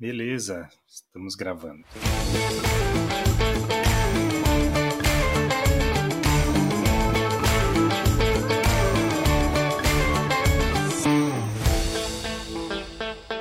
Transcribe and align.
Beleza, 0.00 0.66
estamos 0.88 1.34
gravando. 1.34 1.84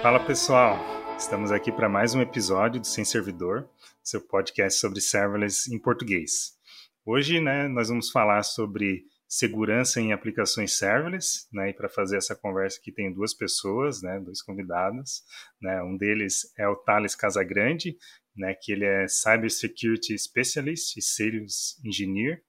Fala 0.02 0.20
pessoal, 0.20 0.78
estamos 1.18 1.50
aqui 1.50 1.72
para 1.72 1.88
mais 1.88 2.14
um 2.14 2.20
episódio 2.20 2.82
do 2.82 2.88
Sem 2.88 3.06
Servidor, 3.06 3.66
seu 4.04 4.20
podcast 4.20 4.82
sobre 4.82 5.00
serverless 5.00 5.74
em 5.74 5.80
português. 5.80 6.58
Hoje, 7.06 7.40
né, 7.40 7.70
nós 7.70 7.88
vamos 7.88 8.12
falar 8.12 8.44
sobre 8.44 9.06
segurança 9.30 10.02
em 10.02 10.12
aplicações 10.12 10.76
serverless, 10.76 11.48
né? 11.54 11.70
E 11.70 11.74
para 11.74 11.88
fazer 11.88 12.18
essa 12.18 12.36
conversa 12.36 12.80
aqui 12.80 12.92
tem 12.92 13.14
duas 13.14 13.32
pessoas, 13.32 14.02
né? 14.02 14.20
Dois 14.20 14.42
convidados, 14.42 15.24
né? 15.62 15.82
Um 15.84 15.96
deles 15.96 16.52
é 16.58 16.68
o 16.68 16.76
Thales 16.76 17.16
Casagrande, 17.16 17.96
né? 18.36 18.56
Que 18.56 18.72
ele 18.72 18.86
é 18.86 19.08
Cyber 19.08 19.52
Security 19.52 20.18
Specialist 20.18 20.98
e 20.98 21.02
Sales 21.02 21.80
Engineer, 21.86 22.42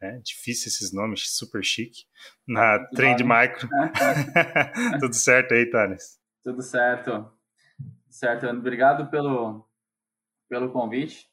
né? 0.00 0.20
Difícil 0.24 0.68
esses 0.68 0.92
nomes, 0.92 1.36
super 1.36 1.64
chique. 1.64 2.04
Na 2.46 2.78
Trend 2.94 3.24
Micro. 3.24 3.68
Tudo 5.00 5.14
certo 5.14 5.52
aí, 5.52 5.66
Thales? 5.68 6.20
Tudo 6.44 6.62
certo. 6.62 7.28
Certo, 8.08 8.46
Obrigado 8.46 9.10
pelo, 9.10 9.68
pelo 10.48 10.72
convite. 10.72 11.29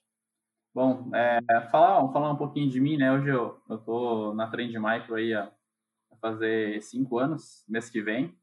Bom, 0.77 1.09
é, 1.15 1.41
falar, 1.71 2.07
falar 2.13 2.31
um 2.31 2.35
pouquinho 2.35 2.69
de 2.69 2.79
mim, 2.79 2.97
né? 2.97 3.11
Hoje 3.11 3.29
eu, 3.29 3.59
eu 3.67 3.79
tô 3.79 4.31
na 4.35 4.45
Trend 4.45 4.77
Micro 4.77 5.15
aí 5.15 5.33
há, 5.33 5.51
fazer 6.21 6.79
cinco 6.83 7.17
anos, 7.17 7.65
mês 7.67 7.89
que 7.89 7.99
vem. 7.99 8.37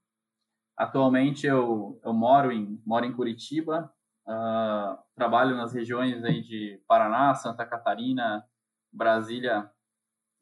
Atualmente 0.76 1.46
eu, 1.46 2.00
eu 2.02 2.12
moro 2.12 2.50
em 2.50 2.82
moro 2.84 3.04
em 3.04 3.12
Curitiba, 3.12 3.88
uh, 4.26 4.98
trabalho 5.14 5.56
nas 5.56 5.72
regiões 5.72 6.24
aí 6.24 6.42
de 6.42 6.82
Paraná, 6.88 7.36
Santa 7.36 7.64
Catarina, 7.64 8.44
Brasília 8.92 9.70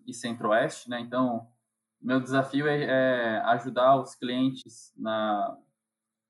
e 0.07 0.15
Centro-Oeste, 0.15 0.89
né? 0.89 0.99
Então 0.99 1.47
meu 2.01 2.21
desafio 2.21 2.69
é, 2.69 2.85
é, 2.85 3.37
ajudar 3.49 3.97
os 3.97 4.15
clientes 4.15 4.95
na, 4.97 5.59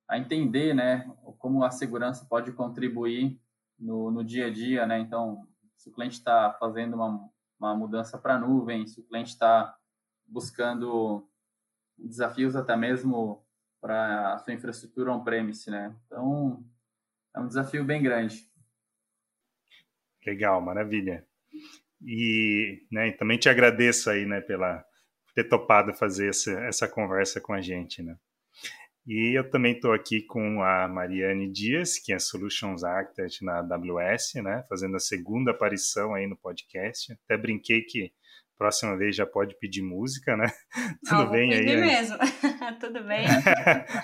a 0.08 0.18
entender, 0.18 0.74
né, 0.74 1.08
como 1.38 1.62
a 1.62 1.70
segurança 1.70 2.26
pode 2.28 2.50
contribuir 2.50 3.40
no, 3.78 4.10
no 4.10 4.24
dia 4.24 4.48
a 4.48 4.50
dia, 4.50 4.84
né? 4.88 4.98
Então 4.98 5.46
se 5.82 5.88
o 5.88 5.92
cliente 5.92 6.14
está 6.14 6.52
fazendo 6.60 6.94
uma, 6.94 7.28
uma 7.58 7.74
mudança 7.74 8.16
para 8.16 8.38
nuvem, 8.38 8.86
se 8.86 9.00
o 9.00 9.02
cliente 9.02 9.30
está 9.30 9.76
buscando 10.24 11.28
desafios 11.98 12.54
até 12.54 12.76
mesmo 12.76 13.44
para 13.80 14.34
a 14.34 14.38
sua 14.38 14.54
infraestrutura 14.54 15.12
on-premise, 15.12 15.68
né? 15.68 15.92
Então, 16.06 16.64
é 17.34 17.40
um 17.40 17.48
desafio 17.48 17.84
bem 17.84 18.00
grande. 18.00 18.48
Legal, 20.24 20.60
maravilha. 20.60 21.26
E 22.00 22.86
né, 22.88 23.10
também 23.12 23.36
te 23.36 23.48
agradeço 23.48 24.08
aí, 24.08 24.24
né, 24.24 24.40
pela 24.40 24.84
ter 25.34 25.48
topado 25.48 25.92
fazer 25.94 26.28
essa, 26.28 26.52
essa 26.60 26.86
conversa 26.86 27.40
com 27.40 27.52
a 27.52 27.60
gente, 27.60 28.04
né? 28.04 28.16
E 29.06 29.36
eu 29.36 29.50
também 29.50 29.72
estou 29.72 29.92
aqui 29.92 30.22
com 30.22 30.62
a 30.62 30.86
Mariane 30.86 31.50
Dias, 31.50 31.98
que 31.98 32.12
é 32.12 32.18
Solutions 32.18 32.84
Architect 32.84 33.44
na 33.44 33.58
AWS, 33.58 34.34
né, 34.36 34.64
fazendo 34.68 34.96
a 34.96 35.00
segunda 35.00 35.50
aparição 35.50 36.14
aí 36.14 36.26
no 36.26 36.36
podcast. 36.36 37.12
Até 37.12 37.36
brinquei 37.36 37.82
que 37.82 38.12
próxima 38.62 38.96
vez 38.96 39.16
já 39.16 39.26
pode 39.26 39.58
pedir 39.58 39.82
música, 39.82 40.36
né? 40.36 40.46
Tudo 41.08 41.30
bem 41.30 41.52
aí? 41.52 41.76
mesmo. 41.76 42.16
Tudo 42.78 43.02
bem. 43.02 43.26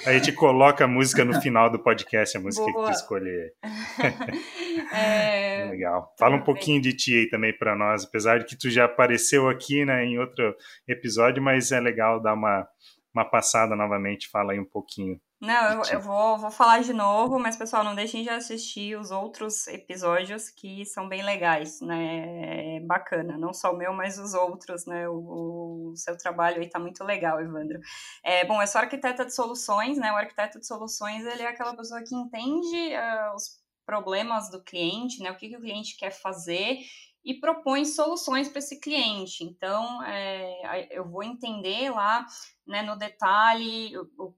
a 0.04 0.12
gente 0.14 0.32
coloca 0.32 0.84
a 0.84 0.88
música 0.88 1.24
no 1.24 1.40
final 1.40 1.70
do 1.70 1.78
podcast, 1.78 2.36
a 2.36 2.40
música 2.40 2.64
Boa. 2.64 2.86
que 2.86 2.92
tu 2.92 2.96
escolher. 2.96 3.52
é... 4.92 5.68
Legal. 5.70 6.12
Fala 6.18 6.34
um 6.34 6.42
pouquinho 6.42 6.80
de 6.80 6.92
ti 6.92 7.14
aí 7.14 7.28
também 7.28 7.56
para 7.56 7.76
nós, 7.76 8.04
apesar 8.04 8.40
de 8.40 8.46
que 8.46 8.58
tu 8.58 8.68
já 8.68 8.86
apareceu 8.86 9.48
aqui, 9.48 9.84
né, 9.84 10.04
em 10.04 10.18
outro 10.18 10.52
episódio, 10.88 11.40
mas 11.40 11.70
é 11.70 11.78
legal 11.78 12.20
dar 12.20 12.34
uma 12.34 12.66
uma 13.14 13.24
passada 13.24 13.74
novamente, 13.74 14.30
fala 14.30 14.52
aí 14.52 14.60
um 14.60 14.64
pouquinho. 14.64 15.20
Não, 15.40 15.72
eu, 15.72 15.82
eu 15.92 16.00
vou, 16.00 16.36
vou 16.36 16.50
falar 16.50 16.80
de 16.82 16.92
novo, 16.92 17.38
mas 17.38 17.56
pessoal, 17.56 17.84
não 17.84 17.94
deixem 17.94 18.24
de 18.24 18.28
assistir 18.28 18.98
os 18.98 19.12
outros 19.12 19.68
episódios 19.68 20.50
que 20.50 20.84
são 20.84 21.08
bem 21.08 21.22
legais, 21.22 21.80
né? 21.80 22.76
É 22.76 22.80
bacana, 22.80 23.38
não 23.38 23.52
só 23.54 23.72
o 23.72 23.76
meu, 23.76 23.92
mas 23.92 24.18
os 24.18 24.34
outros, 24.34 24.84
né? 24.84 25.08
O, 25.08 25.92
o 25.92 25.96
seu 25.96 26.18
trabalho 26.18 26.60
aí 26.60 26.68
tá 26.68 26.80
muito 26.80 27.04
legal, 27.04 27.40
Evandro. 27.40 27.78
É, 28.24 28.44
bom, 28.44 28.60
eu 28.60 28.66
sou 28.66 28.80
arquiteta 28.80 29.24
de 29.24 29.32
soluções, 29.32 29.96
né? 29.96 30.10
O 30.10 30.16
arquiteto 30.16 30.58
de 30.58 30.66
soluções, 30.66 31.24
ele 31.24 31.42
é 31.42 31.48
aquela 31.48 31.76
pessoa 31.76 32.02
que 32.02 32.16
entende 32.16 32.96
uh, 32.96 33.34
os 33.36 33.58
problemas 33.86 34.50
do 34.50 34.62
cliente, 34.64 35.22
né? 35.22 35.30
O 35.30 35.36
que, 35.36 35.48
que 35.48 35.56
o 35.56 35.60
cliente 35.60 35.96
quer 35.96 36.10
fazer 36.10 36.78
e 37.24 37.34
propõe 37.34 37.84
soluções 37.84 38.48
para 38.48 38.60
esse 38.60 38.80
cliente. 38.80 39.44
Então, 39.44 40.02
é, 40.04 40.88
eu 40.90 41.08
vou 41.08 41.22
entender 41.22 41.90
lá 41.90 42.26
né, 42.66 42.82
no 42.82 42.96
detalhe 42.96 43.92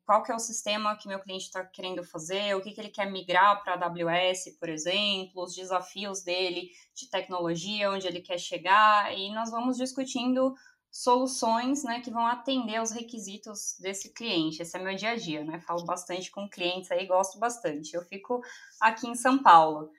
qual 0.05 0.23
que 0.23 0.33
é 0.33 0.35
o 0.35 0.39
sistema 0.39 0.97
que 0.97 1.09
meu 1.09 1.21
cliente 1.21 1.45
está 1.45 1.65
querendo 1.65 2.03
fazer, 2.05 2.57
o 2.57 2.61
que, 2.61 2.73
que 2.73 2.81
ele 2.81 2.89
quer 2.89 3.11
migrar 3.11 3.63
para 3.63 3.75
a 3.75 3.87
AWS, 3.87 4.57
por 4.59 4.69
exemplo, 4.69 5.43
os 5.43 5.55
desafios 5.55 6.23
dele 6.23 6.71
de 6.95 7.09
tecnologia, 7.11 7.91
onde 7.91 8.07
ele 8.07 8.21
quer 8.21 8.39
chegar, 8.39 9.17
e 9.17 9.33
nós 9.33 9.51
vamos 9.51 9.77
discutindo 9.77 10.55
soluções 10.91 11.85
né, 11.85 12.01
que 12.01 12.11
vão 12.11 12.27
atender 12.27 12.77
aos 12.77 12.91
requisitos 12.91 13.77
desse 13.79 14.13
cliente. 14.13 14.61
Esse 14.61 14.77
é 14.77 14.83
meu 14.83 14.95
dia 14.97 15.11
a 15.11 15.17
dia, 15.17 15.45
né? 15.45 15.61
Falo 15.61 15.85
bastante 15.85 16.31
com 16.31 16.49
clientes 16.49 16.91
aí, 16.91 17.07
gosto 17.07 17.39
bastante. 17.39 17.95
Eu 17.95 18.03
fico 18.03 18.41
aqui 18.81 19.09
em 19.09 19.15
São 19.15 19.41
Paulo. 19.41 19.91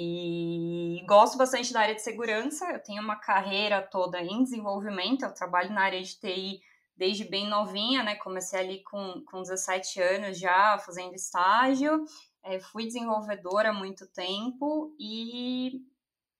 E 0.00 1.04
gosto 1.08 1.36
bastante 1.36 1.72
da 1.72 1.80
área 1.80 1.94
de 1.96 2.02
segurança. 2.02 2.70
Eu 2.70 2.80
tenho 2.80 3.02
uma 3.02 3.16
carreira 3.16 3.82
toda 3.82 4.20
em 4.22 4.44
desenvolvimento. 4.44 5.24
Eu 5.24 5.34
trabalho 5.34 5.72
na 5.72 5.80
área 5.80 6.00
de 6.00 6.16
TI 6.20 6.60
desde 6.96 7.24
bem 7.24 7.48
novinha, 7.48 8.04
né? 8.04 8.14
Comecei 8.14 8.60
ali 8.60 8.82
com, 8.84 9.24
com 9.26 9.42
17 9.42 10.00
anos 10.00 10.38
já 10.38 10.78
fazendo 10.78 11.16
estágio. 11.16 12.04
É, 12.44 12.60
fui 12.60 12.86
desenvolvedora 12.86 13.70
há 13.70 13.72
muito 13.72 14.06
tempo 14.06 14.94
e 15.00 15.82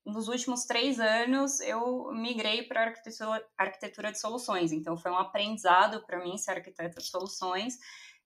nos 0.07 0.29
últimos 0.29 0.65
três 0.65 1.01
anos 1.01 1.59
eu 1.59 2.13
migrei 2.13 2.63
para 2.63 2.85
arquitetura, 2.85 3.45
arquitetura 3.59 4.13
de 4.13 4.21
soluções. 4.21 4.71
Então 4.71 4.97
foi 4.97 5.11
um 5.11 5.19
aprendizado 5.19 6.07
para 6.07 6.23
mim 6.23 6.39
ser 6.39 6.53
arquiteta 6.53 7.01
de 7.01 7.09
soluções. 7.09 7.77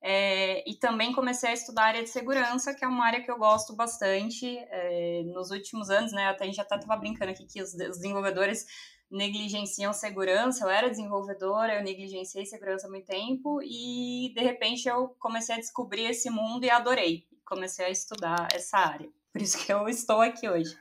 É, 0.04 0.68
e 0.68 0.74
também 0.74 1.12
comecei 1.12 1.50
a 1.50 1.52
estudar 1.52 1.82
a 1.82 1.86
área 1.86 2.02
de 2.02 2.08
segurança, 2.08 2.74
que 2.74 2.84
é 2.84 2.88
uma 2.88 3.06
área 3.06 3.22
que 3.22 3.30
eu 3.30 3.38
gosto 3.38 3.74
bastante. 3.76 4.46
É, 4.68 5.22
nos 5.26 5.50
últimos 5.52 5.90
anos, 5.90 6.12
né, 6.12 6.26
até 6.26 6.42
a 6.42 6.46
gente 6.48 6.60
até 6.60 6.74
estava 6.74 6.96
brincando 6.96 7.30
aqui 7.30 7.46
que 7.46 7.62
os, 7.62 7.72
os, 7.72 7.98
desenvolvedores 7.98 8.66
negligenciam 9.08 9.92
segurança. 9.92 10.64
Eu 10.64 10.70
era 10.70 10.90
desenvolvedora, 10.90 11.76
eu 11.76 11.84
negligenciei 11.84 12.44
segurança 12.44 12.88
há 12.88 12.90
muito 12.90 13.06
tempo 13.06 13.60
e 13.62 14.32
de 14.34 14.42
repente 14.42 14.88
eu 14.88 15.14
comecei 15.20 15.54
a 15.54 15.58
descobrir 15.58 16.06
esse 16.06 16.28
mundo 16.28 16.64
e 16.64 16.70
adorei. 16.70 17.24
Comecei 17.44 17.84
a 17.86 17.90
estudar 17.90 18.48
essa 18.52 18.78
área. 18.78 19.08
Por 19.32 19.40
isso 19.40 19.64
que 19.64 19.72
eu 19.72 19.88
estou 19.88 20.20
aqui 20.20 20.48
hoje. 20.48 20.76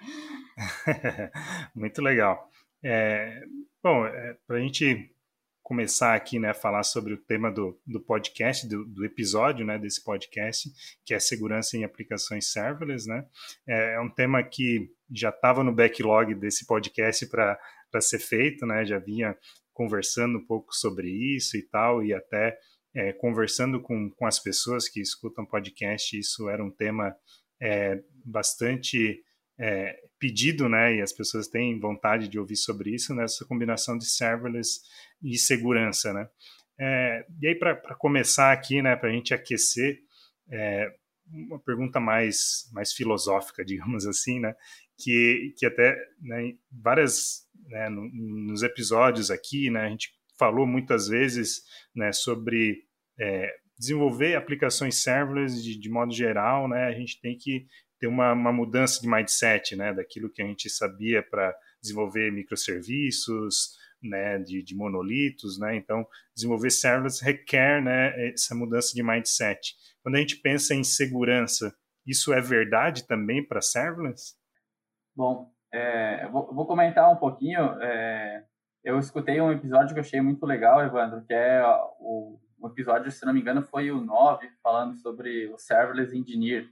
muito 1.75 2.01
legal. 2.01 2.49
É, 2.83 3.43
bom, 3.83 4.05
é, 4.05 4.35
para 4.47 4.57
a 4.57 4.59
gente 4.59 5.13
começar 5.63 6.15
aqui, 6.15 6.39
né, 6.39 6.49
a 6.49 6.53
falar 6.53 6.83
sobre 6.83 7.13
o 7.13 7.17
tema 7.17 7.51
do, 7.51 7.79
do 7.85 7.99
podcast, 7.99 8.67
do, 8.67 8.85
do, 8.85 9.05
episódio, 9.05 9.65
né, 9.65 9.77
desse 9.77 10.03
podcast, 10.03 10.69
que 11.05 11.13
é 11.13 11.19
segurança 11.19 11.77
em 11.77 11.83
aplicações 11.83 12.51
serverless, 12.51 13.07
né? 13.07 13.25
É, 13.67 13.95
é 13.95 13.99
um 13.99 14.09
tema 14.09 14.43
que 14.43 14.89
já 15.09 15.29
estava 15.29 15.63
no 15.63 15.73
backlog 15.73 16.33
desse 16.35 16.65
podcast 16.65 17.27
para 17.27 17.57
ser 17.99 18.19
feito, 18.19 18.65
né? 18.65 18.85
Já 18.85 18.99
vinha 18.99 19.37
conversando 19.73 20.39
um 20.39 20.45
pouco 20.45 20.73
sobre 20.73 21.09
isso 21.09 21.57
e 21.57 21.61
tal, 21.61 22.03
e 22.03 22.13
até 22.13 22.57
é, 22.93 23.13
conversando 23.13 23.81
com, 23.81 24.09
com 24.11 24.25
as 24.25 24.39
pessoas 24.39 24.89
que 24.89 24.99
escutam 24.99 25.45
podcast, 25.45 26.17
isso 26.17 26.49
era 26.49 26.63
um 26.63 26.71
tema 26.71 27.15
é, 27.61 28.01
bastante 28.25 29.23
é, 29.59 29.97
pedido, 30.21 30.69
né, 30.69 30.97
e 30.97 31.01
as 31.01 31.11
pessoas 31.11 31.47
têm 31.47 31.79
vontade 31.79 32.27
de 32.27 32.37
ouvir 32.37 32.55
sobre 32.55 32.93
isso, 32.93 33.13
nessa 33.15 33.43
combinação 33.43 33.97
de 33.97 34.05
serverless 34.05 34.81
e 35.21 35.35
segurança, 35.35 36.13
né. 36.13 36.29
É, 36.79 37.25
e 37.41 37.47
aí, 37.47 37.55
para 37.55 37.95
começar 37.95 38.51
aqui, 38.51 38.81
né, 38.83 38.95
para 38.95 39.09
a 39.09 39.11
gente 39.11 39.33
aquecer, 39.33 39.99
é, 40.51 40.93
uma 41.27 41.59
pergunta 41.59 41.99
mais, 41.99 42.69
mais 42.71 42.93
filosófica, 42.93 43.65
digamos 43.65 44.05
assim, 44.05 44.39
né, 44.39 44.55
que, 44.95 45.55
que 45.57 45.65
até 45.65 45.97
né, 46.21 46.53
várias, 46.71 47.47
né, 47.67 47.89
no, 47.89 48.07
nos 48.13 48.61
episódios 48.61 49.31
aqui, 49.31 49.71
né, 49.71 49.81
a 49.81 49.89
gente 49.89 50.11
falou 50.37 50.67
muitas 50.67 51.07
vezes 51.07 51.63
né, 51.95 52.11
sobre 52.11 52.83
é, 53.19 53.51
desenvolver 53.77 54.35
aplicações 54.35 55.01
serverless 55.01 55.63
de, 55.63 55.79
de 55.79 55.89
modo 55.89 56.13
geral, 56.13 56.67
né, 56.67 56.85
a 56.85 56.93
gente 56.93 57.19
tem 57.19 57.35
que 57.35 57.65
ter 58.01 58.07
uma, 58.07 58.33
uma 58.33 58.51
mudança 58.51 58.99
de 58.99 59.07
mindset, 59.07 59.75
né, 59.75 59.93
daquilo 59.93 60.31
que 60.31 60.41
a 60.41 60.45
gente 60.45 60.67
sabia 60.71 61.21
para 61.21 61.55
desenvolver 61.79 62.31
microserviços, 62.31 63.77
né, 64.01 64.39
de, 64.39 64.63
de, 64.63 64.75
monolitos, 64.75 65.59
né, 65.59 65.75
então 65.75 66.03
desenvolver 66.35 66.71
serverless 66.71 67.23
requer, 67.23 67.79
né, 67.79 68.31
essa 68.31 68.55
mudança 68.55 68.95
de 68.95 69.03
mindset. 69.03 69.75
Quando 70.01 70.15
a 70.15 70.17
gente 70.17 70.37
pensa 70.37 70.73
em 70.73 70.83
segurança, 70.83 71.71
isso 72.03 72.33
é 72.33 72.41
verdade 72.41 73.05
também 73.05 73.47
para 73.47 73.61
serverless? 73.61 74.33
Bom, 75.15 75.53
é, 75.71 76.27
vou, 76.29 76.51
vou, 76.51 76.65
comentar 76.65 77.07
um 77.11 77.17
pouquinho. 77.17 77.61
É, 77.83 78.43
eu 78.83 78.97
escutei 78.97 79.39
um 79.39 79.51
episódio 79.51 79.93
que 79.93 79.99
eu 79.99 80.03
achei 80.03 80.19
muito 80.19 80.43
legal, 80.43 80.83
Evandro, 80.83 81.23
que 81.23 81.33
é 81.33 81.63
o, 81.99 82.39
o 82.59 82.67
episódio, 82.67 83.11
se 83.11 83.23
não 83.27 83.33
me 83.33 83.41
engano, 83.41 83.61
foi 83.61 83.91
o 83.91 84.01
9, 84.01 84.49
falando 84.63 84.95
sobre 84.95 85.47
o 85.49 85.57
Serverless 85.59 86.17
Engineer. 86.17 86.67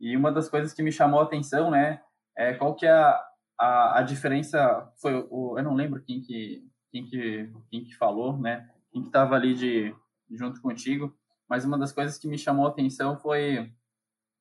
E 0.00 0.16
uma 0.16 0.30
das 0.30 0.48
coisas 0.48 0.72
que 0.72 0.82
me 0.82 0.92
chamou 0.92 1.20
a 1.20 1.24
atenção, 1.24 1.70
né, 1.70 2.00
é 2.36 2.54
qual 2.54 2.74
que 2.74 2.86
é 2.86 2.92
a, 2.92 3.24
a, 3.58 3.98
a 3.98 4.02
diferença, 4.02 4.90
foi 5.00 5.14
o, 5.30 5.58
eu 5.58 5.64
não 5.64 5.74
lembro 5.74 6.02
quem 6.02 6.20
que, 6.20 6.64
quem 6.90 7.04
que, 7.04 7.52
quem 7.70 7.84
que 7.84 7.96
falou, 7.96 8.38
né, 8.38 8.70
quem 8.92 9.02
que 9.02 9.08
estava 9.08 9.34
ali 9.34 9.54
de, 9.54 9.94
junto 10.30 10.60
contigo, 10.60 11.16
mas 11.48 11.64
uma 11.64 11.78
das 11.78 11.92
coisas 11.92 12.18
que 12.18 12.28
me 12.28 12.38
chamou 12.38 12.66
a 12.66 12.70
atenção 12.70 13.18
foi 13.18 13.72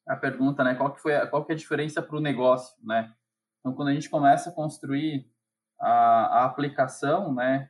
a 0.07 0.15
pergunta, 0.15 0.63
né, 0.63 0.75
qual 0.75 0.93
que 0.93 1.01
foi, 1.01 1.15
a, 1.15 1.27
qual 1.27 1.43
que 1.43 1.51
é 1.51 1.55
a 1.55 1.57
diferença 1.57 2.01
para 2.01 2.17
o 2.17 2.21
negócio, 2.21 2.77
né? 2.83 3.13
Então, 3.59 3.73
quando 3.73 3.89
a 3.89 3.93
gente 3.93 4.09
começa 4.09 4.49
a 4.49 4.53
construir 4.53 5.29
a, 5.79 5.89
a 6.41 6.45
aplicação, 6.45 7.33
né, 7.33 7.69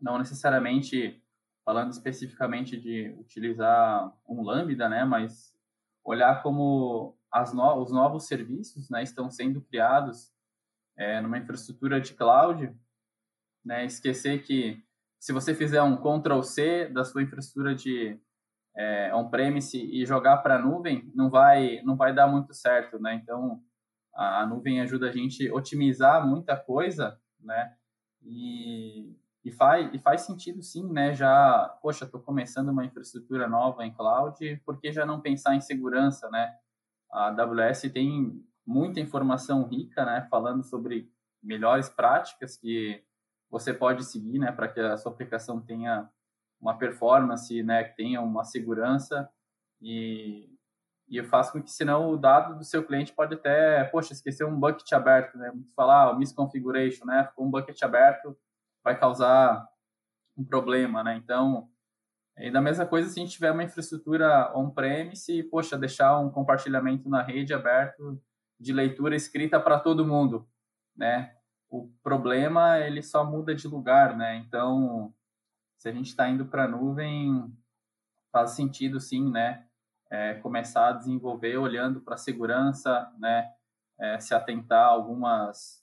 não 0.00 0.18
necessariamente 0.18 1.22
falando 1.64 1.90
especificamente 1.90 2.78
de 2.80 3.14
utilizar 3.18 4.12
um 4.28 4.42
Lambda, 4.42 4.88
né, 4.88 5.04
mas 5.04 5.54
olhar 6.04 6.42
como 6.42 7.16
no, 7.54 7.82
os 7.82 7.92
novos 7.92 8.26
serviços, 8.26 8.90
né, 8.90 9.02
estão 9.02 9.30
sendo 9.30 9.60
criados 9.60 10.32
é, 10.96 11.20
numa 11.20 11.38
infraestrutura 11.38 12.00
de 12.00 12.14
cloud, 12.14 12.74
né, 13.64 13.84
esquecer 13.84 14.42
que 14.42 14.82
se 15.18 15.32
você 15.32 15.54
fizer 15.54 15.82
um 15.82 15.96
Ctrl 15.96 16.42
C 16.42 16.88
da 16.88 17.04
sua 17.04 17.22
infraestrutura 17.22 17.74
de 17.74 18.18
é, 18.76 19.14
on-premise 19.14 19.78
e 19.78 20.06
jogar 20.06 20.38
para 20.38 20.56
a 20.56 20.58
nuvem, 20.58 21.10
não 21.14 21.28
vai, 21.28 21.82
não 21.82 21.96
vai 21.96 22.14
dar 22.14 22.26
muito 22.26 22.54
certo, 22.54 22.98
né? 22.98 23.14
Então, 23.14 23.60
a, 24.14 24.40
a, 24.40 24.46
nuvem 24.46 24.80
ajuda 24.80 25.10
a 25.10 25.12
gente 25.12 25.46
a 25.48 25.54
otimizar 25.54 26.26
muita 26.26 26.56
coisa, 26.56 27.20
né? 27.38 27.74
E, 28.22 29.14
e, 29.44 29.50
faz, 29.50 29.92
e 29.94 29.98
faz 29.98 30.22
sentido 30.22 30.62
sim, 30.62 30.90
né? 30.92 31.14
Já, 31.14 31.78
poxa, 31.82 32.04
estou 32.04 32.20
começando 32.20 32.68
uma 32.68 32.84
infraestrutura 32.84 33.48
nova 33.48 33.84
em 33.84 33.92
cloud, 33.92 34.62
por 34.64 34.80
que 34.80 34.92
já 34.92 35.06
não 35.06 35.20
pensar 35.20 35.54
em 35.54 35.60
segurança, 35.60 36.28
né? 36.30 36.54
A 37.10 37.28
AWS 37.28 37.82
tem 37.92 38.44
muita 38.66 39.00
informação 39.00 39.64
rica, 39.64 40.04
né? 40.04 40.26
Falando 40.30 40.62
sobre 40.62 41.10
melhores 41.42 41.88
práticas 41.88 42.56
que 42.56 43.02
você 43.50 43.74
pode 43.74 44.04
seguir, 44.04 44.38
né, 44.38 44.52
para 44.52 44.68
que 44.68 44.78
a 44.78 44.96
sua 44.96 45.10
aplicação 45.10 45.60
tenha 45.60 46.08
uma 46.60 46.78
performance, 46.78 47.62
né, 47.64 47.82
que 47.84 47.96
tenha 47.96 48.20
uma 48.20 48.44
segurança 48.44 49.28
e 49.80 50.48
e 51.10 51.20
faço 51.24 51.52
com 51.52 51.60
que 51.60 51.70
senão 51.72 52.08
o 52.10 52.16
dado 52.16 52.56
do 52.56 52.64
seu 52.64 52.84
cliente 52.86 53.12
pode 53.12 53.34
até, 53.34 53.82
poxa, 53.82 54.12
esquecer 54.12 54.44
um 54.44 54.58
bucket 54.58 54.92
aberto, 54.92 55.36
né? 55.36 55.52
Falar, 55.74 56.10
ah, 56.10 56.14
misconfiguration, 56.16 57.04
né? 57.04 57.24
Ficou 57.24 57.44
um 57.44 57.50
bucket 57.50 57.82
aberto, 57.82 58.38
vai 58.82 58.98
causar 58.98 59.66
um 60.36 60.44
problema, 60.44 61.02
né? 61.04 61.16
Então, 61.16 61.68
e 62.38 62.50
da 62.50 62.60
mesma 62.60 62.86
coisa 62.86 63.08
se 63.08 63.20
a 63.20 63.22
gente 63.22 63.32
tiver 63.32 63.50
uma 63.50 63.64
infraestrutura 63.64 64.50
on-premise, 64.56 65.42
poxa, 65.44 65.76
deixar 65.76 66.18
um 66.18 66.30
compartilhamento 66.30 67.08
na 67.08 67.22
rede 67.22 67.52
aberto 67.52 68.20
de 68.58 68.72
leitura 68.72 69.14
escrita 69.14 69.60
para 69.60 69.78
todo 69.78 70.06
mundo, 70.06 70.48
né? 70.96 71.34
o 71.70 71.88
problema 72.02 72.78
ele 72.80 73.00
só 73.00 73.24
muda 73.24 73.54
de 73.54 73.68
lugar, 73.68 74.16
né? 74.16 74.36
Então, 74.36 75.14
se 75.78 75.88
a 75.88 75.92
gente 75.92 76.08
está 76.08 76.28
indo 76.28 76.44
para 76.44 76.64
a 76.64 76.68
nuvem, 76.68 77.56
faz 78.32 78.50
sentido 78.50 78.98
sim, 78.98 79.30
né? 79.30 79.66
É, 80.10 80.34
começar 80.34 80.88
a 80.88 80.92
desenvolver 80.92 81.56
olhando 81.56 82.00
para 82.00 82.14
a 82.14 82.18
segurança, 82.18 83.10
né? 83.18 83.52
É, 84.00 84.18
se 84.18 84.34
atentar 84.34 84.86
a 84.86 84.90
algumas 84.90 85.79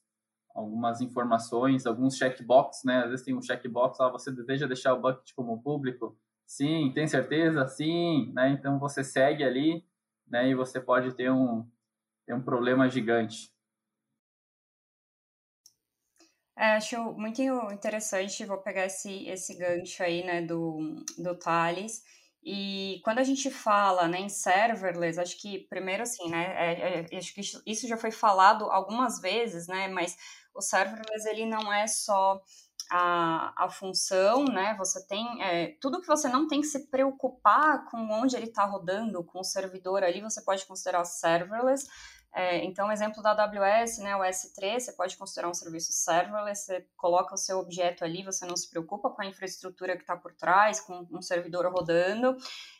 algumas 0.58 1.02
informações, 1.02 1.86
alguns 1.86 2.18
checkbox, 2.18 2.84
né? 2.84 3.04
Às 3.04 3.10
vezes 3.12 3.26
tem 3.26 3.36
um 3.36 3.42
checkbox, 3.42 4.00
ah, 4.00 4.10
você 4.10 4.32
deseja 4.32 4.66
deixar 4.66 4.96
o 4.96 5.00
bucket 5.00 5.34
como 5.36 5.62
público? 5.62 6.18
Sim, 6.48 6.92
tem 6.96 7.06
certeza? 7.08 7.68
Sim, 7.68 8.32
né? 8.34 8.50
Então 8.50 8.80
você 8.80 9.04
segue 9.04 9.44
ali, 9.44 9.86
né? 10.28 10.50
E 10.50 10.56
você 10.56 10.82
pode 10.82 11.14
ter 11.16 11.32
um 11.32 11.64
ter 12.26 12.34
um 12.34 12.42
problema 12.42 12.90
gigante. 12.90 13.54
É, 16.58 16.72
acho 16.72 16.98
muito 17.14 17.40
interessante, 17.72 18.44
vou 18.44 18.58
pegar 18.58 18.86
esse, 18.88 19.28
esse 19.30 19.56
gancho 19.56 20.02
aí, 20.02 20.24
né, 20.26 20.42
do, 20.42 20.96
do 21.16 21.38
Thales. 21.38 22.02
E 22.44 23.00
quando 23.04 23.20
a 23.20 23.24
gente 23.24 23.52
fala 23.52 24.08
né, 24.08 24.22
em 24.22 24.30
serverless, 24.30 25.20
acho 25.20 25.40
que, 25.40 25.68
primeiro 25.70 26.04
assim, 26.04 26.30
né, 26.30 26.56
é, 26.58 27.06
é, 27.14 27.18
acho 27.18 27.34
que 27.34 27.42
isso 27.42 27.88
já 27.88 27.96
foi 27.96 28.10
falado 28.10 28.72
algumas 28.72 29.20
vezes, 29.22 29.68
né, 29.68 29.88
mas 29.88 30.18
o 30.58 30.62
serverless, 30.62 31.28
ele 31.30 31.46
não 31.46 31.72
é 31.72 31.88
só 31.88 32.42
a, 32.90 33.66
a 33.66 33.70
função, 33.70 34.46
né, 34.46 34.76
você 34.78 35.06
tem, 35.08 35.44
é, 35.44 35.78
tudo 35.82 36.02
que 36.02 36.08
você 36.08 36.28
não 36.28 36.48
tem 36.48 36.62
que 36.62 36.68
se 36.68 36.88
preocupar 36.90 37.86
com 37.86 37.98
onde 38.12 38.36
ele 38.36 38.46
está 38.46 38.66
rodando, 38.66 39.24
com 39.24 39.40
o 39.40 39.44
servidor 39.44 40.04
ali, 40.04 40.22
você 40.22 40.42
pode 40.42 40.66
considerar 40.66 41.04
serverless, 41.06 41.88
é, 42.34 42.64
então, 42.64 42.92
exemplo 42.92 43.24
da 43.24 43.32
AWS, 43.32 43.98
né, 43.98 44.16
o 44.16 44.20
S3, 44.20 44.80
você 44.80 44.92
pode 44.94 45.18
considerar 45.18 45.50
um 45.50 45.54
serviço 45.56 45.92
serverless, 45.92 46.66
você 46.66 46.88
coloca 46.96 47.34
o 47.34 47.38
seu 47.38 47.58
objeto 47.58 48.04
ali, 48.04 48.24
você 48.24 48.46
não 48.46 48.56
se 48.56 48.70
preocupa 48.70 49.10
com 49.10 49.24
a 49.24 49.26
infraestrutura 49.26 49.96
que 49.96 50.04
está 50.04 50.16
por 50.16 50.34
trás, 50.34 50.80
com 50.80 51.08
um 51.12 51.22
servidor 51.22 51.66
rodando. 51.66 52.38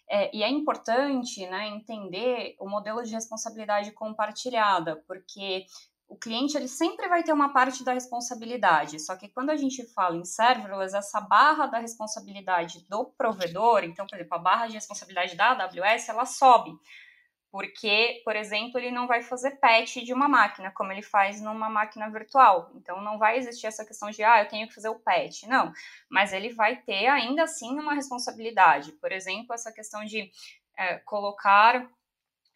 É, 0.08 0.36
e 0.36 0.44
é 0.44 0.50
importante 0.50 1.46
né, 1.48 1.68
entender 1.70 2.56
o 2.60 2.70
modelo 2.70 3.02
de 3.02 3.12
responsabilidade 3.12 3.92
compartilhada, 3.94 5.04
porque 5.08 5.66
o 6.08 6.18
cliente 6.18 6.56
ele 6.56 6.68
sempre 6.68 7.08
vai 7.08 7.24
ter 7.24 7.34
uma 7.34 7.52
parte 7.52 7.84
da 7.84 7.94
responsabilidade, 7.94 9.00
só 9.00 9.16
que 9.16 9.28
quando 9.28 9.50
a 9.50 9.58
gente 9.58 9.86
fala 9.94 10.16
em 10.16 10.24
serverless, 10.24 10.96
essa 10.96 11.20
barra 11.20 11.68
da 11.68 11.80
responsabilidade 11.80 12.86
do 12.90 13.06
provedor, 13.18 13.84
então, 13.84 14.08
por 14.08 14.16
exemplo, 14.16 14.36
a 14.36 14.40
barra 14.40 14.68
de 14.68 14.74
responsabilidade 14.74 15.36
da 15.36 15.52
AWS, 15.52 16.10
ela 16.10 16.26
sobe 16.26 16.72
porque, 17.52 18.22
por 18.24 18.36
exemplo, 18.36 18.80
ele 18.80 18.92
não 18.92 19.08
vai 19.08 19.24
fazer 19.24 19.52
patch 19.60 19.98
de 20.04 20.14
uma 20.14 20.28
máquina, 20.28 20.72
como 20.72 20.92
ele 20.92 21.02
faz 21.02 21.42
numa 21.42 21.70
máquina 21.70 22.10
virtual. 22.10 22.70
Então, 22.76 23.02
não 23.02 23.18
vai 23.18 23.38
existir 23.38 23.68
essa 23.68 23.86
questão 23.86 24.12
de, 24.12 24.24
ah, 24.24 24.44
eu 24.44 24.48
tenho 24.48 24.68
que 24.68 24.76
fazer 24.76 24.90
o 24.90 25.00
patch. 25.00 25.44
Não, 25.44 25.72
mas 26.10 26.34
ele 26.34 26.54
vai 26.54 26.76
ter 26.82 27.08
ainda 27.08 27.44
assim 27.44 27.72
uma 27.80 27.94
responsabilidade. 27.94 28.92
Por 28.94 29.12
exemplo, 29.12 29.56
essa 29.56 29.72
questão 29.72 30.04
de 30.04 30.30
é, 30.78 30.98
colocar 31.00 31.90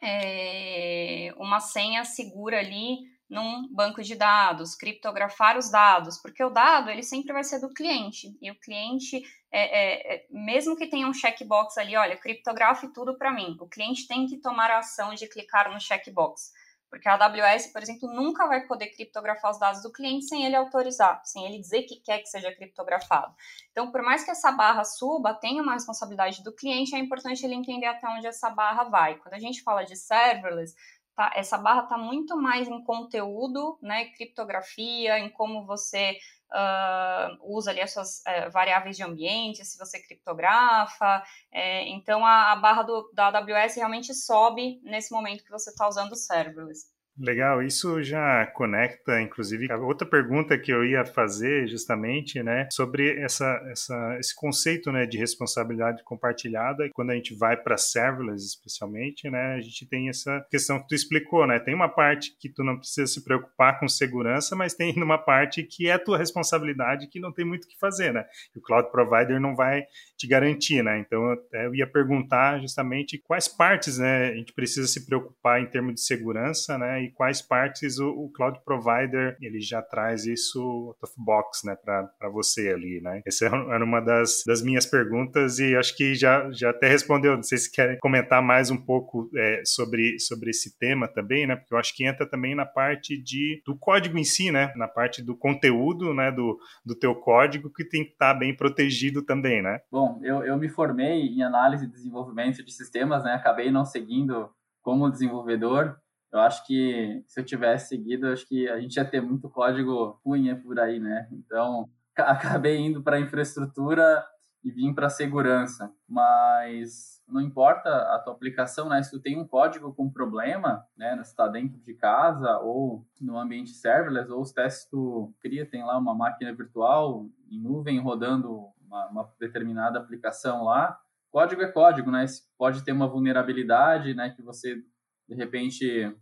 é, 0.03 1.33
uma 1.37 1.59
senha 1.59 2.03
segura 2.03 2.59
ali 2.59 2.99
num 3.31 3.65
banco 3.73 4.03
de 4.03 4.13
dados, 4.13 4.75
criptografar 4.75 5.57
os 5.57 5.71
dados, 5.71 6.17
porque 6.17 6.43
o 6.43 6.49
dado 6.49 6.89
ele 6.89 7.01
sempre 7.01 7.31
vai 7.31 7.45
ser 7.45 7.61
do 7.61 7.73
cliente 7.73 8.37
e 8.41 8.51
o 8.51 8.59
cliente 8.59 9.23
é, 9.49 9.61
é, 9.61 10.15
é, 10.15 10.25
mesmo 10.29 10.75
que 10.75 10.87
tenha 10.87 11.07
um 11.07 11.13
checkbox 11.13 11.77
ali, 11.77 11.95
olha, 11.95 12.17
criptografe 12.17 12.89
tudo 12.89 13.17
para 13.17 13.31
mim, 13.31 13.55
o 13.61 13.69
cliente 13.69 14.05
tem 14.05 14.27
que 14.27 14.41
tomar 14.41 14.69
a 14.69 14.79
ação 14.79 15.13
de 15.13 15.29
clicar 15.29 15.71
no 15.71 15.79
checkbox, 15.79 16.51
porque 16.89 17.07
a 17.07 17.13
AWS, 17.13 17.67
por 17.67 17.81
exemplo, 17.81 18.13
nunca 18.13 18.45
vai 18.47 18.67
poder 18.67 18.87
criptografar 18.87 19.51
os 19.51 19.57
dados 19.57 19.81
do 19.81 19.93
cliente 19.93 20.25
sem 20.25 20.45
ele 20.45 20.57
autorizar, 20.57 21.21
sem 21.23 21.45
ele 21.45 21.57
dizer 21.57 21.83
que 21.83 22.01
quer 22.01 22.19
que 22.19 22.27
seja 22.27 22.53
criptografado. 22.53 23.33
Então, 23.71 23.93
por 23.93 24.01
mais 24.01 24.25
que 24.25 24.31
essa 24.31 24.51
barra 24.51 24.83
suba, 24.83 25.33
tenha 25.33 25.63
uma 25.63 25.71
responsabilidade 25.71 26.43
do 26.43 26.53
cliente, 26.53 26.93
é 26.93 26.99
importante 26.99 27.45
ele 27.45 27.55
entender 27.55 27.85
até 27.85 28.09
onde 28.09 28.27
essa 28.27 28.49
barra 28.49 28.83
vai. 28.83 29.15
Quando 29.19 29.35
a 29.35 29.39
gente 29.39 29.63
fala 29.63 29.85
de 29.85 29.95
serverless, 29.95 30.75
Tá, 31.21 31.31
essa 31.35 31.55
barra 31.55 31.83
está 31.83 31.99
muito 31.99 32.35
mais 32.35 32.67
em 32.67 32.83
conteúdo, 32.83 33.77
né, 33.79 34.05
criptografia, 34.05 35.19
em 35.19 35.29
como 35.29 35.67
você 35.67 36.17
uh, 36.51 37.55
usa 37.55 37.69
ali 37.69 37.79
as 37.79 37.93
suas 37.93 38.21
uh, 38.21 38.49
variáveis 38.51 38.97
de 38.97 39.03
ambiente, 39.03 39.63
se 39.63 39.77
você 39.77 40.01
criptografa. 40.01 41.21
É, 41.51 41.87
então, 41.89 42.25
a, 42.25 42.53
a 42.53 42.55
barra 42.55 42.81
do, 42.81 43.11
da 43.13 43.27
AWS 43.27 43.75
realmente 43.75 44.15
sobe 44.15 44.81
nesse 44.83 45.11
momento 45.11 45.43
que 45.43 45.51
você 45.51 45.69
está 45.69 45.87
usando 45.87 46.13
o 46.13 46.15
serverless. 46.15 46.87
Legal, 47.21 47.61
isso 47.61 48.01
já 48.01 48.47
conecta, 48.47 49.21
inclusive, 49.21 49.71
a 49.71 49.77
outra 49.77 50.07
pergunta 50.07 50.57
que 50.57 50.73
eu 50.73 50.83
ia 50.83 51.05
fazer 51.05 51.67
justamente, 51.67 52.41
né, 52.41 52.67
sobre 52.71 53.15
essa, 53.19 53.61
essa, 53.71 54.17
esse 54.19 54.35
conceito, 54.35 54.91
né, 54.91 55.05
de 55.05 55.19
responsabilidade 55.19 56.03
compartilhada. 56.03 56.89
Quando 56.93 57.11
a 57.11 57.15
gente 57.15 57.35
vai 57.35 57.55
para 57.55 57.77
serverless, 57.77 58.43
especialmente, 58.43 59.29
né, 59.29 59.53
a 59.53 59.61
gente 59.61 59.85
tem 59.85 60.09
essa 60.09 60.43
questão 60.49 60.79
que 60.79 60.87
tu 60.87 60.95
explicou, 60.95 61.45
né, 61.45 61.59
tem 61.59 61.75
uma 61.75 61.87
parte 61.87 62.35
que 62.39 62.49
tu 62.49 62.63
não 62.63 62.75
precisa 62.75 63.05
se 63.05 63.23
preocupar 63.23 63.79
com 63.79 63.87
segurança, 63.87 64.55
mas 64.55 64.73
tem 64.73 64.91
uma 64.97 65.19
parte 65.19 65.61
que 65.61 65.87
é 65.87 65.99
tua 65.99 66.17
responsabilidade 66.17 67.07
que 67.07 67.19
não 67.19 67.31
tem 67.31 67.45
muito 67.45 67.65
o 67.65 67.67
que 67.67 67.77
fazer, 67.77 68.11
né, 68.11 68.25
o 68.55 68.61
cloud 68.61 68.89
provider 68.91 69.39
não 69.39 69.55
vai 69.55 69.83
te 70.17 70.25
garantir, 70.25 70.83
né, 70.83 70.97
então 70.97 71.37
eu 71.53 71.75
ia 71.75 71.85
perguntar 71.85 72.59
justamente 72.59 73.19
quais 73.19 73.47
partes, 73.47 73.99
né, 73.99 74.29
a 74.29 74.35
gente 74.35 74.53
precisa 74.53 74.87
se 74.87 75.05
preocupar 75.05 75.61
em 75.61 75.67
termos 75.67 75.93
de 75.93 76.01
segurança, 76.01 76.79
né, 76.79 77.03
e 77.03 77.10
quais 77.13 77.41
partes 77.41 77.99
o, 77.99 78.09
o 78.09 78.31
cloud 78.31 78.59
provider 78.65 79.37
ele 79.41 79.59
já 79.59 79.81
traz 79.81 80.25
isso 80.25 80.59
out 80.87 80.99
of 81.03 81.13
box, 81.17 81.65
né, 81.65 81.75
para 81.75 82.29
você 82.29 82.69
ali, 82.69 83.01
né? 83.01 83.21
Essa 83.25 83.45
era 83.45 83.83
uma 83.83 83.99
das, 83.99 84.43
das 84.45 84.61
minhas 84.61 84.85
perguntas 84.85 85.59
e 85.59 85.75
acho 85.75 85.95
que 85.95 86.15
já, 86.15 86.49
já 86.51 86.69
até 86.69 86.87
respondeu. 86.87 87.35
Não 87.35 87.43
sei 87.43 87.57
se 87.57 87.71
querem 87.71 87.97
comentar 87.99 88.41
mais 88.41 88.69
um 88.69 88.77
pouco 88.77 89.29
é, 89.35 89.61
sobre, 89.65 90.19
sobre 90.19 90.49
esse 90.51 90.77
tema 90.77 91.07
também, 91.07 91.47
né? 91.47 91.55
Porque 91.55 91.73
eu 91.73 91.77
acho 91.77 91.95
que 91.95 92.05
entra 92.05 92.25
também 92.25 92.55
na 92.55 92.65
parte 92.65 93.21
de, 93.21 93.61
do 93.65 93.77
código 93.77 94.17
em 94.17 94.23
si, 94.23 94.51
né? 94.51 94.73
Na 94.75 94.87
parte 94.87 95.21
do 95.21 95.35
conteúdo, 95.35 96.13
né? 96.13 96.31
Do, 96.31 96.57
do 96.85 96.95
teu 96.95 97.15
código 97.15 97.71
que 97.71 97.85
tem 97.85 98.03
que 98.03 98.11
estar 98.11 98.33
tá 98.33 98.39
bem 98.39 98.55
protegido 98.55 99.23
também, 99.23 99.61
né? 99.61 99.79
Bom, 99.91 100.19
eu, 100.23 100.43
eu 100.43 100.57
me 100.57 100.69
formei 100.69 101.27
em 101.27 101.43
análise 101.43 101.85
e 101.85 101.89
desenvolvimento 101.89 102.63
de 102.63 102.71
sistemas, 102.71 103.23
né? 103.23 103.33
Acabei 103.33 103.71
não 103.71 103.85
seguindo 103.85 104.49
como 104.81 105.09
desenvolvedor, 105.09 105.97
eu 106.31 106.39
acho 106.39 106.65
que 106.65 107.23
se 107.27 107.39
eu 107.39 107.45
tivesse 107.45 107.89
seguido, 107.89 108.27
acho 108.27 108.47
que 108.47 108.69
a 108.69 108.79
gente 108.79 108.95
ia 108.95 109.05
ter 109.05 109.21
muito 109.21 109.49
código 109.49 110.19
ruim 110.25 110.55
por 110.55 110.79
aí, 110.79 110.99
né? 110.99 111.27
Então, 111.31 111.89
acabei 112.17 112.77
indo 112.77 113.03
para 113.03 113.19
infraestrutura 113.19 114.25
e 114.63 114.71
vim 114.71 114.93
para 114.93 115.09
segurança. 115.09 115.91
Mas 116.07 117.21
não 117.27 117.41
importa 117.41 117.89
a 118.13 118.19
tua 118.19 118.33
aplicação, 118.33 118.87
né? 118.87 119.01
Se 119.03 119.11
tu 119.11 119.19
tem 119.19 119.39
um 119.39 119.47
código 119.47 119.93
com 119.93 120.09
problema, 120.09 120.85
né? 120.95 121.15
Se 121.23 121.31
está 121.31 121.47
dentro 121.47 121.81
de 121.81 121.93
casa 121.93 122.59
ou 122.59 123.05
no 123.19 123.37
ambiente 123.37 123.71
serverless, 123.71 124.31
ou 124.31 124.41
os 124.41 124.51
testes 124.51 124.87
tu 124.89 125.33
cria, 125.41 125.65
tem 125.65 125.83
lá 125.83 125.97
uma 125.97 126.15
máquina 126.15 126.53
virtual 126.53 127.25
em 127.49 127.59
nuvem 127.59 127.99
rodando 127.99 128.67
uma, 128.85 129.07
uma 129.07 129.33
determinada 129.39 129.99
aplicação 129.99 130.63
lá, 130.63 130.99
código 131.31 131.61
é 131.61 131.67
código, 131.67 132.11
né? 132.11 132.25
Pode 132.57 132.83
ter 132.83 132.91
uma 132.91 133.07
vulnerabilidade, 133.07 134.13
né? 134.13 134.29
Que 134.29 134.41
você, 134.41 134.83
de 135.31 135.37
repente, 135.37 136.13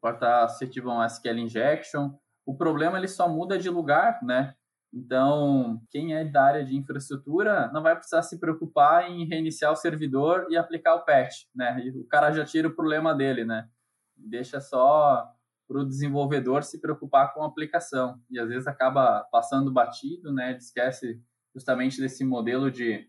pode 0.00 0.16
estar 0.16 0.48
suscetível 0.48 0.90
a 0.90 0.98
um 0.98 1.06
SQL 1.06 1.38
injection. 1.38 2.10
O 2.44 2.56
problema, 2.56 2.98
ele 2.98 3.06
só 3.06 3.28
muda 3.28 3.56
de 3.56 3.70
lugar, 3.70 4.18
né? 4.24 4.54
Então, 4.92 5.80
quem 5.88 6.14
é 6.14 6.24
da 6.24 6.44
área 6.44 6.64
de 6.64 6.76
infraestrutura 6.76 7.70
não 7.72 7.80
vai 7.80 7.94
precisar 7.94 8.22
se 8.22 8.40
preocupar 8.40 9.08
em 9.08 9.24
reiniciar 9.24 9.72
o 9.72 9.76
servidor 9.76 10.48
e 10.50 10.56
aplicar 10.56 10.96
o 10.96 11.04
patch, 11.04 11.44
né? 11.54 11.80
E 11.84 11.90
o 11.90 12.06
cara 12.08 12.32
já 12.32 12.44
tira 12.44 12.66
o 12.66 12.74
problema 12.74 13.14
dele, 13.14 13.44
né? 13.44 13.68
Deixa 14.16 14.60
só 14.60 15.28
para 15.68 15.78
o 15.78 15.86
desenvolvedor 15.86 16.64
se 16.64 16.80
preocupar 16.80 17.32
com 17.32 17.44
a 17.44 17.46
aplicação. 17.46 18.20
E 18.28 18.38
às 18.38 18.48
vezes 18.48 18.66
acaba 18.66 19.24
passando 19.30 19.72
batido, 19.72 20.32
né? 20.32 20.56
Esquece 20.56 21.22
justamente 21.54 22.00
desse 22.00 22.24
modelo 22.24 22.68
de 22.68 23.08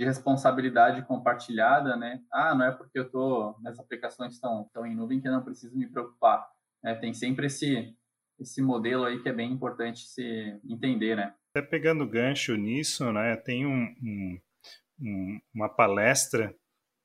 de 0.00 0.06
responsabilidade 0.06 1.02
compartilhada, 1.02 1.94
né? 1.94 2.22
Ah, 2.32 2.54
não 2.54 2.64
é 2.64 2.70
porque 2.70 2.98
eu 2.98 3.10
tô 3.10 3.54
minhas 3.58 3.78
aplicações 3.78 4.32
estão 4.32 4.62
estão 4.62 4.86
em 4.86 4.96
nuvem 4.96 5.20
que 5.20 5.28
eu 5.28 5.32
não 5.32 5.44
preciso 5.44 5.76
me 5.76 5.86
preocupar. 5.86 6.48
É, 6.82 6.94
tem 6.94 7.12
sempre 7.12 7.48
esse 7.48 7.94
esse 8.38 8.62
modelo 8.62 9.04
aí 9.04 9.22
que 9.22 9.28
é 9.28 9.32
bem 9.32 9.52
importante 9.52 10.06
se 10.06 10.58
entender, 10.64 11.16
né? 11.16 11.34
Até 11.50 11.60
pegando 11.60 12.08
gancho 12.08 12.56
nisso, 12.56 13.12
né? 13.12 13.36
Tem 13.36 13.66
um, 13.66 13.94
um 14.98 15.40
uma 15.54 15.68
palestra 15.68 16.54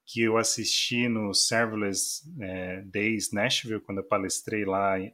que 0.06 0.22
eu 0.22 0.38
assisti 0.38 1.10
no 1.10 1.34
Serverless 1.34 2.24
é, 2.40 2.82
Days 2.84 3.34
Nashville 3.34 3.82
quando 3.82 3.98
eu 3.98 4.08
palestrei 4.08 4.64
lá 4.64 4.98
em, 4.98 5.14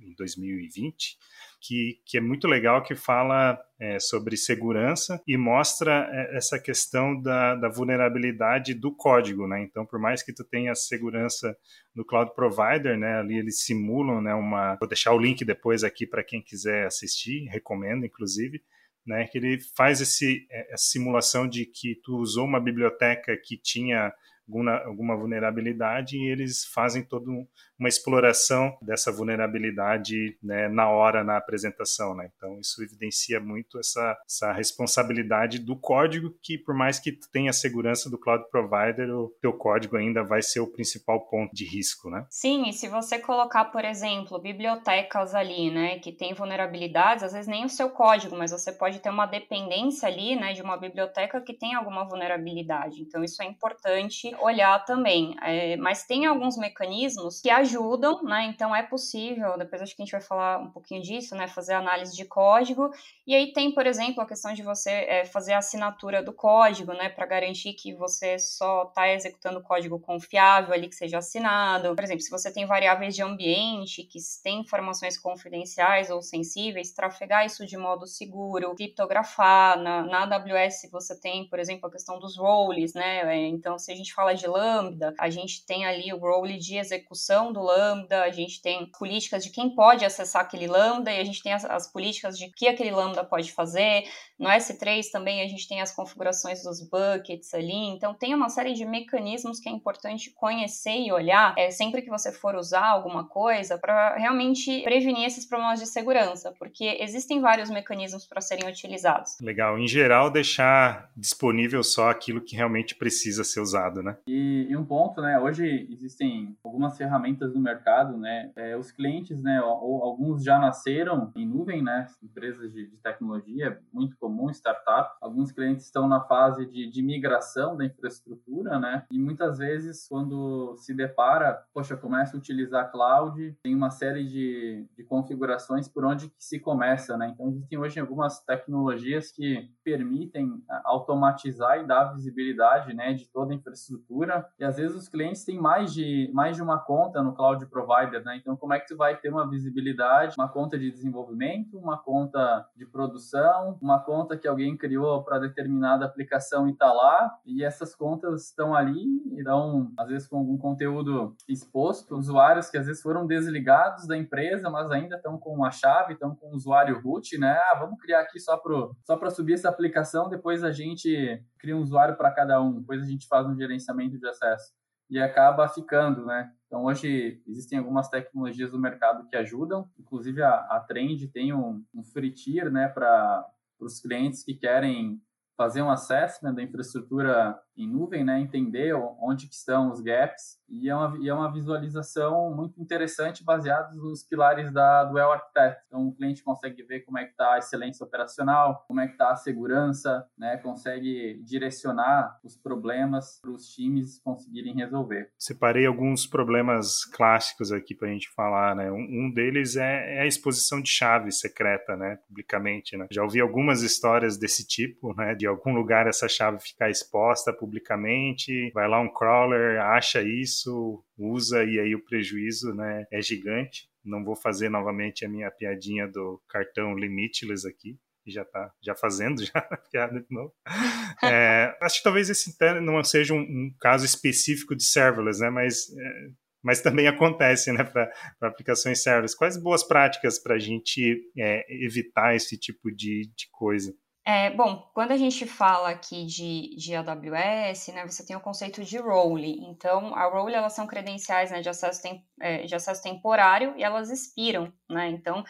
em 0.00 0.14
2020 0.16 1.16
que, 1.60 2.00
que 2.06 2.16
é 2.16 2.20
muito 2.20 2.48
legal, 2.48 2.82
que 2.82 2.94
fala 2.94 3.60
é, 3.78 3.98
sobre 4.00 4.36
segurança 4.36 5.22
e 5.26 5.36
mostra 5.36 6.08
é, 6.10 6.36
essa 6.36 6.58
questão 6.58 7.20
da, 7.20 7.54
da, 7.54 7.68
vulnerabilidade 7.68 8.74
do 8.74 8.94
código, 8.94 9.46
né? 9.46 9.62
Então, 9.62 9.84
por 9.84 9.98
mais 9.98 10.22
que 10.22 10.32
tu 10.32 10.42
tenha 10.42 10.74
segurança 10.74 11.56
no 11.94 12.04
cloud 12.04 12.34
provider, 12.34 12.96
né? 12.98 13.18
Ali 13.18 13.38
eles 13.38 13.62
simulam, 13.62 14.20
né? 14.20 14.34
Uma, 14.34 14.76
vou 14.76 14.88
deixar 14.88 15.12
o 15.12 15.18
link 15.18 15.44
depois 15.44 15.84
aqui 15.84 16.06
para 16.06 16.24
quem 16.24 16.42
quiser 16.42 16.86
assistir, 16.86 17.46
recomendo, 17.48 18.06
inclusive. 18.06 18.62
Né, 19.06 19.26
que 19.26 19.38
ele 19.38 19.58
faz 19.74 20.02
esse, 20.02 20.46
é, 20.50 20.74
essa 20.74 20.84
simulação 20.84 21.48
de 21.48 21.64
que 21.64 21.98
tu 22.04 22.18
usou 22.18 22.44
uma 22.44 22.60
biblioteca 22.60 23.34
que 23.34 23.56
tinha 23.56 24.12
alguma, 24.50 24.76
alguma 24.84 25.16
vulnerabilidade 25.16 26.16
e 26.16 26.26
eles 26.26 26.64
fazem 26.64 27.04
toda 27.04 27.30
uma 27.78 27.88
exploração 27.88 28.76
dessa 28.82 29.10
vulnerabilidade 29.10 30.36
né, 30.42 30.68
na 30.68 30.90
hora, 30.90 31.24
na 31.24 31.36
apresentação. 31.36 32.14
Né? 32.14 32.30
Então, 32.36 32.58
isso 32.60 32.82
evidencia 32.82 33.40
muito 33.40 33.78
essa, 33.78 34.18
essa 34.26 34.52
responsabilidade 34.52 35.58
do 35.58 35.76
código, 35.76 36.34
que 36.42 36.58
por 36.58 36.74
mais 36.74 36.98
que 36.98 37.12
tenha 37.32 37.50
a 37.50 37.54
segurança 37.54 38.10
do 38.10 38.18
cloud 38.18 38.44
provider, 38.50 39.08
o 39.10 39.28
teu 39.40 39.52
código 39.52 39.96
ainda 39.96 40.22
vai 40.22 40.42
ser 40.42 40.60
o 40.60 40.70
principal 40.70 41.26
ponto 41.28 41.54
de 41.54 41.64
risco. 41.64 42.10
Né? 42.10 42.26
Sim, 42.28 42.68
e 42.68 42.72
se 42.72 42.88
você 42.88 43.18
colocar, 43.18 43.66
por 43.66 43.84
exemplo, 43.84 44.38
bibliotecas 44.38 45.34
ali, 45.34 45.70
né, 45.70 45.98
que 46.00 46.12
tem 46.12 46.34
vulnerabilidades, 46.34 47.24
às 47.24 47.32
vezes 47.32 47.48
nem 47.48 47.64
o 47.64 47.68
seu 47.68 47.90
código, 47.90 48.36
mas 48.36 48.50
você 48.50 48.72
pode 48.72 48.98
ter 48.98 49.10
uma 49.10 49.26
dependência 49.26 50.08
ali, 50.08 50.36
né, 50.36 50.52
de 50.52 50.60
uma 50.60 50.76
biblioteca 50.76 51.40
que 51.40 51.54
tem 51.54 51.74
alguma 51.74 52.04
vulnerabilidade. 52.04 53.00
Então, 53.00 53.22
isso 53.22 53.42
é 53.42 53.46
importante 53.46 54.34
olhar 54.42 54.84
também. 54.84 55.34
É, 55.42 55.76
mas 55.76 56.04
tem 56.04 56.26
alguns 56.26 56.56
mecanismos 56.56 57.40
que 57.40 57.50
ajudam, 57.50 58.22
né? 58.22 58.46
Então 58.46 58.74
é 58.74 58.82
possível, 58.82 59.56
depois 59.56 59.82
acho 59.82 59.94
que 59.94 60.02
a 60.02 60.04
gente 60.04 60.12
vai 60.12 60.20
falar 60.20 60.58
um 60.58 60.70
pouquinho 60.70 61.02
disso, 61.02 61.34
né? 61.34 61.46
Fazer 61.48 61.74
análise 61.74 62.16
de 62.16 62.24
código. 62.24 62.90
E 63.26 63.34
aí 63.34 63.52
tem, 63.52 63.72
por 63.72 63.86
exemplo, 63.86 64.22
a 64.22 64.26
questão 64.26 64.52
de 64.52 64.62
você 64.62 64.90
é, 64.90 65.24
fazer 65.24 65.52
a 65.52 65.58
assinatura 65.58 66.22
do 66.22 66.32
código, 66.32 66.92
né? 66.92 67.08
Para 67.08 67.26
garantir 67.26 67.74
que 67.74 67.94
você 67.94 68.38
só 68.38 68.84
está 68.84 69.08
executando 69.08 69.62
código 69.62 69.98
confiável 69.98 70.74
ali 70.74 70.88
que 70.88 70.94
seja 70.94 71.18
assinado. 71.18 71.94
Por 71.94 72.04
exemplo, 72.04 72.22
se 72.22 72.30
você 72.30 72.52
tem 72.52 72.66
variáveis 72.66 73.14
de 73.14 73.22
ambiente 73.22 74.02
que 74.04 74.18
têm 74.42 74.60
informações 74.60 75.18
confidenciais 75.18 76.10
ou 76.10 76.22
sensíveis, 76.22 76.92
trafegar 76.92 77.46
isso 77.46 77.66
de 77.66 77.76
modo 77.76 78.06
seguro, 78.06 78.74
criptografar. 78.74 79.78
Na, 79.80 80.02
na 80.02 80.22
AWS 80.24 80.88
você 80.90 81.18
tem, 81.18 81.48
por 81.48 81.58
exemplo, 81.58 81.88
a 81.88 81.92
questão 81.92 82.18
dos 82.18 82.36
roles, 82.36 82.94
né? 82.94 83.20
É, 83.20 83.46
então, 83.46 83.78
se 83.78 83.92
a 83.92 83.94
gente 83.94 84.12
fala 84.12 84.29
de 84.32 84.46
Lambda, 84.46 85.14
a 85.18 85.28
gente 85.30 85.64
tem 85.64 85.84
ali 85.84 86.12
o 86.12 86.18
role 86.18 86.58
de 86.58 86.76
execução 86.76 87.52
do 87.52 87.60
Lambda, 87.62 88.22
a 88.22 88.30
gente 88.30 88.60
tem 88.62 88.86
políticas 88.98 89.44
de 89.44 89.50
quem 89.50 89.74
pode 89.74 90.04
acessar 90.04 90.42
aquele 90.42 90.66
Lambda 90.66 91.12
e 91.12 91.18
a 91.18 91.24
gente 91.24 91.42
tem 91.42 91.52
as, 91.52 91.64
as 91.64 91.90
políticas 91.90 92.38
de 92.38 92.50
que 92.50 92.68
aquele 92.68 92.90
Lambda 92.90 93.24
pode 93.24 93.52
fazer. 93.52 94.04
No 94.38 94.48
S3 94.48 95.10
também 95.12 95.42
a 95.42 95.48
gente 95.48 95.68
tem 95.68 95.80
as 95.80 95.94
configurações 95.94 96.62
dos 96.62 96.80
buckets 96.80 97.52
ali, 97.54 97.88
então 97.88 98.14
tem 98.14 98.34
uma 98.34 98.48
série 98.48 98.72
de 98.72 98.84
mecanismos 98.84 99.60
que 99.60 99.68
é 99.68 99.72
importante 99.72 100.30
conhecer 100.30 100.98
e 100.98 101.12
olhar 101.12 101.54
é, 101.56 101.70
sempre 101.70 102.02
que 102.02 102.10
você 102.10 102.32
for 102.32 102.54
usar 102.54 102.86
alguma 102.86 103.28
coisa 103.28 103.78
para 103.78 104.16
realmente 104.16 104.82
prevenir 104.82 105.26
esses 105.26 105.46
problemas 105.46 105.78
de 105.78 105.86
segurança, 105.86 106.52
porque 106.58 106.98
existem 107.00 107.40
vários 107.40 107.70
mecanismos 107.70 108.26
para 108.26 108.40
serem 108.40 108.68
utilizados. 108.68 109.38
Legal, 109.40 109.78
em 109.78 109.86
geral 109.86 110.30
deixar 110.30 111.10
disponível 111.16 111.82
só 111.82 112.10
aquilo 112.10 112.40
que 112.40 112.56
realmente 112.56 112.94
precisa 112.94 113.44
ser 113.44 113.60
usado, 113.60 114.02
né? 114.02 114.09
E, 114.26 114.66
e, 114.70 114.76
um 114.76 114.84
ponto, 114.84 115.20
né? 115.20 115.38
Hoje 115.38 115.88
existem 115.90 116.56
algumas 116.64 116.96
ferramentas 116.96 117.54
no 117.54 117.60
mercado, 117.60 118.16
né? 118.16 118.50
É, 118.56 118.76
os 118.76 118.90
clientes, 118.90 119.42
né? 119.42 119.60
Ou, 119.62 120.02
alguns 120.02 120.42
já 120.42 120.58
nasceram 120.58 121.32
em 121.36 121.46
nuvem, 121.46 121.82
né? 121.82 122.06
Empresas 122.22 122.72
de, 122.72 122.86
de 122.86 122.96
tecnologia, 122.98 123.68
é 123.68 123.78
muito 123.92 124.16
comum, 124.18 124.50
startup. 124.50 125.16
Alguns 125.20 125.52
clientes 125.52 125.84
estão 125.84 126.08
na 126.08 126.20
fase 126.20 126.66
de, 126.66 126.90
de 126.90 127.02
migração 127.02 127.76
da 127.76 127.84
infraestrutura, 127.84 128.78
né? 128.78 129.04
E 129.10 129.18
muitas 129.18 129.58
vezes, 129.58 130.06
quando 130.08 130.76
se 130.76 130.94
depara, 130.94 131.62
poxa, 131.72 131.96
começa 131.96 132.36
a 132.36 132.38
utilizar 132.38 132.90
cloud, 132.90 133.56
tem 133.62 133.74
uma 133.74 133.90
série 133.90 134.26
de, 134.26 134.86
de 134.96 135.04
configurações 135.04 135.88
por 135.88 136.04
onde 136.04 136.28
que 136.28 136.44
se 136.44 136.58
começa, 136.58 137.16
né? 137.16 137.30
Então, 137.34 137.48
existem 137.48 137.78
hoje 137.78 138.00
algumas 138.00 138.40
tecnologias 138.44 139.30
que 139.30 139.70
permitem 139.84 140.62
automatizar 140.84 141.78
e 141.78 141.86
dar 141.86 142.14
visibilidade, 142.14 142.94
né? 142.94 143.12
De 143.12 143.26
toda 143.26 143.52
a 143.52 143.56
infraestrutura 143.56 143.99
infraestrutura 144.00 144.46
e 144.58 144.64
às 144.64 144.76
vezes 144.76 144.96
os 144.96 145.08
clientes 145.08 145.44
têm 145.44 145.58
mais 145.58 145.92
de, 145.92 146.30
mais 146.32 146.56
de 146.56 146.62
uma 146.62 146.78
conta 146.78 147.22
no 147.22 147.34
cloud 147.34 147.64
provider, 147.66 148.24
né? 148.24 148.36
Então, 148.36 148.56
como 148.56 148.72
é 148.72 148.80
que 148.80 148.88
tu 148.88 148.96
vai 148.96 149.16
ter 149.16 149.30
uma 149.30 149.48
visibilidade, 149.48 150.34
uma 150.36 150.48
conta 150.48 150.78
de 150.78 150.90
desenvolvimento, 150.90 151.78
uma 151.78 151.98
conta 151.98 152.66
de 152.76 152.86
produção, 152.86 153.78
uma 153.80 154.00
conta 154.00 154.36
que 154.36 154.48
alguém 154.48 154.76
criou 154.76 155.22
para 155.22 155.38
determinada 155.38 156.04
aplicação 156.04 156.68
e 156.68 156.74
tá 156.74 156.92
lá, 156.92 157.30
e 157.44 157.62
essas 157.62 157.94
contas 157.94 158.46
estão 158.46 158.74
ali 158.74 159.04
e 159.32 159.42
dão, 159.42 159.92
às 159.98 160.08
vezes, 160.08 160.28
com 160.28 160.38
algum 160.38 160.56
conteúdo 160.56 161.34
exposto, 161.48 162.16
usuários 162.16 162.70
que 162.70 162.78
às 162.78 162.86
vezes 162.86 163.02
foram 163.02 163.26
desligados 163.26 164.06
da 164.06 164.16
empresa, 164.16 164.70
mas 164.70 164.90
ainda 164.90 165.16
estão 165.16 165.38
com 165.38 165.54
uma 165.54 165.70
chave, 165.70 166.14
estão 166.14 166.34
com 166.34 166.48
o 166.48 166.54
usuário 166.54 167.00
root, 167.00 167.38
né? 167.38 167.58
Ah, 167.70 167.78
vamos 167.78 168.00
criar 168.00 168.20
aqui 168.20 168.38
só 168.38 168.56
para 168.56 168.70
só 169.04 169.30
subir 169.30 169.54
essa 169.54 169.68
aplicação, 169.68 170.28
depois 170.28 170.64
a 170.64 170.72
gente 170.72 171.42
cria 171.60 171.76
um 171.76 171.80
usuário 171.80 172.16
para 172.16 172.30
cada 172.30 172.60
um, 172.60 172.72
depois 172.72 173.02
a 173.02 173.06
gente 173.06 173.28
faz 173.28 173.46
um 173.46 173.54
gerenciamento 173.54 173.89
de 174.18 174.28
acesso 174.28 174.72
e 175.10 175.18
acaba 175.18 175.68
ficando, 175.68 176.24
né? 176.24 176.52
Então 176.66 176.84
hoje 176.84 177.42
existem 177.46 177.78
algumas 177.78 178.08
tecnologias 178.08 178.70
do 178.70 178.78
mercado 178.78 179.26
que 179.26 179.36
ajudam, 179.36 179.90
inclusive 179.98 180.40
a, 180.42 180.54
a 180.54 180.80
Trend 180.80 181.26
tem 181.28 181.52
um, 181.52 181.84
um 181.92 182.04
free 182.04 182.30
tier, 182.30 182.70
né, 182.70 182.86
para 182.88 183.44
os 183.80 184.00
clientes 184.00 184.44
que 184.44 184.54
querem 184.54 185.20
fazer 185.56 185.82
um 185.82 185.90
assessment 185.90 186.54
da 186.54 186.62
infraestrutura 186.62 187.60
em 187.82 187.88
nuvem, 187.88 188.24
né, 188.24 188.40
entender 188.40 188.94
onde 189.20 189.46
que 189.46 189.54
estão 189.54 189.90
os 189.90 190.00
gaps 190.00 190.60
e 190.68 190.88
é 190.88 190.94
uma, 190.94 191.18
e 191.18 191.28
é 191.28 191.34
uma 191.34 191.52
visualização 191.52 192.54
muito 192.54 192.80
interessante 192.80 193.44
baseada 193.44 193.92
nos 193.94 194.22
pilares 194.22 194.72
da, 194.72 195.10
Well 195.10 195.32
Architect. 195.32 195.82
Então, 195.86 196.08
o 196.08 196.14
cliente 196.14 196.42
consegue 196.42 196.82
ver 196.82 197.00
como 197.00 197.18
é 197.18 197.24
que 197.24 197.32
está 197.32 197.54
a 197.54 197.58
excelência 197.58 198.04
operacional, 198.04 198.84
como 198.86 199.00
é 199.00 199.06
que 199.06 199.12
está 199.12 199.30
a 199.30 199.36
segurança, 199.36 200.24
né, 200.38 200.56
consegue 200.58 201.42
direcionar 201.42 202.38
os 202.44 202.56
problemas 202.56 203.40
para 203.42 203.50
os 203.50 203.68
times 203.68 204.20
conseguirem 204.22 204.74
resolver. 204.74 205.30
Separei 205.38 205.86
alguns 205.86 206.26
problemas 206.26 207.04
clássicos 207.04 207.72
aqui 207.72 207.94
para 207.94 208.08
a 208.08 208.12
gente 208.12 208.28
falar, 208.30 208.76
né? 208.76 208.90
Um, 208.90 209.26
um 209.26 209.32
deles 209.32 209.76
é, 209.76 210.18
é, 210.18 210.20
a 210.20 210.26
exposição 210.26 210.80
de 210.80 210.88
chave 210.88 211.32
secreta, 211.32 211.96
né, 211.96 212.18
publicamente, 212.28 212.96
né? 212.96 213.06
Já 213.10 213.22
ouvi 213.22 213.40
algumas 213.40 213.82
histórias 213.82 214.38
desse 214.38 214.66
tipo, 214.66 215.14
né, 215.14 215.34
de 215.34 215.46
algum 215.46 215.72
lugar 215.74 216.06
essa 216.06 216.28
chave 216.28 216.60
ficar 216.60 216.90
exposta 216.90 217.52
publicamente, 217.70 218.70
vai 218.72 218.88
lá 218.88 219.00
um 219.00 219.08
crawler, 219.08 219.80
acha 219.80 220.20
isso 220.22 221.04
usa 221.16 221.64
e 221.64 221.78
aí 221.78 221.94
o 221.94 222.04
prejuízo 222.04 222.74
né, 222.74 223.06
é 223.12 223.22
gigante. 223.22 223.88
Não 224.04 224.24
vou 224.24 224.34
fazer 224.34 224.68
novamente 224.68 225.24
a 225.24 225.28
minha 225.28 225.50
piadinha 225.50 226.08
do 226.08 226.42
cartão 226.48 226.94
limitless 226.94 227.66
aqui, 227.66 227.96
que 228.24 228.30
já 228.30 228.42
está 228.42 228.72
já 228.82 228.94
fazendo 228.96 229.42
já 229.46 229.58
a 229.58 229.76
piada 229.76 230.20
de 230.20 230.26
novo. 230.30 230.52
É, 231.22 231.76
acho 231.82 231.98
que 231.98 232.04
talvez 232.04 232.30
esse 232.30 232.56
não 232.80 233.04
seja 233.04 233.34
um, 233.34 233.40
um 233.40 233.74
caso 233.78 234.06
específico 234.06 234.74
de 234.74 234.82
serverless, 234.82 235.38
né, 235.38 235.50
mas 235.50 235.90
é, 235.90 236.30
mas 236.62 236.80
também 236.80 237.06
acontece 237.08 237.70
né, 237.72 237.84
para 237.84 238.10
aplicações 238.40 239.02
serverless. 239.02 239.36
Quais 239.36 239.56
boas 239.56 239.86
práticas 239.86 240.38
para 240.38 240.54
a 240.54 240.58
gente 240.58 241.20
é, 241.36 241.84
evitar 241.84 242.34
esse 242.34 242.58
tipo 242.58 242.90
de, 242.90 243.30
de 243.36 243.48
coisa? 243.50 243.94
É, 244.24 244.50
bom, 244.50 244.88
quando 244.92 245.12
a 245.12 245.16
gente 245.16 245.46
fala 245.46 245.88
aqui 245.88 246.26
de, 246.26 246.76
de 246.76 246.94
AWS, 246.94 247.88
né, 247.88 248.06
você 248.06 248.24
tem 248.24 248.36
o 248.36 248.40
conceito 248.40 248.84
de 248.84 248.98
role. 248.98 249.58
Então, 249.66 250.14
a 250.14 250.26
role, 250.26 250.54
elas 250.54 250.74
são 250.74 250.86
credenciais 250.86 251.50
né, 251.50 251.60
de, 251.60 251.68
acesso 251.68 252.02
tem, 252.02 252.24
é, 252.38 252.62
de 252.64 252.74
acesso 252.74 253.02
temporário 253.02 253.74
e 253.76 253.82
elas 253.82 254.10
expiram, 254.10 254.72
né? 254.88 255.08
Então, 255.08 255.42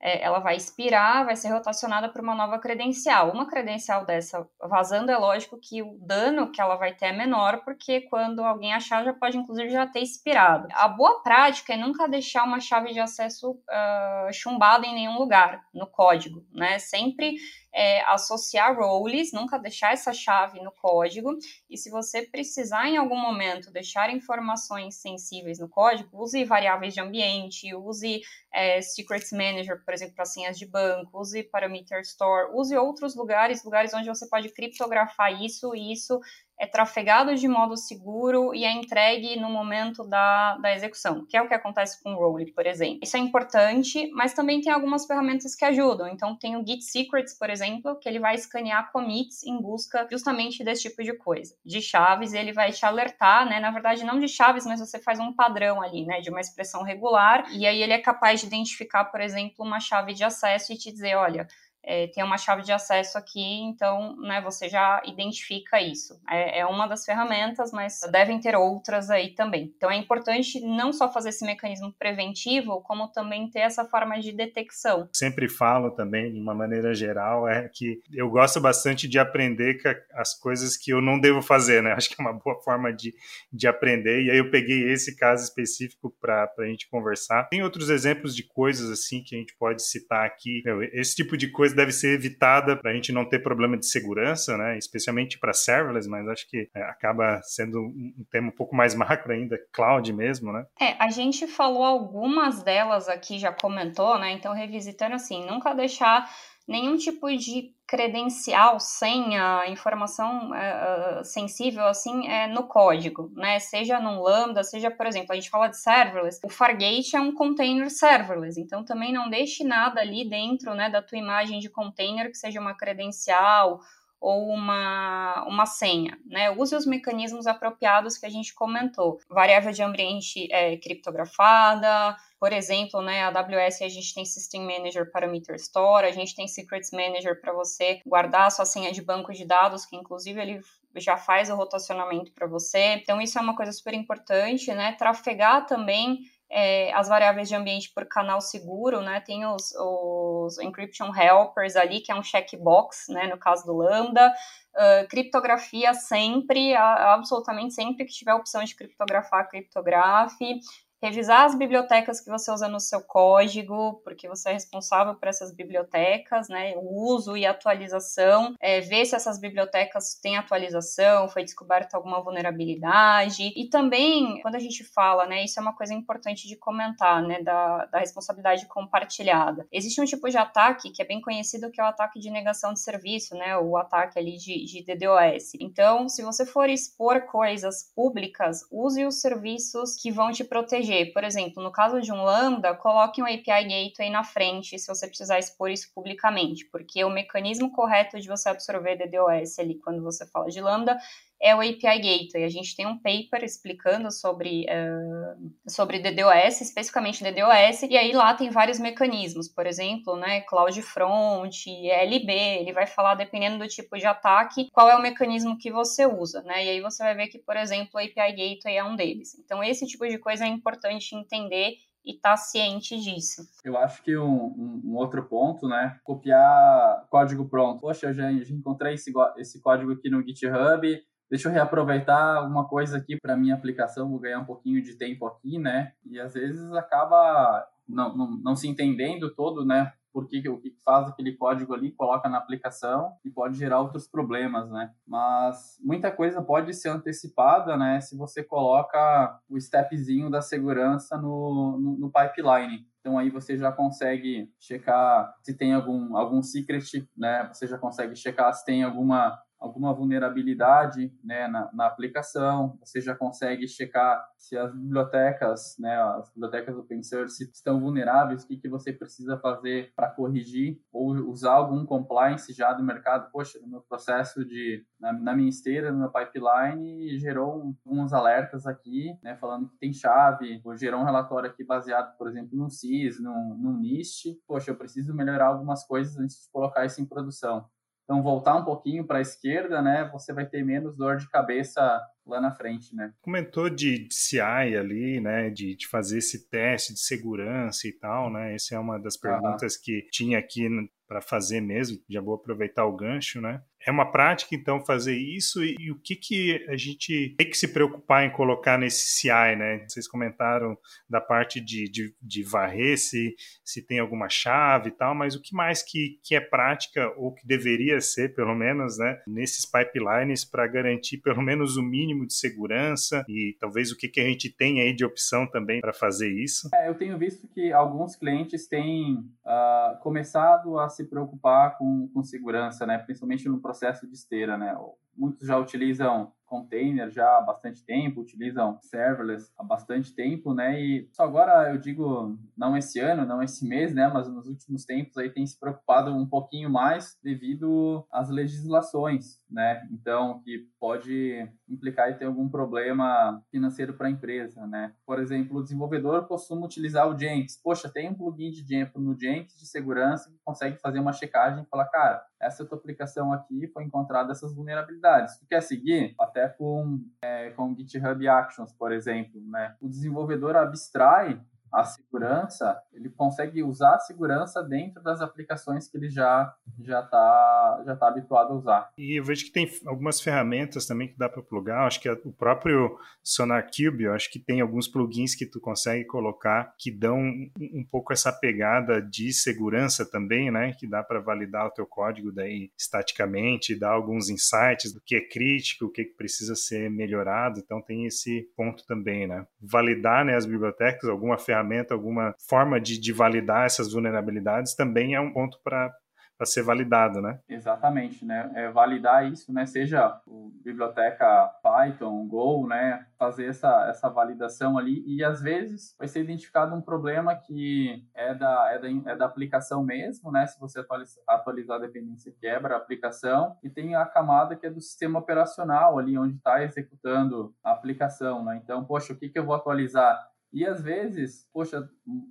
é, 0.00 0.22
ela 0.22 0.38
vai 0.38 0.56
expirar, 0.56 1.24
vai 1.24 1.34
ser 1.34 1.48
rotacionada 1.48 2.08
para 2.08 2.22
uma 2.22 2.34
nova 2.34 2.58
credencial. 2.58 3.32
Uma 3.32 3.48
credencial 3.48 4.04
dessa 4.04 4.46
vazando, 4.60 5.10
é 5.10 5.16
lógico 5.16 5.58
que 5.60 5.82
o 5.82 5.98
dano 6.00 6.52
que 6.52 6.60
ela 6.60 6.76
vai 6.76 6.94
ter 6.94 7.06
é 7.06 7.12
menor, 7.12 7.64
porque 7.64 8.02
quando 8.02 8.44
alguém 8.44 8.72
achar, 8.72 9.04
já 9.04 9.12
pode, 9.12 9.36
inclusive, 9.36 9.70
já 9.70 9.86
ter 9.86 10.00
expirado. 10.00 10.68
A 10.72 10.86
boa 10.86 11.22
prática 11.22 11.72
é 11.74 11.76
nunca 11.76 12.08
deixar 12.08 12.44
uma 12.44 12.60
chave 12.60 12.92
de 12.92 13.00
acesso 13.00 13.50
uh, 13.50 14.32
chumbada 14.32 14.86
em 14.86 14.94
nenhum 14.94 15.18
lugar 15.18 15.62
no 15.74 15.86
código, 15.86 16.44
né? 16.52 16.78
Sempre 16.78 17.34
é, 17.78 18.02
associar 18.06 18.76
roles, 18.76 19.32
nunca 19.32 19.56
deixar 19.56 19.92
essa 19.92 20.12
chave 20.12 20.60
no 20.60 20.72
código. 20.72 21.38
E 21.70 21.78
se 21.78 21.88
você 21.90 22.22
precisar 22.22 22.88
em 22.88 22.96
algum 22.96 23.16
momento 23.16 23.70
deixar 23.70 24.10
informações 24.10 24.96
sensíveis 24.96 25.60
no 25.60 25.68
código, 25.68 26.20
use 26.20 26.44
variáveis 26.44 26.92
de 26.92 27.00
ambiente, 27.00 27.72
use 27.76 28.20
é, 28.52 28.82
Secrets 28.82 29.30
Manager, 29.30 29.80
por 29.84 29.94
exemplo, 29.94 30.16
para 30.16 30.24
senhas 30.24 30.58
de 30.58 30.66
banco, 30.66 31.20
use 31.20 31.44
Parameter 31.44 32.00
Store, 32.00 32.50
use 32.52 32.76
outros 32.76 33.14
lugares, 33.14 33.62
lugares 33.62 33.94
onde 33.94 34.08
você 34.08 34.28
pode 34.28 34.48
criptografar 34.48 35.40
isso 35.40 35.72
e 35.72 35.92
isso 35.92 36.18
é 36.58 36.66
trafegado 36.66 37.34
de 37.34 37.46
modo 37.46 37.76
seguro 37.76 38.54
e 38.54 38.64
é 38.64 38.72
entregue 38.72 39.38
no 39.38 39.48
momento 39.48 40.04
da, 40.04 40.56
da 40.58 40.74
execução, 40.74 41.24
que 41.24 41.36
é 41.36 41.42
o 41.42 41.46
que 41.46 41.54
acontece 41.54 42.02
com 42.02 42.12
o 42.12 42.16
Role, 42.16 42.52
por 42.52 42.66
exemplo. 42.66 42.98
Isso 43.02 43.16
é 43.16 43.20
importante, 43.20 44.10
mas 44.12 44.34
também 44.34 44.60
tem 44.60 44.72
algumas 44.72 45.06
ferramentas 45.06 45.54
que 45.54 45.64
ajudam. 45.64 46.08
Então, 46.08 46.36
tem 46.36 46.56
o 46.56 46.66
Git 46.66 46.82
Secrets, 46.82 47.38
por 47.38 47.48
exemplo, 47.48 47.96
que 47.96 48.08
ele 48.08 48.18
vai 48.18 48.34
escanear 48.34 48.90
commits 48.90 49.44
em 49.44 49.60
busca 49.60 50.06
justamente 50.10 50.64
desse 50.64 50.88
tipo 50.88 51.02
de 51.02 51.12
coisa. 51.16 51.54
De 51.64 51.80
chaves, 51.80 52.32
ele 52.32 52.52
vai 52.52 52.72
te 52.72 52.84
alertar, 52.84 53.48
né? 53.48 53.60
Na 53.60 53.70
verdade, 53.70 54.04
não 54.04 54.18
de 54.18 54.28
chaves, 54.28 54.66
mas 54.66 54.80
você 54.80 54.98
faz 54.98 55.20
um 55.20 55.32
padrão 55.32 55.80
ali, 55.80 56.04
né? 56.04 56.20
De 56.20 56.30
uma 56.30 56.40
expressão 56.40 56.82
regular, 56.82 57.46
e 57.52 57.66
aí 57.66 57.80
ele 57.82 57.92
é 57.92 57.98
capaz 57.98 58.40
de 58.40 58.46
identificar, 58.46 59.04
por 59.04 59.20
exemplo, 59.20 59.64
uma 59.64 59.78
chave 59.78 60.12
de 60.12 60.24
acesso 60.24 60.72
e 60.72 60.76
te 60.76 60.90
dizer, 60.90 61.14
olha, 61.16 61.46
é, 61.82 62.06
tem 62.08 62.22
uma 62.22 62.36
chave 62.36 62.62
de 62.62 62.72
acesso 62.72 63.16
aqui, 63.16 63.40
então 63.40 64.16
né, 64.16 64.40
você 64.40 64.68
já 64.68 65.02
identifica 65.06 65.80
isso. 65.80 66.20
É, 66.28 66.60
é, 66.60 66.66
uma 66.66 66.86
das 66.86 67.04
ferramentas, 67.04 67.72
mas 67.72 68.00
devem 68.12 68.38
ter 68.40 68.54
outras 68.54 69.10
aí 69.10 69.34
também. 69.34 69.72
Então 69.76 69.90
é 69.90 69.96
importante 69.96 70.60
não 70.60 70.92
só 70.92 71.10
fazer 71.10 71.30
esse 71.30 71.44
mecanismo 71.46 71.92
preventivo, 71.98 72.82
como 72.82 73.08
também 73.08 73.48
ter 73.48 73.60
essa 73.60 73.84
forma 73.84 74.20
de 74.20 74.32
detecção. 74.32 75.08
Sempre 75.14 75.48
falo 75.48 75.90
também, 75.90 76.32
de 76.32 76.38
uma 76.38 76.54
maneira 76.54 76.92
geral, 76.94 77.48
é 77.48 77.68
que 77.72 78.00
eu 78.12 78.28
gosto 78.28 78.60
bastante 78.60 79.08
de 79.08 79.18
aprender 79.18 79.78
as 80.12 80.38
coisas 80.38 80.76
que 80.76 80.92
eu 80.92 81.00
não 81.00 81.18
devo 81.18 81.40
fazer, 81.40 81.82
né? 81.82 81.92
Acho 81.98 82.08
que 82.10 82.20
é 82.20 82.24
uma 82.24 82.32
boa 82.32 82.60
forma 82.62 82.92
de, 82.92 83.14
de 83.52 83.66
aprender, 83.66 84.24
e 84.24 84.30
aí 84.30 84.38
eu 84.38 84.50
peguei 84.50 84.92
esse 84.92 85.16
caso 85.16 85.44
específico 85.44 86.14
para 86.20 86.50
a 86.58 86.66
gente 86.66 86.88
conversar. 86.90 87.44
Tem 87.44 87.62
outros 87.62 87.88
exemplos 87.88 88.34
de 88.34 88.42
coisas 88.42 88.90
assim 88.90 89.22
que 89.22 89.34
a 89.34 89.38
gente 89.38 89.56
pode 89.58 89.82
citar 89.82 90.26
aqui. 90.26 90.62
Esse 90.92 91.16
tipo 91.16 91.36
de 91.36 91.50
coisa 91.50 91.67
deve 91.74 91.92
ser 91.92 92.14
evitada 92.14 92.76
para 92.76 92.90
a 92.90 92.94
gente 92.94 93.12
não 93.12 93.24
ter 93.24 93.42
problema 93.42 93.76
de 93.76 93.86
segurança, 93.86 94.56
né? 94.56 94.76
especialmente 94.78 95.38
para 95.38 95.52
serverless, 95.52 96.08
mas 96.08 96.28
acho 96.28 96.48
que 96.48 96.68
é, 96.74 96.82
acaba 96.82 97.40
sendo 97.42 97.80
um 97.80 98.24
tema 98.30 98.48
um 98.48 98.54
pouco 98.54 98.74
mais 98.74 98.94
macro 98.94 99.32
ainda, 99.32 99.58
cloud 99.72 100.12
mesmo, 100.12 100.52
né? 100.52 100.66
É, 100.80 100.94
a 100.98 101.10
gente 101.10 101.46
falou 101.46 101.84
algumas 101.84 102.62
delas 102.62 103.08
aqui, 103.08 103.38
já 103.38 103.52
comentou, 103.52 104.18
né? 104.18 104.32
Então, 104.32 104.52
revisitando 104.52 105.14
assim, 105.14 105.44
nunca 105.46 105.74
deixar 105.74 106.28
nenhum 106.68 106.96
tipo 106.96 107.34
de 107.34 107.74
credencial, 107.86 108.78
senha, 108.78 109.66
informação 109.68 110.50
uh, 110.50 111.24
sensível 111.24 111.86
assim 111.86 112.28
é 112.28 112.46
no 112.46 112.64
código, 112.64 113.32
né? 113.34 113.58
Seja 113.58 113.98
no 113.98 114.22
Lambda, 114.22 114.62
seja, 114.62 114.90
por 114.90 115.06
exemplo, 115.06 115.32
a 115.32 115.34
gente 115.34 115.48
fala 115.48 115.68
de 115.68 115.78
serverless, 115.78 116.38
o 116.44 116.50
Fargate 116.50 117.16
é 117.16 117.20
um 117.20 117.32
container 117.32 117.90
serverless, 117.90 118.60
então 118.60 118.84
também 118.84 119.10
não 119.10 119.30
deixe 119.30 119.64
nada 119.64 120.02
ali 120.02 120.28
dentro, 120.28 120.74
né, 120.74 120.90
da 120.90 121.00
tua 121.00 121.16
imagem 121.16 121.60
de 121.60 121.70
container 121.70 122.30
que 122.30 122.36
seja 122.36 122.60
uma 122.60 122.74
credencial 122.74 123.80
ou 124.20 124.48
uma, 124.48 125.44
uma 125.46 125.66
senha, 125.66 126.18
né? 126.26 126.50
Use 126.50 126.74
os 126.74 126.86
mecanismos 126.86 127.46
apropriados 127.46 128.18
que 128.18 128.26
a 128.26 128.30
gente 128.30 128.54
comentou. 128.54 129.20
Variável 129.28 129.72
de 129.72 129.82
ambiente 129.82 130.48
é, 130.52 130.76
criptografada, 130.76 132.16
por 132.38 132.52
exemplo, 132.52 133.02
né, 133.02 133.22
a 133.22 133.28
AWS 133.28 133.82
a 133.82 133.88
gente 133.88 134.14
tem 134.14 134.24
System 134.24 134.62
Manager 134.62 135.10
Parameter 135.10 135.56
Store, 135.56 136.06
a 136.06 136.12
gente 136.12 136.36
tem 136.36 136.46
Secrets 136.46 136.92
Manager 136.92 137.40
para 137.40 137.52
você 137.52 138.00
guardar 138.06 138.46
a 138.46 138.50
sua 138.50 138.64
senha 138.64 138.92
de 138.92 139.02
banco 139.02 139.32
de 139.32 139.44
dados, 139.44 139.84
que 139.84 139.96
inclusive 139.96 140.40
ele 140.40 140.60
já 140.96 141.16
faz 141.16 141.50
o 141.50 141.56
rotacionamento 141.56 142.32
para 142.32 142.46
você. 142.46 142.94
Então 142.94 143.20
isso 143.20 143.38
é 143.38 143.42
uma 143.42 143.56
coisa 143.56 143.72
super 143.72 143.92
importante, 143.92 144.72
né? 144.72 144.92
Trafegar 144.92 145.66
também 145.66 146.20
é, 146.50 146.92
as 146.94 147.08
variáveis 147.08 147.48
de 147.48 147.54
ambiente 147.54 147.92
por 147.94 148.06
canal 148.06 148.40
seguro, 148.40 149.00
né? 149.02 149.20
Tem 149.20 149.44
os, 149.46 149.74
os 149.76 150.58
encryption 150.58 151.12
helpers 151.14 151.76
ali, 151.76 152.00
que 152.00 152.10
é 152.10 152.14
um 152.14 152.22
checkbox, 152.22 153.06
né? 153.08 153.26
No 153.26 153.38
caso 153.38 153.66
do 153.66 153.74
Lambda. 153.74 154.32
Uh, 154.74 155.08
criptografia 155.08 155.92
sempre, 155.92 156.74
absolutamente 156.76 157.74
sempre 157.74 158.04
que 158.04 158.12
tiver 158.12 158.30
a 158.30 158.36
opção 158.36 158.62
de 158.62 158.76
criptografar, 158.76 159.48
criptografe 159.48 160.60
revisar 161.02 161.44
as 161.44 161.54
bibliotecas 161.54 162.20
que 162.20 162.30
você 162.30 162.50
usa 162.50 162.68
no 162.68 162.80
seu 162.80 163.00
código, 163.00 164.00
porque 164.04 164.28
você 164.28 164.50
é 164.50 164.52
responsável 164.52 165.14
por 165.14 165.28
essas 165.28 165.54
bibliotecas, 165.54 166.48
né? 166.48 166.74
O 166.76 167.12
uso 167.12 167.36
e 167.36 167.46
atualização, 167.46 168.54
é, 168.60 168.80
ver 168.80 169.04
se 169.06 169.14
essas 169.14 169.38
bibliotecas 169.38 170.14
têm 170.20 170.36
atualização, 170.36 171.28
foi 171.28 171.44
descoberta 171.44 171.96
alguma 171.96 172.20
vulnerabilidade. 172.22 173.52
E 173.56 173.68
também, 173.68 174.40
quando 174.42 174.56
a 174.56 174.60
gente 174.60 174.84
fala, 174.84 175.26
né? 175.26 175.44
Isso 175.44 175.58
é 175.58 175.62
uma 175.62 175.74
coisa 175.74 175.94
importante 175.94 176.48
de 176.48 176.56
comentar, 176.56 177.22
né? 177.22 177.42
Da, 177.42 177.86
da 177.86 177.98
responsabilidade 177.98 178.66
compartilhada. 178.66 179.66
Existe 179.72 180.00
um 180.00 180.04
tipo 180.04 180.28
de 180.28 180.36
ataque 180.36 180.90
que 180.90 181.02
é 181.02 181.06
bem 181.06 181.20
conhecido, 181.20 181.70
que 181.70 181.80
é 181.80 181.84
o 181.84 181.88
ataque 181.88 182.18
de 182.18 182.30
negação 182.30 182.72
de 182.72 182.80
serviço, 182.80 183.34
né? 183.36 183.56
O 183.56 183.76
ataque 183.76 184.18
ali 184.18 184.36
de, 184.36 184.64
de 184.64 184.82
DDoS. 184.82 185.52
Então, 185.60 186.08
se 186.08 186.22
você 186.22 186.44
for 186.44 186.68
expor 186.68 187.22
coisas 187.22 187.84
públicas, 187.94 188.66
use 188.70 189.04
os 189.04 189.20
serviços 189.20 189.94
que 189.94 190.10
vão 190.10 190.32
te 190.32 190.42
proteger 190.42 190.87
Por 191.12 191.24
exemplo, 191.24 191.62
no 191.62 191.70
caso 191.70 192.00
de 192.00 192.12
um 192.12 192.22
Lambda, 192.22 192.74
coloque 192.74 193.22
um 193.22 193.26
API 193.26 193.42
Gateway 193.42 194.10
na 194.10 194.24
frente 194.24 194.78
se 194.78 194.86
você 194.86 195.06
precisar 195.06 195.38
expor 195.38 195.70
isso 195.70 195.90
publicamente, 195.94 196.64
porque 196.66 197.04
o 197.04 197.10
mecanismo 197.10 197.70
correto 197.72 198.20
de 198.20 198.28
você 198.28 198.48
absorver 198.48 198.96
DDoS 198.96 199.58
ali 199.58 199.76
quando 199.76 200.02
você 200.02 200.26
fala 200.26 200.48
de 200.48 200.60
Lambda 200.60 200.98
é 201.40 201.54
o 201.54 201.60
API 201.60 201.78
Gateway. 201.80 202.44
A 202.44 202.48
gente 202.48 202.74
tem 202.74 202.86
um 202.86 202.98
paper 202.98 203.44
explicando 203.44 204.10
sobre, 204.10 204.66
uh, 204.66 205.70
sobre 205.70 206.00
DDoS, 206.00 206.60
especificamente 206.60 207.22
DDoS, 207.22 207.82
e 207.82 207.96
aí 207.96 208.12
lá 208.12 208.34
tem 208.34 208.50
vários 208.50 208.78
mecanismos, 208.78 209.48
por 209.48 209.66
exemplo, 209.66 210.16
né, 210.16 210.40
CloudFront, 210.42 211.70
LB, 211.88 212.32
ele 212.32 212.72
vai 212.72 212.86
falar, 212.86 213.14
dependendo 213.14 213.58
do 213.58 213.68
tipo 213.68 213.96
de 213.96 214.06
ataque, 214.06 214.68
qual 214.72 214.90
é 214.90 214.96
o 214.96 215.02
mecanismo 215.02 215.56
que 215.56 215.70
você 215.70 216.06
usa, 216.06 216.42
né, 216.42 216.64
e 216.64 216.70
aí 216.70 216.80
você 216.80 217.02
vai 217.02 217.14
ver 217.14 217.28
que, 217.28 217.38
por 217.38 217.56
exemplo, 217.56 217.90
o 217.94 217.98
API 217.98 218.32
Gateway 218.32 218.76
é 218.76 218.84
um 218.84 218.96
deles. 218.96 219.38
Então, 219.38 219.62
esse 219.62 219.86
tipo 219.86 220.06
de 220.08 220.18
coisa 220.18 220.44
é 220.44 220.48
importante 220.48 221.14
entender 221.14 221.76
e 222.04 222.14
estar 222.14 222.30
tá 222.30 222.36
ciente 222.36 222.98
disso. 222.98 223.42
Eu 223.62 223.76
acho 223.76 224.02
que 224.02 224.16
um, 224.16 224.46
um, 224.46 224.82
um, 224.84 224.96
outro 224.96 225.22
ponto, 225.24 225.68
né? 225.68 226.00
Copiar 226.02 227.06
código 227.10 227.46
pronto. 227.46 227.80
Poxa, 227.80 228.06
eu 228.06 228.14
já, 228.14 228.32
já 228.32 228.54
encontrei 228.54 228.94
esse, 228.94 229.12
esse 229.36 229.60
código 229.60 229.92
aqui 229.92 230.08
no 230.08 230.22
GitHub, 230.22 231.02
deixa 231.30 231.48
eu 231.48 231.52
reaproveitar 231.52 232.36
alguma 232.36 232.66
coisa 232.66 232.98
aqui 232.98 233.18
para 233.20 233.36
minha 233.36 233.54
aplicação, 233.54 234.10
vou 234.10 234.18
ganhar 234.18 234.40
um 234.40 234.44
pouquinho 234.44 234.82
de 234.82 234.94
tempo 234.94 235.26
aqui, 235.26 235.58
né? 235.58 235.92
E 236.04 236.18
às 236.18 236.34
vezes 236.34 236.72
acaba 236.72 237.66
não, 237.88 238.16
não, 238.16 238.30
não 238.38 238.56
se 238.56 238.68
entendendo 238.68 239.34
todo, 239.34 239.64
né? 239.64 239.92
porque 240.12 240.48
o 240.48 240.58
que 240.58 240.74
faz 240.84 241.08
aquele 241.08 241.36
código 241.36 241.74
ali, 241.74 241.92
coloca 241.92 242.28
na 242.28 242.38
aplicação 242.38 243.12
e 243.24 243.30
pode 243.30 243.56
gerar 243.56 243.80
outros 243.80 244.08
problemas, 244.08 244.68
né? 244.68 244.92
Mas 245.06 245.78
muita 245.80 246.10
coisa 246.10 246.42
pode 246.42 246.74
ser 246.74 246.88
antecipada, 246.88 247.76
né? 247.76 248.00
Se 248.00 248.16
você 248.16 248.42
coloca 248.42 249.38
o 249.48 249.60
stepzinho 249.60 250.30
da 250.30 250.40
segurança 250.40 251.16
no, 251.16 251.78
no, 251.78 251.98
no 251.98 252.12
pipeline. 252.12 252.86
Então 253.00 253.16
aí 253.16 253.30
você 253.30 253.56
já 253.56 253.70
consegue 253.70 254.50
checar 254.58 255.32
se 255.42 255.54
tem 255.54 255.72
algum 255.72 256.16
algum 256.16 256.42
secret, 256.42 257.08
né? 257.16 257.48
Você 257.52 257.66
já 257.66 257.78
consegue 257.78 258.16
checar 258.16 258.52
se 258.52 258.64
tem 258.64 258.82
alguma 258.82 259.38
alguma 259.58 259.92
vulnerabilidade 259.92 261.12
né, 261.22 261.48
na, 261.48 261.70
na, 261.72 261.86
aplicação, 261.86 262.78
você 262.80 263.00
já 263.00 263.14
consegue 263.14 263.66
checar 263.66 264.24
se 264.36 264.56
as 264.56 264.72
bibliotecas, 264.72 265.76
né, 265.78 265.96
as 265.96 266.30
bibliotecas 266.30 266.76
open 266.76 267.02
source 267.02 267.50
estão 267.52 267.80
vulneráveis, 267.80 268.44
o 268.44 268.46
que, 268.46 268.56
que 268.56 268.68
você 268.68 268.92
precisa 268.92 269.36
fazer 269.38 269.92
para 269.96 270.10
corrigir, 270.10 270.80
ou 270.92 271.12
usar 271.28 271.52
algum 271.52 271.84
compliance 271.84 272.52
já 272.52 272.72
do 272.72 272.84
mercado. 272.84 273.30
Poxa, 273.32 273.58
no 273.60 273.68
meu 273.68 273.80
processo 273.80 274.44
de, 274.44 274.84
na, 275.00 275.12
na 275.12 275.34
minha 275.34 275.48
esteira, 275.48 275.90
no 275.90 275.98
meu 275.98 276.10
pipeline, 276.10 277.18
gerou 277.18 277.58
um, 277.58 277.76
uns 277.84 278.12
alertas 278.12 278.66
aqui, 278.66 279.18
né, 279.22 279.36
falando 279.36 279.68
que 279.68 279.78
tem 279.78 279.92
chave, 279.92 280.60
ou 280.64 280.76
gerou 280.76 281.00
um 281.00 281.04
relatório 281.04 281.50
aqui 281.50 281.64
baseado, 281.64 282.16
por 282.16 282.28
exemplo, 282.28 282.56
num 282.56 282.70
SIS, 282.70 283.20
num, 283.20 283.56
num 283.58 283.76
NIST. 283.76 284.40
Poxa, 284.46 284.70
eu 284.70 284.76
preciso 284.76 285.14
melhorar 285.14 285.46
algumas 285.46 285.84
coisas 285.84 286.16
antes 286.16 286.44
de 286.44 286.50
colocar 286.50 286.84
isso 286.84 287.00
em 287.00 287.06
produção. 287.06 287.66
Então, 288.08 288.22
voltar 288.22 288.56
um 288.56 288.64
pouquinho 288.64 289.06
para 289.06 289.18
a 289.18 289.20
esquerda, 289.20 289.82
né, 289.82 290.08
você 290.10 290.32
vai 290.32 290.46
ter 290.46 290.64
menos 290.64 290.96
dor 290.96 291.18
de 291.18 291.28
cabeça 291.28 292.00
lá 292.26 292.40
na 292.40 292.50
frente, 292.50 292.96
né? 292.96 293.12
Comentou 293.20 293.68
de, 293.68 294.08
de 294.08 294.14
CI 294.14 294.40
ali, 294.40 295.20
né, 295.20 295.50
de, 295.50 295.76
de, 295.76 295.86
fazer 295.86 296.16
esse 296.16 296.48
teste 296.48 296.94
de 296.94 297.00
segurança 297.00 297.86
e 297.86 297.92
tal, 297.92 298.32
né? 298.32 298.54
Essa 298.54 298.76
é 298.76 298.78
uma 298.78 298.98
das 298.98 299.18
perguntas 299.18 299.76
que 299.76 300.06
tinha 300.10 300.38
aqui 300.38 300.68
para 301.06 301.20
fazer 301.20 301.60
mesmo. 301.60 301.98
Já 302.08 302.22
vou 302.22 302.34
aproveitar 302.34 302.86
o 302.86 302.96
gancho, 302.96 303.42
né? 303.42 303.62
É 303.86 303.90
uma 303.90 304.10
prática, 304.10 304.54
então, 304.54 304.84
fazer 304.84 305.16
isso 305.16 305.64
e, 305.64 305.76
e, 305.78 305.90
o 305.90 305.98
que, 305.98 306.16
que 306.16 306.66
a 306.68 306.76
gente 306.76 307.34
tem 307.36 307.48
que 307.48 307.56
se 307.56 307.68
preocupar 307.68 308.24
em 308.24 308.30
colocar 308.30 308.78
nesse 308.78 309.06
CI, 309.06 309.56
né? 309.56 309.84
Vocês 309.88 310.08
comentaram 310.08 310.76
da 311.08 311.20
parte 311.20 311.60
de, 311.60 311.88
de, 311.88 312.14
de 312.20 312.42
varrer 312.42 312.98
se, 312.98 313.34
se 313.64 313.86
tem 313.86 313.98
alguma 313.98 314.28
chave 314.28 314.88
e 314.88 314.92
tal, 314.92 315.14
mas 315.14 315.34
o 315.34 315.42
que 315.42 315.54
mais 315.54 315.82
que, 315.82 316.18
que 316.22 316.34
é 316.34 316.40
prática 316.40 317.12
ou 317.16 317.32
que 317.32 317.46
deveria 317.46 318.00
ser, 318.00 318.34
pelo 318.34 318.54
menos, 318.54 318.98
né, 318.98 319.20
nesses 319.26 319.64
pipelines 319.64 320.44
para 320.44 320.66
garantir 320.66 321.18
pelo 321.18 321.42
menos 321.42 321.76
o 321.76 321.82
mínimo 321.82 322.26
de 322.26 322.34
segurança 322.34 323.24
e 323.28 323.56
talvez 323.60 323.92
o 323.92 323.96
que, 323.96 324.08
que 324.08 324.20
a 324.20 324.24
gente 324.24 324.50
tem 324.50 324.80
aí 324.80 324.94
de 324.94 325.04
opção 325.04 325.46
também 325.46 325.80
para 325.80 325.92
fazer 325.92 326.30
isso? 326.30 326.68
É, 326.74 326.88
eu 326.88 326.94
tenho 326.94 327.16
visto 327.18 327.46
que 327.48 327.72
alguns 327.72 328.16
clientes 328.16 328.66
têm 328.66 329.14
uh, 329.14 329.98
começado 330.00 330.78
a 330.78 330.88
se 330.88 331.04
preocupar 331.04 331.76
com, 331.78 332.08
com 332.12 332.22
segurança, 332.22 332.86
né? 332.86 332.98
Principalmente 332.98 333.48
no 333.48 333.60
processo 333.68 334.06
de 334.06 334.14
esteira, 334.14 334.56
né? 334.56 334.74
Muitos 335.14 335.46
já 335.46 335.58
utilizam 335.58 336.32
container 336.48 337.10
já 337.10 337.38
há 337.38 337.40
bastante 337.40 337.84
tempo, 337.84 338.20
utilizam 338.20 338.78
serverless 338.80 339.52
há 339.56 339.62
bastante 339.62 340.14
tempo, 340.14 340.54
né? 340.54 340.80
E 340.80 341.08
só 341.12 341.24
agora 341.24 341.70
eu 341.70 341.78
digo, 341.78 342.36
não 342.56 342.76
esse 342.76 342.98
ano, 342.98 343.24
não 343.24 343.42
esse 343.42 343.66
mês, 343.66 343.94
né? 343.94 344.08
Mas 344.08 344.28
nos 344.28 344.48
últimos 344.48 344.84
tempos 344.84 345.16
aí 345.18 345.30
tem 345.30 345.46
se 345.46 345.58
preocupado 345.58 346.14
um 346.14 346.26
pouquinho 346.26 346.70
mais 346.70 347.18
devido 347.22 348.06
às 348.10 348.28
legislações, 348.30 349.40
né? 349.50 349.86
Então, 349.92 350.40
que 350.42 350.66
pode 350.80 351.48
implicar 351.68 352.10
e 352.10 352.14
ter 352.14 352.24
algum 352.24 352.48
problema 352.48 353.42
financeiro 353.50 353.94
para 353.94 354.08
a 354.08 354.10
empresa, 354.10 354.66
né? 354.66 354.94
Por 355.06 355.18
exemplo, 355.18 355.58
o 355.58 355.62
desenvolvedor 355.62 356.26
costuma 356.26 356.66
utilizar 356.66 357.08
o 357.08 357.18
Jenkins. 357.18 357.60
Poxa, 357.62 357.88
tem 357.88 358.08
um 358.08 358.14
plugin 358.14 358.50
de 358.50 358.66
Jenkins 358.66 358.78
no 358.96 359.18
Jenkins 359.18 359.58
de 359.58 359.66
segurança 359.66 360.30
que 360.30 360.38
consegue 360.44 360.78
fazer 360.78 360.98
uma 360.98 361.12
checagem 361.12 361.62
e 361.62 361.66
falar, 361.66 361.86
cara, 361.86 362.22
essa 362.40 362.64
tua 362.64 362.78
aplicação 362.78 363.32
aqui 363.32 363.66
foi 363.68 363.84
encontrada 363.84 364.32
essas 364.32 364.54
vulnerabilidades. 364.54 365.38
Tu 365.38 365.46
quer 365.46 365.60
seguir? 365.60 366.14
Até 366.18 366.37
com, 366.46 367.00
é, 367.22 367.50
com 367.50 367.74
GitHub 367.74 368.28
Actions, 368.28 368.72
por 368.72 368.92
exemplo, 368.92 369.40
né? 369.48 369.74
O 369.80 369.88
desenvolvedor 369.88 370.54
abstrai 370.54 371.40
a 371.72 371.84
segurança, 371.84 372.80
ele 372.92 373.10
consegue 373.10 373.62
usar 373.62 373.94
a 373.94 373.98
segurança 374.00 374.62
dentro 374.62 375.02
das 375.02 375.20
aplicações 375.20 375.88
que 375.88 375.96
ele 375.96 376.10
já 376.10 376.52
já 376.80 377.00
está 377.00 377.82
já 377.84 377.96
tá 377.96 378.08
habituado 378.08 378.52
a 378.52 378.56
usar. 378.56 378.90
E 378.96 379.18
eu 379.18 379.24
vejo 379.24 379.44
que 379.44 379.52
tem 379.52 379.68
algumas 379.86 380.20
ferramentas 380.20 380.86
também 380.86 381.08
que 381.08 381.18
dá 381.18 381.28
para 381.28 381.42
plugar, 381.42 381.86
acho 381.86 382.00
que 382.00 382.08
o 382.08 382.32
próprio 382.32 382.98
SonarCube, 383.22 384.04
eu 384.04 384.14
acho 384.14 384.30
que 384.30 384.38
tem 384.38 384.60
alguns 384.60 384.88
plugins 384.88 385.34
que 385.34 385.46
tu 385.46 385.60
consegue 385.60 386.04
colocar 386.04 386.74
que 386.78 386.90
dão 386.90 387.18
um, 387.18 387.84
pouco 387.90 388.12
essa 388.12 388.32
pegada 388.32 389.02
de 389.02 389.32
segurança 389.32 390.04
também, 390.04 390.50
né, 390.50 390.72
que 390.78 390.86
dá 390.86 391.02
para 391.02 391.20
validar 391.20 391.66
o 391.66 391.70
teu 391.70 391.86
código 391.86 392.32
daí 392.32 392.70
estaticamente, 392.76 393.78
dar 393.78 393.90
alguns 393.90 394.30
insights 394.30 394.92
do 394.92 395.00
que 395.00 395.16
é 395.16 395.20
crítico, 395.20 395.86
o 395.86 395.90
que 395.90 396.04
precisa 396.04 396.54
ser 396.54 396.90
melhorado, 396.90 397.58
então 397.58 397.82
tem 397.82 398.06
esse 398.06 398.48
ponto 398.56 398.86
também, 398.86 399.26
né? 399.26 399.46
Validar, 399.60 400.24
né, 400.24 400.34
as 400.34 400.46
bibliotecas, 400.46 401.08
alguma 401.08 401.36
ferramenta 401.38 401.57
alguma 401.92 402.34
forma 402.48 402.80
de, 402.80 402.98
de 402.98 403.12
validar 403.12 403.66
essas 403.66 403.92
vulnerabilidades 403.92 404.74
também 404.74 405.14
é 405.14 405.20
um 405.20 405.32
ponto 405.32 405.58
para 405.62 405.92
para 406.38 406.46
ser 406.46 406.62
validado, 406.62 407.20
né? 407.20 407.40
Exatamente, 407.48 408.24
né? 408.24 408.50
É 408.54 408.70
validar 408.70 409.26
isso, 409.26 409.52
né? 409.52 409.66
Seja 409.66 410.20
biblioteca 410.64 411.50
Python, 411.60 412.28
Go, 412.28 412.68
né? 412.68 413.04
Fazer 413.18 413.46
essa, 413.46 413.88
essa 413.88 414.08
validação 414.08 414.78
ali 414.78 415.02
e 415.04 415.24
às 415.24 415.42
vezes 415.42 415.96
vai 415.98 416.06
ser 416.06 416.22
identificado 416.22 416.72
um 416.76 416.80
problema 416.80 417.34
que 417.34 418.06
é 418.14 418.32
da, 418.32 418.70
é 418.72 418.78
da, 418.78 419.10
é 419.12 419.16
da 419.16 419.24
aplicação 419.26 419.82
mesmo, 419.82 420.30
né? 420.30 420.46
Se 420.46 420.60
você 420.60 420.78
atualizar, 420.78 421.24
atualizar 421.26 421.76
a 421.78 421.80
dependência, 421.80 422.32
quebra 422.40 422.74
a 422.74 422.78
aplicação 422.78 423.56
e 423.64 423.68
tem 423.68 423.96
a 423.96 424.06
camada 424.06 424.54
que 424.54 424.64
é 424.64 424.70
do 424.70 424.80
sistema 424.80 425.18
operacional 425.18 425.98
ali 425.98 426.16
onde 426.16 426.36
está 426.36 426.62
executando 426.62 427.52
a 427.64 427.72
aplicação, 427.72 428.44
né? 428.44 428.60
Então, 428.62 428.84
poxa, 428.84 429.12
o 429.12 429.16
que, 429.16 429.28
que 429.28 429.38
eu 429.40 429.44
vou 429.44 429.56
atualizar? 429.56 430.24
E 430.52 430.66
às 430.66 430.82
vezes, 430.82 431.46
poxa, 431.52 431.86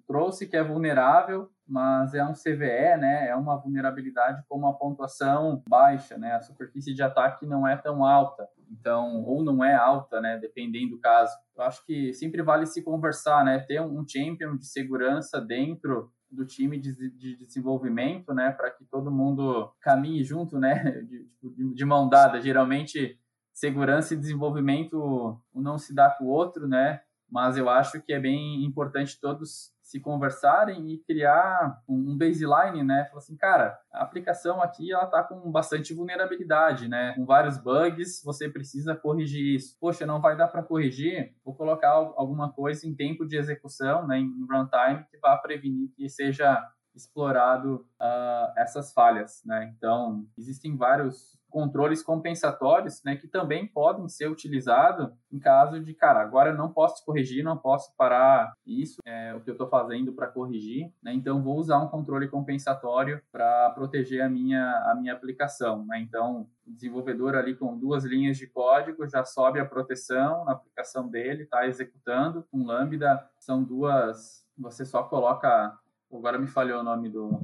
trouxe 0.08 0.48
que 0.48 0.58
é 0.58 0.64
vulnerável, 0.64 1.50
mas 1.68 2.14
é 2.14 2.24
um 2.24 2.34
CVE, 2.34 2.98
né? 2.98 3.28
É 3.28 3.36
uma 3.36 3.58
vulnerabilidade 3.58 4.44
com 4.48 4.58
uma 4.58 4.78
pontuação 4.78 5.62
baixa, 5.70 6.18
né? 6.18 6.34
A 6.34 6.42
superfície 6.42 6.94
de 6.94 7.04
ataque 7.04 7.46
não 7.46 7.68
é 7.68 7.78
tão 7.78 8.04
alta. 8.04 8.48
Então, 8.72 9.24
ou 9.24 9.44
não 9.44 9.64
é 9.64 9.76
alta, 9.76 10.20
né? 10.20 10.38
Dependendo 10.38 10.96
do 10.96 11.00
caso. 11.00 11.36
Eu 11.56 11.64
acho 11.64 11.86
que 11.86 12.14
sempre 12.14 12.42
vale 12.42 12.66
se 12.66 12.84
conversar, 12.84 13.46
né? 13.46 13.60
Ter 13.60 13.82
um 13.82 14.04
champion 14.08 14.58
de 14.58 14.66
segurança 14.66 15.40
dentro 15.40 16.12
do 16.30 16.46
time 16.46 16.78
de, 16.80 16.94
de 17.12 17.38
desenvolvimento, 17.38 18.34
né? 18.34 18.52
Para 18.52 18.72
que 18.72 18.84
todo 18.86 19.12
mundo 19.12 19.72
caminhe 19.82 20.24
junto, 20.24 20.60
né? 20.60 20.84
De, 21.08 21.28
de, 21.42 21.74
de 21.74 21.86
mão 21.86 22.10
dada. 22.10 22.42
Geralmente, 22.42 23.18
segurança 23.54 24.14
e 24.14 24.18
desenvolvimento 24.18 25.40
um 25.54 25.62
não 25.62 25.78
se 25.78 25.94
dá 25.94 26.10
com 26.10 26.26
o 26.26 26.30
outro, 26.30 26.68
né? 26.68 27.02
Mas 27.30 27.58
eu 27.58 27.70
acho 27.70 28.02
que 28.02 28.14
é 28.14 28.20
bem 28.20 28.64
importante 28.64 29.20
todos 29.20 29.72
se 29.88 30.02
conversarem 30.02 30.92
e 30.92 30.98
criar 30.98 31.82
um 31.88 32.18
baseline, 32.18 32.84
né? 32.84 33.06
Falar 33.06 33.20
assim, 33.20 33.38
cara, 33.38 33.80
a 33.94 34.04
aplicação 34.04 34.62
aqui 34.62 34.92
ela 34.92 35.06
tá 35.06 35.24
com 35.24 35.50
bastante 35.50 35.94
vulnerabilidade, 35.94 36.90
né? 36.90 37.14
Com 37.16 37.26
vários 37.26 37.58
bugs, 37.58 38.22
você 38.22 38.50
precisa 38.50 38.94
corrigir 38.96 39.56
isso. 39.56 39.78
Poxa, 39.80 40.06
não 40.06 40.20
vai 40.20 40.36
dar 40.36 40.50
para 40.50 40.62
corrigir? 40.62 41.34
Vou 41.44 41.56
colocar 41.56 41.92
alguma 41.92 42.52
coisa 42.52 42.86
em 42.86 42.94
tempo 42.94 43.26
de 43.26 43.38
execução, 43.38 44.06
né? 44.06 44.20
Em 44.20 44.46
runtime 44.50 45.06
que 45.10 45.18
vá 45.20 45.38
prevenir 45.38 45.90
que 45.96 46.10
seja 46.10 46.62
explorado 46.94 47.86
uh, 48.02 48.54
essas 48.58 48.92
falhas, 48.92 49.42
né? 49.46 49.74
Então, 49.78 50.28
existem 50.38 50.76
vários 50.76 51.37
controles 51.50 52.04
compensatórios, 52.04 53.02
né, 53.04 53.16
que 53.16 53.28
também 53.28 53.68
podem 53.68 54.08
ser 54.08 54.30
utilizados 54.30 55.10
em 55.32 55.40
caso 55.40 55.80
de, 55.80 55.94
cara, 55.94 56.22
agora 56.22 56.54
não 56.54 56.72
posso 56.72 57.04
corrigir, 57.06 57.44
não 57.44 57.58
posso 57.58 57.94
parar 57.96 58.54
isso, 58.66 58.98
é 59.06 59.34
o 59.34 59.42
que 59.42 59.50
eu 59.50 59.54
estou 59.54 59.68
fazendo 59.68 60.14
para 60.14 60.28
corrigir, 60.28 60.92
né, 61.02 61.14
então 61.14 61.42
vou 61.42 61.58
usar 61.58 61.80
um 61.80 61.88
controle 61.88 62.28
compensatório 62.28 63.22
para 63.32 63.70
proteger 63.72 64.22
a 64.22 64.30
minha, 64.30 64.64
a 64.90 64.96
minha 64.96 65.14
aplicação, 65.14 65.86
né, 65.86 66.00
então 66.00 66.48
o 66.66 66.72
desenvolvedor 66.72 67.36
ali 67.36 67.56
com 67.56 67.78
duas 67.78 68.04
linhas 68.04 68.38
de 68.38 68.48
código 68.48 69.08
já 69.08 69.24
sobe 69.24 69.60
a 69.60 69.66
proteção 69.66 70.46
na 70.46 70.52
aplicação 70.52 71.08
dele, 71.08 71.44
está 71.44 71.66
executando, 71.66 72.46
um 72.54 72.66
Lambda 72.66 73.26
são 73.40 73.64
duas, 73.64 74.46
você 74.58 74.86
só 74.86 75.04
coloca, 75.04 75.78
agora 76.12 76.38
me 76.38 76.48
falhou 76.48 76.82
o 76.82 76.84
nome 76.84 77.10
do, 77.10 77.42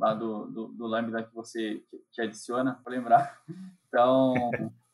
lá 0.00 0.14
do, 0.14 0.46
do, 0.46 0.68
do 0.68 0.86
Lambda 0.86 1.22
que 1.22 1.34
você 1.34 1.82
que, 1.90 2.02
que 2.10 2.22
adiciona, 2.22 2.80
para 2.82 2.92
lembrar. 2.92 3.38
Então, 3.86 4.34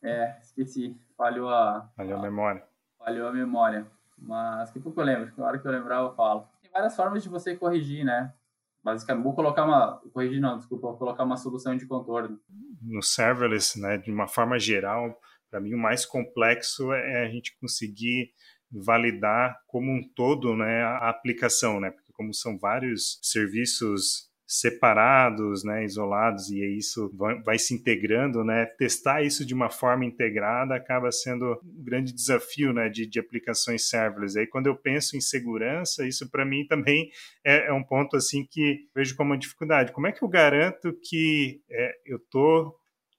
é, 0.03 0.37
esqueci, 0.40 0.99
falhou 1.16 1.49
a... 1.49 1.88
Falhou 1.97 2.19
a 2.19 2.23
memória. 2.23 2.64
Falhou 2.99 3.29
a 3.29 3.33
memória. 3.33 3.87
Mas 4.19 4.71
que 4.71 4.81
pouco 4.81 5.01
eu 5.01 5.05
lembro, 5.05 5.33
na 5.37 5.47
hora 5.47 5.59
que 5.59 5.66
eu 5.66 5.71
lembrar 5.71 6.01
eu 6.01 6.14
falo. 6.14 6.49
Tem 6.61 6.71
várias 6.71 6.97
formas 6.97 7.23
de 7.23 7.29
você 7.29 7.55
corrigir, 7.55 8.05
né? 8.05 8.35
Basicamente, 8.83 9.23
vou 9.23 9.35
colocar 9.35 9.64
uma... 9.64 9.99
Corrigir 10.12 10.40
não, 10.40 10.57
desculpa, 10.57 10.88
vou 10.88 10.97
colocar 10.97 11.23
uma 11.23 11.37
solução 11.37 11.77
de 11.77 11.87
contorno. 11.87 12.40
No 12.83 13.03
serverless, 13.03 13.81
né, 13.81 13.99
de 13.99 14.11
uma 14.11 14.27
forma 14.27 14.59
geral, 14.59 15.21
para 15.51 15.61
mim, 15.61 15.75
o 15.75 15.79
mais 15.79 16.05
complexo 16.05 16.92
é 16.92 17.25
a 17.25 17.29
gente 17.29 17.57
conseguir 17.61 18.33
validar 18.71 19.57
como 19.66 19.92
um 19.92 20.03
todo 20.14 20.57
né, 20.57 20.83
a 20.83 21.09
aplicação, 21.09 21.79
né? 21.79 21.90
Porque 21.90 22.12
como 22.12 22.35
são 22.35 22.59
vários 22.59 23.19
serviços 23.23 24.31
separados, 24.47 25.65
né, 25.65 25.85
isolados, 25.85 26.51
e 26.51 26.65
isso 26.77 27.11
vai, 27.17 27.43
vai, 27.43 27.59
se 27.59 27.75
integrando, 27.75 28.45
né, 28.45 28.65
testar 28.65 29.23
isso 29.23 29.45
de 29.45 29.53
uma 29.53 29.69
forma 29.69 30.05
integrada 30.05 30.77
acaba 30.77 31.11
sendo 31.11 31.61
um 31.65 31.83
grande 31.83 32.13
desafio, 32.13 32.73
né, 32.73 32.89
de, 32.89 33.07
de 33.07 33.19
aplicações 33.19 33.89
serverless. 33.89 34.39
Aí 34.39 34.47
quando 34.47 34.69
eu 34.69 34.77
penso 34.77 35.17
em 35.17 35.21
segurança, 35.21 36.07
isso 36.07 36.31
para 36.31 36.45
mim 36.45 36.65
também 36.65 37.11
é, 37.45 37.67
é, 37.67 37.73
um 37.73 37.83
ponto 37.83 38.17
assim 38.17 38.47
que 38.49 38.87
vejo 38.95 39.17
como 39.17 39.33
uma 39.33 39.39
dificuldade. 39.39 39.93
Como 39.93 40.07
é 40.07 40.13
que 40.13 40.23
eu 40.23 40.29
garanto 40.29 40.97
que 41.03 41.61
é, 41.69 41.93
eu 42.07 42.19
estou 42.19 42.77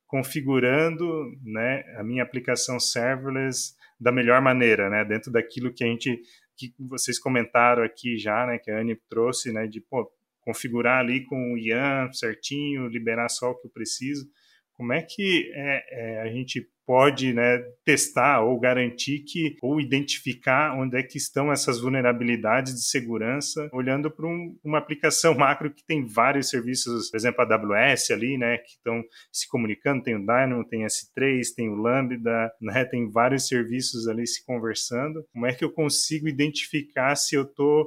configurando, 0.08 1.06
né, 1.44 1.84
a 1.98 2.04
minha 2.04 2.24
aplicação 2.24 2.80
serverless 2.80 3.76
da 4.00 4.14
melhor 4.14 4.42
maneira, 4.42 4.90
né, 4.90 5.04
dentro 5.04 5.30
daquilo 5.30 5.74
que 5.74 5.84
a 5.84 5.88
gente 5.88 6.22
que 6.56 6.74
vocês 6.80 7.20
comentaram 7.20 7.84
aqui 7.84 8.18
já, 8.18 8.48
né, 8.48 8.58
que 8.58 8.72
a 8.72 8.80
Anne 8.80 9.00
trouxe, 9.08 9.52
né, 9.52 9.68
de 9.68 9.80
pô, 9.80 10.12
configurar 10.48 11.00
ali 11.00 11.26
com 11.26 11.54
o 11.54 11.58
Ian 11.58 12.10
certinho, 12.14 12.88
liberar 12.88 13.28
só 13.28 13.52
o 13.52 13.56
que 13.60 13.68
eu 13.68 13.72
preciso. 13.72 14.26
Como 14.72 14.94
é 14.94 15.02
que 15.02 15.52
é, 15.54 15.84
é, 15.90 16.22
a 16.22 16.32
gente 16.32 16.66
pode 16.86 17.34
né, 17.34 17.58
testar 17.84 18.42
ou 18.44 18.58
garantir 18.58 19.26
que, 19.28 19.58
ou 19.62 19.82
identificar 19.82 20.74
onde 20.80 20.98
é 20.98 21.04
que 21.04 21.18
estão 21.18 21.52
essas 21.52 21.82
vulnerabilidades 21.82 22.74
de 22.76 22.86
segurança, 22.86 23.70
olhando 23.74 24.10
para 24.10 24.26
um, 24.26 24.58
uma 24.64 24.78
aplicação 24.78 25.36
macro 25.36 25.74
que 25.74 25.84
tem 25.86 26.06
vários 26.06 26.50
serviços, 26.50 27.10
por 27.10 27.18
exemplo, 27.18 27.42
a 27.42 27.56
AWS 27.56 28.12
ali, 28.12 28.38
né, 28.38 28.60
que 28.60 28.70
estão 28.70 29.04
se 29.34 29.50
comunicando, 29.50 30.02
tem 30.02 30.16
o 30.16 30.20
Dynamo, 30.20 30.66
tem 30.66 30.86
S3, 30.86 31.42
tem 31.54 31.68
o 31.68 31.76
Lambda, 31.76 32.50
né, 32.62 32.86
tem 32.86 33.10
vários 33.10 33.48
serviços 33.48 34.08
ali 34.08 34.26
se 34.26 34.46
conversando. 34.46 35.26
Como 35.34 35.46
é 35.46 35.54
que 35.54 35.66
eu 35.66 35.74
consigo 35.74 36.30
identificar 36.30 37.16
se 37.18 37.36
eu 37.36 37.42
estou 37.42 37.86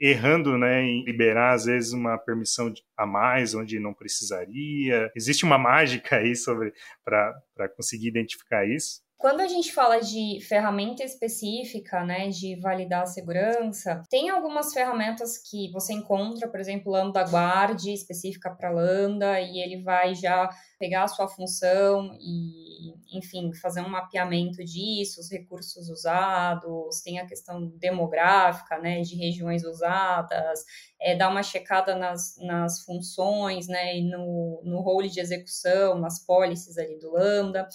errando 0.00 0.56
né, 0.56 0.82
em 0.82 1.04
liberar, 1.04 1.52
às 1.54 1.66
vezes, 1.66 1.92
uma 1.92 2.16
permissão 2.16 2.72
a 2.96 3.06
mais 3.06 3.54
onde 3.54 3.78
não 3.78 3.92
precisaria. 3.92 5.10
Existe 5.14 5.44
uma 5.44 5.58
mágica 5.58 6.16
aí 6.16 6.34
sobre 6.34 6.72
para 7.04 7.68
conseguir 7.76 8.08
identificar 8.08 8.66
isso? 8.66 9.02
Quando 9.20 9.42
a 9.42 9.46
gente 9.46 9.70
fala 9.74 10.00
de 10.00 10.40
ferramenta 10.48 11.04
específica, 11.04 12.02
né, 12.02 12.30
de 12.30 12.58
validar 12.58 13.02
a 13.02 13.06
segurança, 13.06 14.02
tem 14.08 14.30
algumas 14.30 14.72
ferramentas 14.72 15.36
que 15.36 15.70
você 15.72 15.92
encontra, 15.92 16.48
por 16.48 16.58
exemplo, 16.58 16.90
Lambda 16.90 17.20
Guard, 17.24 17.84
específica 17.84 18.50
para 18.50 18.70
Lambda, 18.70 19.38
e 19.38 19.60
ele 19.60 19.82
vai 19.82 20.14
já 20.14 20.48
pegar 20.78 21.02
a 21.02 21.08
sua 21.08 21.28
função 21.28 22.16
e, 22.18 22.94
enfim, 23.14 23.52
fazer 23.52 23.82
um 23.82 23.90
mapeamento 23.90 24.64
disso, 24.64 25.20
os 25.20 25.30
recursos 25.30 25.90
usados, 25.90 27.02
tem 27.02 27.18
a 27.18 27.26
questão 27.26 27.66
demográfica, 27.76 28.78
né, 28.78 29.02
de 29.02 29.16
regiões 29.16 29.64
usadas, 29.64 30.64
é, 30.98 31.14
dar 31.14 31.28
uma 31.28 31.42
checada 31.42 31.94
nas, 31.94 32.38
nas 32.38 32.80
funções, 32.84 33.68
né, 33.68 33.98
e 33.98 34.02
no, 34.02 34.62
no 34.64 34.80
role 34.80 35.10
de 35.10 35.20
execução, 35.20 35.98
nas 35.98 36.24
policies 36.24 36.78
ali 36.78 36.98
do 36.98 37.12
Lambda. 37.12 37.68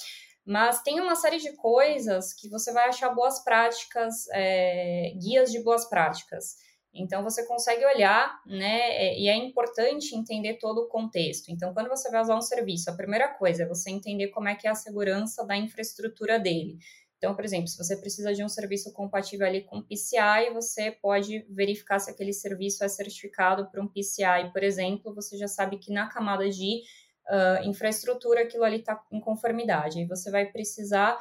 Mas 0.46 0.82
tem 0.82 1.00
uma 1.00 1.16
série 1.16 1.38
de 1.38 1.54
coisas 1.54 2.34
que 2.34 2.48
você 2.48 2.72
vai 2.72 2.88
achar 2.88 3.10
boas 3.10 3.44
práticas, 3.44 4.28
é, 4.32 5.14
guias 5.18 5.52
de 5.52 5.64
boas 5.64 5.86
práticas. 5.90 6.58
Então 6.94 7.24
você 7.24 7.46
consegue 7.46 7.86
olhar, 7.86 8.40
né? 8.46 8.80
É, 8.92 9.20
e 9.20 9.28
é 9.28 9.36
importante 9.36 10.16
entender 10.16 10.56
todo 10.56 10.80
o 10.80 10.88
contexto. 10.88 11.50
Então, 11.50 11.74
quando 11.74 11.90
você 11.90 12.10
vai 12.10 12.22
usar 12.22 12.38
um 12.38 12.42
serviço, 12.42 12.90
a 12.90 12.96
primeira 12.96 13.28
coisa 13.28 13.64
é 13.64 13.68
você 13.68 13.92
entender 13.92 14.30
como 14.30 14.48
é 14.48 14.56
que 14.56 14.66
é 14.66 14.70
a 14.70 14.76
segurança 14.76 15.46
da 15.46 15.58
infraestrutura 15.58 16.40
dele. 16.40 16.78
Então, 17.18 17.36
por 17.36 17.44
exemplo, 17.44 17.68
se 17.68 17.78
você 17.78 17.98
precisa 17.98 18.34
de 18.34 18.44
um 18.44 18.50
serviço 18.50 18.94
compatível 18.94 19.48
ali 19.48 19.62
com 19.62 19.82
PCI, 19.82 20.54
você 20.54 20.92
pode 20.92 21.46
verificar 21.50 22.00
se 22.00 22.12
aquele 22.12 22.32
serviço 22.32 22.84
é 22.84 22.88
certificado 22.88 23.70
por 23.72 23.80
um 23.80 23.88
PCI, 23.88 24.52
por 24.54 24.64
exemplo, 24.64 25.14
você 25.14 25.38
já 25.38 25.48
sabe 25.48 25.78
que 25.78 25.92
na 25.92 26.08
camada 26.08 26.50
de 26.50 26.82
uh, 27.30 27.68
infraestrutura, 27.68 28.42
aquilo 28.42 28.64
ali 28.64 28.78
está 28.78 29.02
em 29.12 29.20
conformidade. 29.20 30.00
Aí 30.00 30.06
você 30.06 30.32
vai 30.32 30.46
precisar 30.46 31.18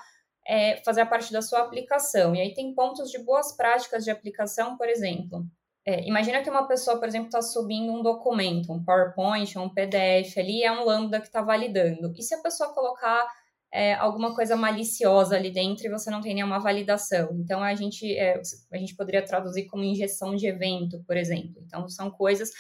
é, 0.47 0.83
fazer 0.85 1.01
a 1.01 1.07
parte 1.07 1.33
da 1.33 1.43
sua 1.43 1.61
aplicação. 1.61 2.35
E 2.35 2.41
aí 2.41 2.55
tem 2.55 2.75
pontos 2.75 3.11
de 3.11 3.19
boas 3.19 3.57
práticas 3.57 4.05
de 4.05 4.11
aplicação, 4.11 4.77
por 4.77 4.89
exemplo. 4.89 5.45
É, 5.87 6.07
imagina 6.07 6.43
que 6.43 6.49
uma 6.49 6.67
pessoa, 6.67 6.99
por 6.99 7.07
exemplo, 7.07 7.27
está 7.27 7.43
subindo 7.43 7.93
um 7.93 8.03
documento, 8.03 8.73
um 8.73 8.83
PowerPoint, 8.83 9.59
um 9.59 9.69
PDF 9.69 10.39
ali, 10.39 10.63
é 10.63 10.73
um 10.73 10.85
Lambda 10.85 11.21
que 11.21 11.27
está 11.27 11.43
validando. 11.43 12.13
E 12.17 12.23
se 12.23 12.35
a 12.35 12.41
pessoa 12.41 12.73
colocar 12.73 13.27
é, 13.71 13.93
alguma 13.95 14.35
coisa 14.35 14.57
maliciosa 14.57 15.37
ali 15.37 15.51
dentro 15.51 15.87
e 15.87 15.91
você 15.91 16.11
não 16.11 16.23
tem 16.23 16.35
nenhuma 16.35 16.59
validação? 16.59 17.31
Então, 17.35 17.63
a 17.63 17.75
gente, 17.75 18.17
é, 18.17 18.41
a 18.73 18.79
gente 18.79 18.97
poderia 18.97 19.23
traduzir 19.23 19.67
como 19.67 19.85
injeção 19.85 20.35
de 20.35 20.47
evento, 20.47 21.03
por 21.07 21.19
exemplo. 21.19 21.63
Então, 21.67 21.87
são 21.89 22.11
coisas 22.11 22.51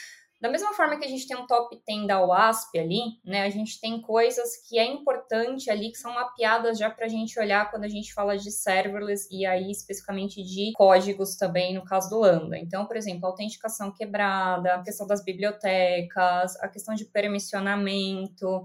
da 0.44 0.50
mesma 0.50 0.74
forma 0.74 0.98
que 0.98 1.06
a 1.06 1.08
gente 1.08 1.26
tem 1.26 1.34
um 1.38 1.46
top 1.46 1.74
10 1.86 2.06
da 2.06 2.20
WASP 2.20 2.78
ali, 2.78 3.00
né, 3.24 3.44
a 3.44 3.48
gente 3.48 3.80
tem 3.80 3.98
coisas 4.02 4.58
que 4.68 4.78
é 4.78 4.84
importante 4.84 5.70
ali, 5.70 5.90
que 5.90 5.96
são 5.96 6.12
mapeadas 6.12 6.76
já 6.76 6.90
para 6.90 7.06
a 7.06 7.08
gente 7.08 7.40
olhar 7.40 7.70
quando 7.70 7.84
a 7.84 7.88
gente 7.88 8.12
fala 8.12 8.36
de 8.36 8.50
serverless 8.50 9.26
e 9.30 9.46
aí 9.46 9.70
especificamente 9.70 10.42
de 10.42 10.72
códigos 10.74 11.36
também, 11.36 11.72
no 11.74 11.82
caso 11.82 12.10
do 12.10 12.18
Lambda. 12.18 12.58
Então, 12.58 12.84
por 12.84 12.94
exemplo, 12.94 13.26
autenticação 13.26 13.90
quebrada, 13.90 14.74
a 14.74 14.82
questão 14.82 15.06
das 15.06 15.24
bibliotecas, 15.24 16.56
a 16.60 16.68
questão 16.68 16.94
de 16.94 17.06
permissionamento, 17.06 18.64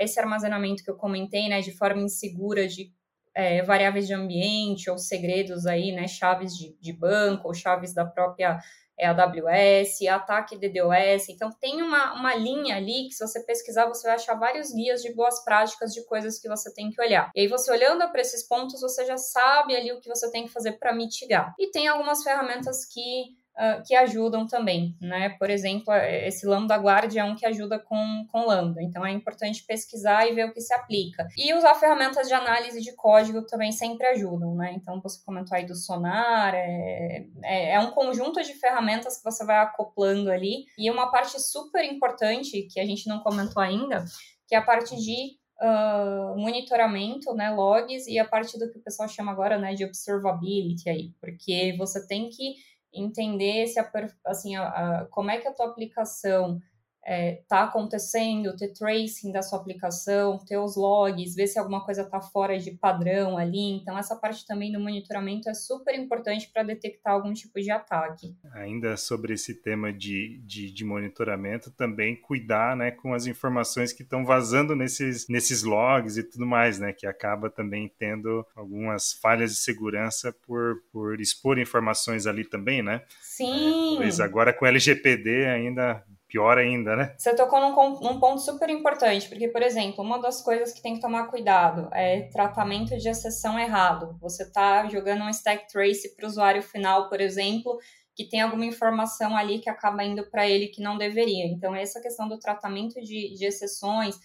esse 0.00 0.18
armazenamento 0.18 0.82
que 0.82 0.90
eu 0.90 0.96
comentei, 0.96 1.48
né, 1.48 1.60
de 1.60 1.70
forma 1.70 2.02
insegura 2.02 2.66
de 2.66 2.92
é, 3.32 3.62
variáveis 3.62 4.08
de 4.08 4.14
ambiente 4.14 4.90
ou 4.90 4.98
segredos 4.98 5.64
aí, 5.64 5.92
né, 5.92 6.08
chaves 6.08 6.56
de, 6.56 6.76
de 6.80 6.92
banco 6.92 7.46
ou 7.46 7.54
chaves 7.54 7.94
da 7.94 8.04
própria 8.04 8.58
é 9.00 9.06
AWS, 9.06 10.06
ataque 10.08 10.58
DDoS. 10.58 11.28
Então, 11.28 11.50
tem 11.58 11.82
uma, 11.82 12.14
uma 12.14 12.34
linha 12.34 12.76
ali 12.76 13.08
que, 13.08 13.14
se 13.14 13.26
você 13.26 13.42
pesquisar, 13.44 13.86
você 13.86 14.06
vai 14.06 14.16
achar 14.16 14.34
vários 14.34 14.72
guias 14.72 15.00
de 15.00 15.14
boas 15.14 15.42
práticas 15.42 15.92
de 15.92 16.04
coisas 16.04 16.38
que 16.38 16.48
você 16.48 16.72
tem 16.72 16.90
que 16.90 17.00
olhar. 17.00 17.30
E 17.34 17.40
aí, 17.40 17.48
você 17.48 17.72
olhando 17.72 18.08
para 18.10 18.20
esses 18.20 18.46
pontos, 18.46 18.80
você 18.80 19.06
já 19.06 19.16
sabe 19.16 19.74
ali 19.74 19.90
o 19.92 20.00
que 20.00 20.08
você 20.08 20.30
tem 20.30 20.44
que 20.44 20.52
fazer 20.52 20.72
para 20.72 20.94
mitigar. 20.94 21.54
E 21.58 21.70
tem 21.70 21.88
algumas 21.88 22.22
ferramentas 22.22 22.84
que 22.84 23.39
uh, 23.60 23.82
que 23.86 23.94
ajudam 23.94 24.46
também, 24.46 24.96
né? 25.00 25.30
Por 25.38 25.50
exemplo, 25.50 25.92
esse 25.94 26.46
Lambda 26.46 26.76
Guard 26.76 27.14
é 27.14 27.22
um 27.22 27.36
que 27.36 27.44
ajuda 27.44 27.78
com, 27.78 28.26
com 28.32 28.46
Lambda, 28.46 28.82
então 28.82 29.04
é 29.04 29.12
importante 29.12 29.64
pesquisar 29.64 30.26
e 30.26 30.34
ver 30.34 30.46
o 30.46 30.52
que 30.52 30.60
se 30.60 30.72
aplica. 30.72 31.28
E 31.36 31.52
usar 31.52 31.74
ferramentas 31.74 32.26
de 32.26 32.34
análise 32.34 32.80
de 32.80 32.94
código 32.96 33.42
também 33.42 33.70
sempre 33.70 34.06
ajudam, 34.08 34.54
né? 34.54 34.72
Então, 34.74 35.00
você 35.00 35.22
comentou 35.24 35.56
aí 35.56 35.66
do 35.66 35.74
Sonar, 35.74 36.54
é, 36.54 37.26
é, 37.44 37.74
é 37.74 37.80
um 37.80 37.90
conjunto 37.90 38.42
de 38.42 38.54
ferramentas 38.54 39.18
que 39.18 39.24
você 39.24 39.44
vai 39.44 39.58
acoplando 39.58 40.30
ali, 40.30 40.64
e 40.78 40.90
uma 40.90 41.10
parte 41.10 41.38
super 41.40 41.84
importante 41.84 42.62
que 42.62 42.80
a 42.80 42.86
gente 42.86 43.06
não 43.08 43.20
comentou 43.20 43.62
ainda, 43.62 44.04
que 44.48 44.54
é 44.54 44.58
a 44.58 44.62
parte 44.62 44.96
de 44.96 45.38
Uh, 45.62 46.38
monitoramento, 46.38 47.34
né, 47.34 47.50
logs 47.50 48.06
e 48.06 48.18
a 48.18 48.24
parte 48.24 48.58
do 48.58 48.70
que 48.70 48.78
o 48.78 48.82
pessoal 48.82 49.06
chama 49.06 49.30
agora, 49.30 49.58
né, 49.58 49.74
de 49.74 49.84
observability 49.84 50.88
aí, 50.88 51.12
porque 51.20 51.76
você 51.76 52.06
tem 52.06 52.30
que 52.30 52.54
entender 52.92 53.66
se 53.66 53.78
a, 53.78 53.90
assim, 54.26 54.56
a, 54.56 54.68
a, 54.68 55.06
como 55.06 55.30
é 55.30 55.38
que 55.38 55.48
a 55.48 55.52
tua 55.52 55.66
aplicação 55.66 56.60
está 57.00 57.12
é, 57.12 57.42
tá 57.48 57.64
acontecendo, 57.64 58.54
ter 58.56 58.72
tracing 58.72 59.32
da 59.32 59.42
sua 59.42 59.58
aplicação, 59.58 60.38
ter 60.38 60.58
os 60.58 60.76
logs, 60.76 61.34
ver 61.34 61.46
se 61.46 61.58
alguma 61.58 61.84
coisa 61.84 62.02
está 62.02 62.20
fora 62.20 62.58
de 62.58 62.72
padrão 62.72 63.38
ali. 63.38 63.72
Então, 63.72 63.98
essa 63.98 64.14
parte 64.14 64.46
também 64.46 64.70
do 64.70 64.78
monitoramento 64.78 65.48
é 65.48 65.54
super 65.54 65.98
importante 65.98 66.50
para 66.52 66.62
detectar 66.62 67.14
algum 67.14 67.32
tipo 67.32 67.60
de 67.60 67.70
ataque. 67.70 68.36
Ainda 68.52 68.96
sobre 68.96 69.34
esse 69.34 69.54
tema 69.54 69.92
de, 69.92 70.40
de, 70.44 70.70
de 70.70 70.84
monitoramento, 70.84 71.70
também 71.70 72.14
cuidar 72.14 72.76
né, 72.76 72.90
com 72.90 73.14
as 73.14 73.26
informações 73.26 73.92
que 73.92 74.02
estão 74.02 74.24
vazando 74.24 74.76
nesses, 74.76 75.26
nesses 75.28 75.62
logs 75.62 76.18
e 76.18 76.22
tudo 76.22 76.46
mais, 76.46 76.78
né? 76.78 76.92
Que 76.92 77.06
acaba 77.06 77.48
também 77.48 77.90
tendo 77.98 78.46
algumas 78.54 79.12
falhas 79.14 79.52
de 79.52 79.58
segurança 79.58 80.34
por, 80.46 80.82
por 80.92 81.20
expor 81.20 81.58
informações 81.58 82.26
ali 82.26 82.44
também, 82.44 82.82
né? 82.82 83.02
Sim. 83.20 83.98
É, 84.02 84.22
agora 84.22 84.52
com 84.52 84.66
LGPD 84.66 85.46
ainda 85.46 86.04
pior 86.30 86.56
ainda, 86.56 86.96
né? 86.96 87.14
Você 87.18 87.34
tocou 87.34 87.60
num, 87.60 88.00
num, 88.00 88.20
ponto 88.20 88.40
super 88.40 88.70
importante, 88.70 89.28
porque, 89.28 89.48
por 89.48 89.62
exemplo, 89.62 90.02
uma 90.04 90.18
das 90.18 90.40
coisas 90.40 90.72
que 90.72 90.80
tem 90.80 90.94
que 90.94 91.00
tomar 91.00 91.26
cuidado 91.26 91.88
é 91.92 92.22
tratamento 92.32 92.96
de 92.96 93.08
exceção 93.08 93.58
errado. 93.58 94.16
Você 94.20 94.44
está 94.44 94.88
jogando 94.88 95.24
um 95.24 95.28
stack 95.28 95.70
trace 95.70 96.14
para 96.14 96.24
o 96.24 96.28
usuário 96.28 96.62
final, 96.62 97.08
por 97.08 97.20
exemplo, 97.20 97.78
que 98.14 98.28
tem 98.28 98.40
alguma 98.40 98.64
informação 98.64 99.36
ali 99.36 99.58
que 99.58 99.68
acaba 99.68 100.04
indo 100.04 100.24
para 100.30 100.48
ele 100.48 100.68
que 100.68 100.80
não 100.80 100.96
deveria. 100.96 101.46
Então, 101.46 101.74
essa 101.74 102.00
questão 102.00 102.28
do 102.28 102.38
tratamento 102.38 103.00
de, 103.00 103.34
de 103.34 103.44
exceções 103.44 104.16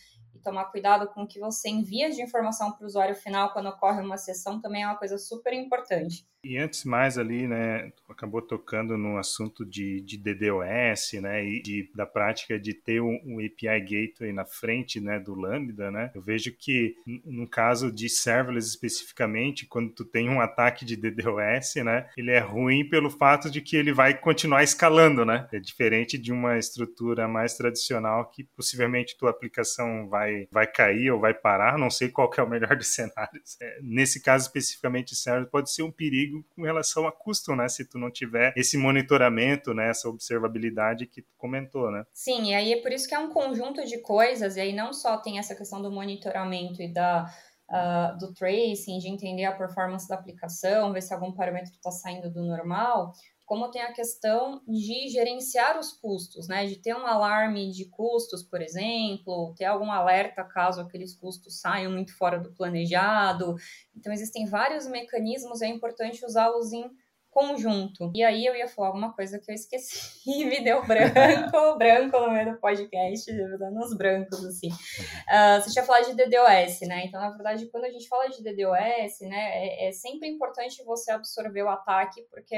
tomar 0.46 0.66
cuidado 0.66 1.08
com 1.08 1.24
o 1.24 1.28
que 1.28 1.40
você 1.40 1.68
envia 1.68 2.12
de 2.12 2.22
informação 2.22 2.72
para 2.72 2.84
o 2.84 2.88
usuário 2.88 3.16
final 3.16 3.52
quando 3.52 3.68
ocorre 3.68 4.02
uma 4.02 4.18
sessão 4.18 4.62
também 4.62 4.84
é 4.84 4.88
uma 4.88 4.96
coisa 4.96 5.18
super 5.18 5.52
importante. 5.54 6.24
E 6.46 6.60
antes 6.60 6.84
mais 6.84 7.18
ali, 7.18 7.48
né, 7.48 7.92
acabou 8.08 8.40
tocando 8.40 8.96
no 8.96 9.18
assunto 9.18 9.66
de, 9.66 10.00
de 10.02 10.16
DDoS, 10.16 11.14
né, 11.20 11.44
e 11.44 11.60
de, 11.60 11.90
da 11.96 12.06
prática 12.06 12.60
de 12.60 12.72
ter 12.72 13.02
um, 13.02 13.20
um, 13.26 13.40
API 13.40 13.80
Gateway 13.80 14.32
na 14.32 14.46
frente, 14.46 15.02
né, 15.02 15.20
do 15.20 15.34
Lambda, 15.34 15.90
né. 15.90 16.12
Eu 16.14 16.22
vejo 16.22 16.56
que 16.56 16.96
no 17.26 17.50
caso 17.50 17.92
de 17.92 18.08
serverless 18.08 18.70
especificamente, 18.70 19.66
quando 19.66 19.90
tu 19.90 20.06
tem 20.06 20.30
um 20.30 20.40
ataque 20.40 20.86
de 20.86 20.96
DDoS, 20.96 21.84
né, 21.84 22.08
ele 22.16 22.30
é 22.30 22.40
ruim 22.40 22.88
pelo 22.88 23.10
fato 23.10 23.50
de 23.50 23.60
que 23.60 23.76
ele 23.76 23.92
vai 23.92 24.16
continuar 24.16 24.64
escalando, 24.64 25.26
né. 25.26 25.48
É 25.52 25.60
diferente 25.60 26.16
de 26.16 26.32
uma 26.32 26.60
estrutura 26.60 27.28
mais 27.28 27.58
tradicional 27.58 28.30
que 28.30 28.44
possivelmente 28.44 29.18
tua 29.18 29.32
aplicação 29.32 30.08
vai 30.08 30.35
vai 30.52 30.68
cair 30.68 31.12
ou 31.12 31.20
vai 31.20 31.34
parar, 31.34 31.78
não 31.78 31.90
sei 31.90 32.10
qual 32.10 32.30
é 32.38 32.42
o 32.42 32.50
melhor 32.50 32.76
dos 32.76 32.88
cenários. 32.88 33.58
É, 33.62 33.80
nesse 33.82 34.22
caso 34.22 34.46
especificamente 34.46 35.16
server 35.16 35.50
pode 35.50 35.72
ser 35.72 35.84
um 35.84 35.92
perigo 35.92 36.46
com 36.56 36.64
relação 36.64 37.08
a 37.08 37.12
custo, 37.12 37.56
né? 37.56 37.68
Se 37.68 37.86
tu 37.86 37.98
não 37.98 38.12
tiver 38.12 38.54
esse 38.56 38.78
monitoramento, 38.78 39.74
né? 39.74 39.90
Essa 39.90 40.10
observabilidade 40.10 41.08
que 41.08 41.22
tu 41.22 41.34
comentou, 41.38 41.92
né? 41.92 42.06
Sim, 42.14 42.52
e 42.52 42.54
aí 42.54 42.74
é 42.74 42.82
por 42.82 42.92
isso 42.92 43.08
que 43.08 43.16
é 43.16 43.20
um 43.20 43.30
conjunto 43.30 43.86
de 43.86 44.00
coisas, 44.00 44.56
e 44.56 44.62
aí 44.62 44.74
não 44.74 44.94
só 44.94 45.18
tem 45.18 45.40
essa 45.40 45.56
questão 45.56 45.82
do 45.82 45.92
monitoramento 45.92 46.82
e 46.82 46.92
da 46.92 47.26
Uh, 47.68 48.16
do 48.20 48.32
tracing, 48.32 49.00
de 49.00 49.08
entender 49.08 49.44
a 49.46 49.52
performance 49.52 50.08
da 50.08 50.14
aplicação, 50.14 50.94
ver 50.94 51.02
se 51.02 51.12
algum 51.12 51.32
parâmetro 51.32 51.72
está 51.72 51.90
saindo 51.90 52.32
do 52.32 52.44
normal, 52.44 53.12
como 53.46 53.70
tem 53.70 53.82
a 53.82 53.94
questão 53.94 54.62
de 54.68 55.08
gerenciar 55.10 55.80
os 55.80 55.92
custos, 55.94 56.48
né? 56.48 56.66
De 56.66 56.78
ter 56.78 56.96
um 56.96 57.06
alarme 57.06 57.72
de 57.72 57.86
custos, 57.86 58.44
por 58.44 58.62
exemplo, 58.62 59.54
ter 59.56 59.66
algum 59.66 59.92
alerta 59.92 60.44
caso 60.44 60.82
aqueles 60.82 61.16
custos 61.16 61.62
saiam 61.62 61.92
muito 61.92 62.16
fora 62.18 62.40
do 62.40 62.52
planejado. 62.54 63.56
Então, 63.96 64.12
existem 64.12 64.46
vários 64.46 64.88
mecanismos, 64.88 65.62
é 65.62 65.68
importante 65.68 66.26
usá-los 66.26 66.74
em 66.74 66.90
conjunto. 67.36 68.14
E 68.16 68.24
aí 68.24 68.46
eu 68.46 68.56
ia 68.56 68.66
falar 68.66 68.88
alguma 68.88 69.14
coisa 69.14 69.38
que 69.38 69.52
eu 69.52 69.56
esqueci 69.56 70.22
e 70.26 70.46
me 70.46 70.64
deu 70.64 70.82
branco, 70.86 71.12
branco 71.78 72.18
no 72.18 72.32
meio 72.32 72.54
do 72.54 72.60
podcast, 72.60 73.30
dando 73.60 73.78
uns 73.78 73.94
brancos, 73.96 74.44
assim. 74.46 74.70
Uh, 74.70 75.62
você 75.62 75.72
tinha 75.72 75.84
falado 75.84 76.06
de 76.06 76.16
DDoS, 76.16 76.80
né? 76.88 77.04
Então, 77.06 77.20
na 77.20 77.32
verdade, 77.32 77.68
quando 77.68 77.84
a 77.84 77.92
gente 77.92 78.08
fala 78.08 78.30
de 78.30 78.42
DDoS, 78.42 79.20
né, 79.22 79.52
é, 79.54 79.90
é 79.90 79.92
sempre 79.92 80.30
importante 80.30 80.82
você 80.86 81.12
absorver 81.12 81.64
o 81.64 81.70
ataque, 81.70 82.22
porque 82.32 82.56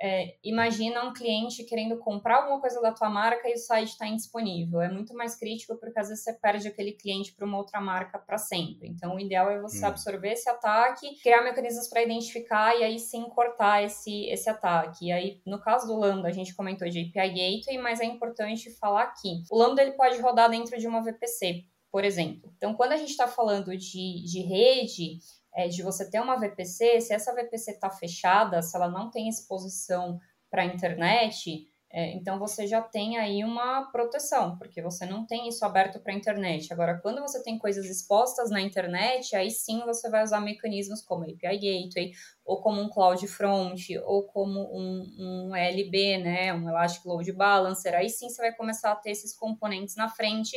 é, 0.00 0.36
imagina 0.44 1.04
um 1.04 1.12
cliente 1.12 1.64
querendo 1.64 1.98
comprar 1.98 2.36
alguma 2.36 2.60
coisa 2.60 2.80
da 2.80 2.92
tua 2.92 3.10
marca 3.10 3.48
e 3.48 3.54
o 3.54 3.58
site 3.58 3.88
está 3.88 4.06
indisponível. 4.06 4.80
É 4.80 4.88
muito 4.88 5.12
mais 5.14 5.34
crítico 5.34 5.76
porque 5.76 5.98
às 5.98 6.08
vezes 6.08 6.22
você 6.22 6.32
perde 6.34 6.68
aquele 6.68 6.92
cliente 6.92 7.34
para 7.34 7.44
uma 7.44 7.58
outra 7.58 7.80
marca 7.80 8.18
para 8.18 8.38
sempre. 8.38 8.88
Então, 8.88 9.16
o 9.16 9.20
ideal 9.20 9.50
é 9.50 9.60
você 9.60 9.84
hum. 9.84 9.88
absorver 9.88 10.32
esse 10.32 10.48
ataque, 10.48 11.20
criar 11.20 11.42
mecanismos 11.42 11.88
para 11.88 12.02
identificar 12.02 12.76
e 12.78 12.84
aí 12.84 12.98
sim 12.98 13.24
cortar 13.30 13.82
esse, 13.82 14.26
esse 14.26 14.48
ataque. 14.48 15.06
E 15.06 15.12
aí, 15.12 15.42
no 15.44 15.60
caso 15.60 15.88
do 15.88 15.98
Lambda, 15.98 16.28
a 16.28 16.32
gente 16.32 16.54
comentou 16.54 16.88
de 16.88 17.00
API 17.00 17.30
Gateway, 17.30 17.78
mas 17.78 18.00
é 18.00 18.04
importante 18.04 18.70
falar 18.78 19.02
aqui. 19.02 19.42
O 19.50 19.58
Lambda 19.58 19.82
ele 19.82 19.92
pode 19.92 20.20
rodar 20.20 20.48
dentro 20.48 20.78
de 20.78 20.86
uma 20.86 21.02
VPC, 21.02 21.64
por 21.90 22.04
exemplo. 22.04 22.52
Então, 22.56 22.74
quando 22.74 22.92
a 22.92 22.96
gente 22.96 23.10
está 23.10 23.26
falando 23.26 23.76
de, 23.76 24.22
de 24.24 24.42
rede, 24.42 25.18
é, 25.58 25.66
de 25.66 25.82
você 25.82 26.08
ter 26.08 26.20
uma 26.20 26.36
VPC, 26.36 27.00
se 27.00 27.12
essa 27.12 27.34
VPC 27.34 27.72
está 27.72 27.90
fechada, 27.90 28.62
se 28.62 28.76
ela 28.76 28.88
não 28.88 29.10
tem 29.10 29.28
exposição 29.28 30.20
para 30.48 30.62
a 30.62 30.64
internet, 30.64 31.66
é, 31.90 32.12
então 32.12 32.38
você 32.38 32.64
já 32.64 32.80
tem 32.80 33.18
aí 33.18 33.42
uma 33.42 33.90
proteção, 33.90 34.56
porque 34.56 34.80
você 34.80 35.04
não 35.04 35.26
tem 35.26 35.48
isso 35.48 35.64
aberto 35.64 35.98
para 35.98 36.12
a 36.12 36.16
internet. 36.16 36.72
Agora, 36.72 37.00
quando 37.02 37.20
você 37.20 37.42
tem 37.42 37.58
coisas 37.58 37.86
expostas 37.86 38.50
na 38.50 38.60
internet, 38.60 39.34
aí 39.34 39.50
sim 39.50 39.80
você 39.80 40.08
vai 40.08 40.22
usar 40.22 40.40
mecanismos 40.40 41.02
como 41.02 41.24
API 41.24 41.34
Gateway, 41.42 42.12
ou 42.44 42.60
como 42.60 42.80
um 42.80 42.88
Cloud 42.88 43.26
Front, 43.26 43.80
ou 44.04 44.22
como 44.22 44.60
um, 44.72 45.48
um 45.50 45.56
LB, 45.56 46.18
né, 46.18 46.54
um 46.54 46.68
Elastic 46.68 47.04
Load 47.04 47.32
Balancer. 47.32 47.96
Aí 47.96 48.08
sim 48.08 48.28
você 48.28 48.40
vai 48.40 48.54
começar 48.54 48.92
a 48.92 48.96
ter 48.96 49.10
esses 49.10 49.34
componentes 49.34 49.96
na 49.96 50.08
frente 50.08 50.56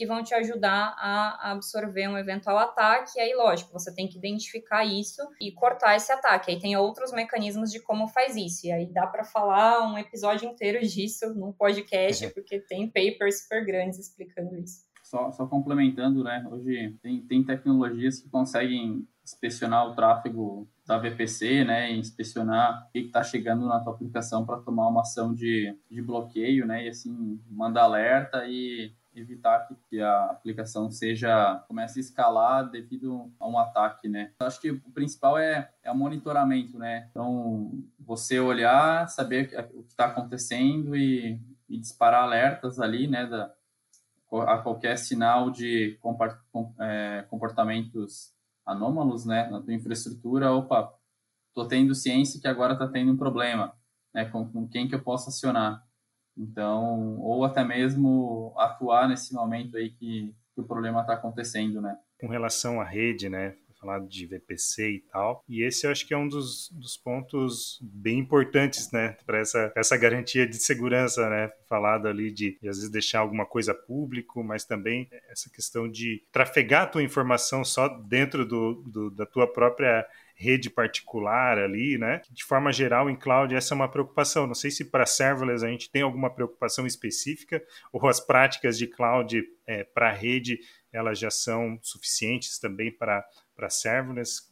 que 0.00 0.06
vão 0.06 0.22
te 0.22 0.32
ajudar 0.32 0.96
a 0.96 1.52
absorver 1.52 2.08
um 2.08 2.16
eventual 2.16 2.56
ataque. 2.56 3.18
E 3.18 3.20
aí, 3.20 3.34
lógico, 3.34 3.70
você 3.70 3.94
tem 3.94 4.08
que 4.08 4.16
identificar 4.16 4.82
isso 4.82 5.20
e 5.38 5.52
cortar 5.52 5.94
esse 5.94 6.10
ataque. 6.10 6.50
Aí 6.50 6.58
tem 6.58 6.74
outros 6.74 7.12
mecanismos 7.12 7.70
de 7.70 7.82
como 7.82 8.08
faz 8.08 8.34
isso. 8.34 8.66
E 8.66 8.72
aí 8.72 8.90
dá 8.90 9.06
para 9.06 9.24
falar 9.24 9.86
um 9.86 9.98
episódio 9.98 10.48
inteiro 10.48 10.80
disso 10.80 11.34
no 11.34 11.52
podcast, 11.52 12.24
uhum. 12.24 12.32
porque 12.32 12.60
tem 12.60 12.86
papers 12.86 13.42
super 13.42 13.62
grandes 13.62 13.98
explicando 13.98 14.56
isso. 14.56 14.88
Só, 15.02 15.30
só 15.32 15.46
complementando, 15.46 16.24
né? 16.24 16.46
Hoje 16.50 16.96
tem, 17.02 17.20
tem 17.26 17.44
tecnologias 17.44 18.20
que 18.20 18.30
conseguem 18.30 19.06
inspecionar 19.22 19.86
o 19.86 19.94
tráfego 19.94 20.66
da 20.86 20.96
VPC, 20.96 21.62
né, 21.62 21.92
inspecionar 21.92 22.86
o 22.88 22.90
que 22.90 22.98
está 23.00 23.22
chegando 23.22 23.66
na 23.66 23.78
tua 23.78 23.92
aplicação 23.92 24.44
para 24.44 24.58
tomar 24.58 24.88
uma 24.88 25.02
ação 25.02 25.32
de, 25.32 25.76
de 25.88 26.02
bloqueio, 26.02 26.66
né, 26.66 26.86
e 26.86 26.88
assim 26.88 27.40
mandar 27.48 27.82
alerta 27.82 28.44
e 28.48 28.92
evitar 29.14 29.68
que 29.88 30.00
a 30.00 30.26
aplicação 30.26 30.90
seja 30.90 31.64
comece 31.66 31.98
a 31.98 32.00
escalar 32.00 32.70
devido 32.70 33.32
a 33.38 33.48
um 33.48 33.58
ataque, 33.58 34.08
né? 34.08 34.32
Eu 34.40 34.46
acho 34.46 34.60
que 34.60 34.70
o 34.70 34.90
principal 34.92 35.36
é, 35.38 35.70
é 35.82 35.90
o 35.90 35.96
monitoramento, 35.96 36.78
né? 36.78 37.08
Então, 37.10 37.72
você 37.98 38.38
olhar, 38.38 39.08
saber 39.08 39.50
o 39.74 39.82
que 39.82 39.90
está 39.90 40.06
acontecendo 40.06 40.96
e, 40.96 41.40
e, 41.68 41.78
disparar 41.78 42.22
alertas 42.22 42.78
ali, 42.78 43.06
né? 43.06 43.26
Da, 43.26 43.52
a 44.46 44.58
qualquer 44.58 44.96
sinal 44.96 45.50
de 45.50 45.98
é, 46.78 47.24
comportamentos 47.28 48.32
anômalos, 48.64 49.24
né? 49.24 49.48
Na 49.50 49.60
tua 49.60 49.74
infraestrutura, 49.74 50.52
opa, 50.52 50.94
tô 51.52 51.66
tendo 51.66 51.94
ciência 51.94 52.40
que 52.40 52.48
agora 52.48 52.74
está 52.74 52.86
tendo 52.86 53.12
um 53.12 53.16
problema, 53.16 53.74
né? 54.14 54.24
Com, 54.26 54.48
com 54.48 54.68
quem 54.68 54.88
que 54.88 54.94
eu 54.94 55.02
posso 55.02 55.30
acionar? 55.30 55.84
Então, 56.36 57.18
ou 57.20 57.44
até 57.44 57.64
mesmo 57.64 58.54
atuar 58.56 59.08
nesse 59.08 59.34
momento 59.34 59.76
aí 59.76 59.90
que, 59.90 60.34
que 60.54 60.60
o 60.60 60.64
problema 60.64 61.00
está 61.00 61.14
acontecendo, 61.14 61.80
né? 61.80 61.96
Com 62.20 62.28
relação 62.28 62.80
à 62.80 62.84
rede, 62.84 63.28
né? 63.28 63.54
Falado 63.80 64.06
de 64.06 64.26
VPC 64.26 64.90
e 64.90 65.00
tal. 65.10 65.42
E 65.48 65.62
esse 65.62 65.86
eu 65.86 65.90
acho 65.90 66.06
que 66.06 66.12
é 66.12 66.16
um 66.16 66.28
dos, 66.28 66.70
dos 66.70 66.98
pontos 66.98 67.78
bem 67.82 68.18
importantes, 68.18 68.90
né? 68.92 69.16
Para 69.24 69.38
essa, 69.38 69.72
essa 69.74 69.96
garantia 69.96 70.46
de 70.46 70.56
segurança, 70.56 71.30
né? 71.30 71.50
Falado 71.66 72.06
ali 72.06 72.30
de, 72.30 72.58
de, 72.60 72.68
às 72.68 72.76
vezes 72.76 72.90
deixar 72.90 73.20
alguma 73.20 73.46
coisa 73.46 73.72
público, 73.72 74.44
mas 74.44 74.66
também 74.66 75.08
essa 75.30 75.48
questão 75.48 75.90
de 75.90 76.22
trafegar 76.30 76.82
a 76.82 76.86
tua 76.86 77.02
informação 77.02 77.64
só 77.64 77.88
dentro 77.88 78.44
do, 78.44 78.74
do 78.86 79.10
da 79.10 79.24
tua 79.24 79.50
própria 79.50 80.06
rede 80.40 80.70
particular 80.70 81.58
ali, 81.58 81.98
né? 81.98 82.22
De 82.30 82.42
forma 82.42 82.72
geral, 82.72 83.10
em 83.10 83.16
cloud, 83.16 83.54
essa 83.54 83.74
é 83.74 83.76
uma 83.76 83.90
preocupação. 83.90 84.46
Não 84.46 84.54
sei 84.54 84.70
se 84.70 84.86
para 84.86 85.04
serverless 85.04 85.62
a 85.62 85.68
gente 85.68 85.90
tem 85.90 86.00
alguma 86.00 86.34
preocupação 86.34 86.86
específica 86.86 87.62
ou 87.92 88.08
as 88.08 88.20
práticas 88.20 88.78
de 88.78 88.86
cloud 88.86 89.42
é, 89.66 89.84
para 89.84 90.10
rede 90.10 90.58
elas 90.92 91.18
já 91.18 91.30
são 91.30 91.78
suficientes 91.82 92.58
também 92.58 92.90
para 92.90 93.24
serverless 93.68 94.42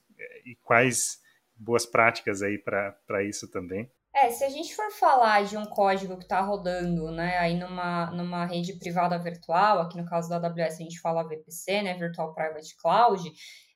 e 0.44 0.55
quais 0.62 1.20
boas 1.57 1.85
práticas 1.85 2.42
aí 2.42 2.59
para 2.59 3.24
isso 3.24 3.51
também? 3.51 3.90
É, 4.14 4.31
se 4.31 4.44
a 4.44 4.48
gente 4.48 4.74
for 4.74 4.90
falar 4.92 5.44
de 5.44 5.57
um 5.57 5.64
código 5.64 6.16
que 6.16 6.24
está 6.24 6.40
rodando, 6.40 7.11
né, 7.11 7.38
aí 7.38 7.57
numa, 7.57 8.11
numa 8.11 8.46
rede 8.46 8.72
privada 8.79 9.18
virtual, 9.18 9.81
aqui 9.81 9.96
no 9.96 10.07
caso 10.07 10.29
da 10.29 10.37
AWS 10.37 10.74
a 10.74 10.83
gente 10.83 11.01
fala 11.01 11.27
VPC, 11.27 11.83
né, 11.83 11.94
Virtual 11.94 12.35
Private 12.35 12.77
Cloud, 12.77 13.22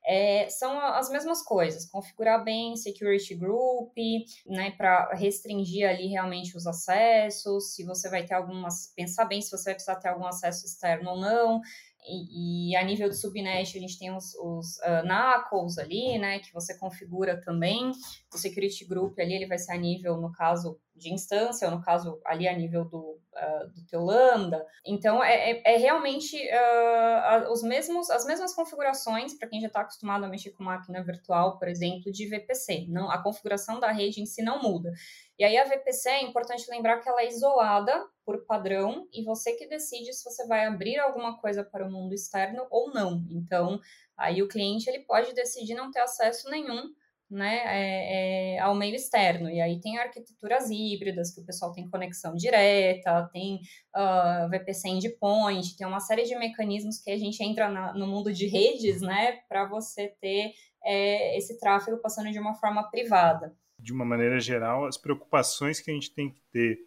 é, 0.05 0.49
são 0.49 0.79
as 0.81 1.09
mesmas 1.11 1.43
coisas, 1.43 1.87
configurar 1.87 2.43
bem 2.43 2.77
security 2.77 3.35
group, 3.35 3.93
né, 4.47 4.73
para 4.73 5.15
restringir 5.15 5.89
ali 5.89 6.09
realmente 6.09 6.57
os 6.57 6.67
acessos, 6.67 7.75
se 7.75 7.85
você 7.85 8.11
vai 8.11 8.25
ter 8.25 8.35
algumas, 8.35 8.93
pensar 8.97 9.25
bem 9.27 9.41
se 9.41 9.51
você 9.51 9.65
vai 9.67 9.75
precisar 9.75 9.97
ter 9.97 10.09
algum 10.09 10.27
acesso 10.27 10.67
externo 10.67 11.11
ou 11.11 11.21
não, 11.21 11.61
e, 12.05 12.71
e, 12.71 12.77
a 12.77 12.83
nível 12.83 13.09
de 13.09 13.17
subnet, 13.17 13.77
a 13.77 13.81
gente 13.81 13.99
tem 13.99 14.15
os, 14.15 14.35
os 14.35 14.77
uh, 14.79 15.07
NACLs 15.07 15.79
ali, 15.79 16.19
né, 16.19 16.41
que 16.41 16.53
você 16.53 16.77
configura 16.77 17.41
também. 17.41 17.93
O 18.35 18.39
security 18.39 18.85
group 18.85 19.17
ali, 19.21 19.35
ele 19.35 19.47
vai 19.47 19.59
ser 19.59 19.73
a 19.73 19.77
nível, 19.77 20.17
no 20.17 20.33
caso, 20.33 20.81
de 20.95 21.13
instância, 21.13 21.71
no 21.71 21.83
caso, 21.83 22.21
ali 22.25 22.47
a 22.47 22.57
nível 22.57 22.85
do, 22.85 22.99
uh, 22.99 23.69
do 23.75 23.87
teu 23.87 24.03
Lambda. 24.03 24.65
Então, 24.87 25.23
é, 25.23 25.53
é, 25.53 25.75
é 25.75 25.77
realmente 25.77 26.37
uh, 26.37 27.51
os 27.51 27.63
mesmos, 27.63 28.11
as 28.11 28.27
mesmas 28.27 28.55
configurações, 28.55 29.35
para 29.35 29.49
quem 29.49 29.61
já 29.61 29.69
está 29.69 29.81
acostumado 29.81 30.25
a 30.25 30.29
mexer 30.29 30.51
com 30.51 30.63
máquina 30.63 31.03
virtual, 31.03 31.59
por 31.59 31.67
exemplo, 31.69 32.13
de 32.13 32.29
VPC. 32.29 32.87
Não, 32.89 33.11
a 33.11 33.23
configuração 33.23 33.81
da 33.81 33.91
rede 33.91 34.21
em 34.21 34.27
si 34.27 34.43
não 34.43 34.63
muda. 34.63 34.93
E 35.39 35.45
aí 35.45 35.57
a 35.57 35.65
VPC 35.65 36.09
é 36.11 36.23
importante 36.23 36.71
lembrar 36.71 37.01
que 37.01 37.09
ela 37.09 37.23
é 37.23 37.29
isolada 37.29 38.07
por 38.25 38.45
padrão 38.45 39.09
e 39.13 39.25
você 39.25 39.53
que 39.55 39.67
decide 39.67 40.13
se 40.13 40.25
você 40.25 40.47
vai 40.47 40.67
abrir 40.67 40.99
alguma 40.99 41.39
coisa 41.39 41.65
para 41.65 41.87
o 41.87 41.91
mundo 41.91 42.15
externo 42.15 42.67
ou 42.71 42.93
não. 42.93 43.25
Então, 43.31 43.81
aí 44.17 44.43
o 44.43 44.49
cliente 44.49 44.89
ele 44.89 45.01
pode 45.01 45.33
decidir 45.33 45.75
não 45.75 45.91
ter 45.91 46.01
acesso 46.01 46.51
nenhum 46.51 46.93
né, 47.33 47.63
é, 47.65 48.57
é, 48.57 48.59
ao 48.61 48.75
meio 48.75 48.95
externo. 48.95 49.49
E 49.49 49.61
aí 49.61 49.81
tem 49.81 49.99
arquiteturas 49.99 50.69
híbridas, 50.71 51.35
que 51.35 51.41
o 51.41 51.45
pessoal 51.45 51.73
tem 51.73 51.89
conexão 51.89 52.35
direta, 52.35 53.29
tem 53.33 53.57
uh, 53.57 53.61
ah, 53.95 54.49
VPC 54.51 54.89
endpoint, 54.89 55.77
tem 55.77 55.87
uma 55.87 55.99
série 55.99 56.25
de 56.25 56.37
mecanismos 56.37 56.99
que 56.99 57.11
a 57.11 57.17
gente 57.17 57.43
entra 57.43 57.71
na, 57.71 57.95
no 57.95 58.07
mundo 58.07 58.33
de 58.33 58.47
redes, 58.47 59.01
né, 59.01 59.41
para 59.49 59.67
você 59.67 60.09
ter 60.21 60.53
é, 60.85 61.37
esse 61.39 61.59
tráfego 61.59 61.97
passando 61.99 62.31
de 62.31 62.39
uma 62.39 62.55
forma 62.55 62.83
privada. 62.91 63.57
De 63.79 63.93
uma 63.93 64.05
maneira 64.05 64.39
geral, 64.39 64.85
as 64.85 64.99
preocupações 64.99 65.81
que 65.81 65.91
a 65.91 65.95
gente 65.95 66.13
tem 66.13 66.31
que 66.31 66.41
ter 66.53 66.79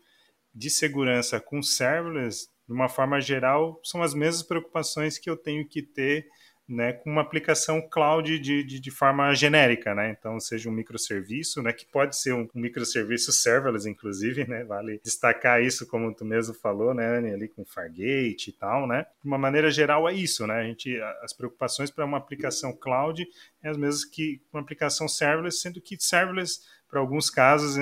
de 0.53 0.69
segurança 0.69 1.39
com 1.39 1.61
serverless, 1.61 2.47
de 2.67 2.73
uma 2.73 2.87
forma 2.87 3.19
geral, 3.19 3.79
são 3.83 4.01
as 4.01 4.13
mesmas 4.13 4.43
preocupações 4.43 5.17
que 5.17 5.29
eu 5.29 5.35
tenho 5.35 5.67
que 5.67 5.81
ter 5.81 6.27
né, 6.67 6.93
com 6.93 7.11
uma 7.11 7.21
aplicação 7.21 7.81
cloud 7.81 8.39
de, 8.39 8.63
de, 8.63 8.79
de, 8.79 8.91
forma 8.91 9.33
genérica, 9.35 9.93
né? 9.93 10.09
Então, 10.09 10.39
seja 10.39 10.67
um 10.67 10.71
microserviço, 10.71 11.61
né, 11.61 11.71
que 11.71 11.85
pode 11.85 12.17
ser 12.17 12.33
um, 12.33 12.47
microserviço 12.55 13.31
serverless, 13.31 13.87
inclusive, 13.87 14.47
né? 14.47 14.63
Vale 14.63 14.99
destacar 15.03 15.61
isso, 15.61 15.87
como 15.87 16.13
tu 16.13 16.25
mesmo 16.25 16.55
falou, 16.55 16.93
né, 16.93 17.17
ali 17.17 17.47
com 17.47 17.63
Fargate 17.63 18.49
e 18.49 18.53
tal, 18.53 18.87
né? 18.87 19.05
De 19.21 19.27
uma 19.27 19.37
maneira 19.37 19.69
geral, 19.69 20.09
é 20.09 20.13
isso, 20.13 20.47
né? 20.47 20.55
A 20.55 20.63
gente, 20.63 20.99
as 21.21 21.33
preocupações 21.33 21.91
para 21.91 22.05
uma 22.05 22.17
aplicação 22.17 22.73
cloud 22.73 23.27
é 23.61 23.69
as 23.69 23.77
mesmas 23.77 24.03
que 24.03 24.41
uma 24.51 24.61
aplicação 24.61 25.07
serverless, 25.07 25.59
sendo 25.59 25.79
que 25.79 25.95
serverless 25.99 26.61
para 26.89 26.99
alguns 26.99 27.29
casos, 27.29 27.77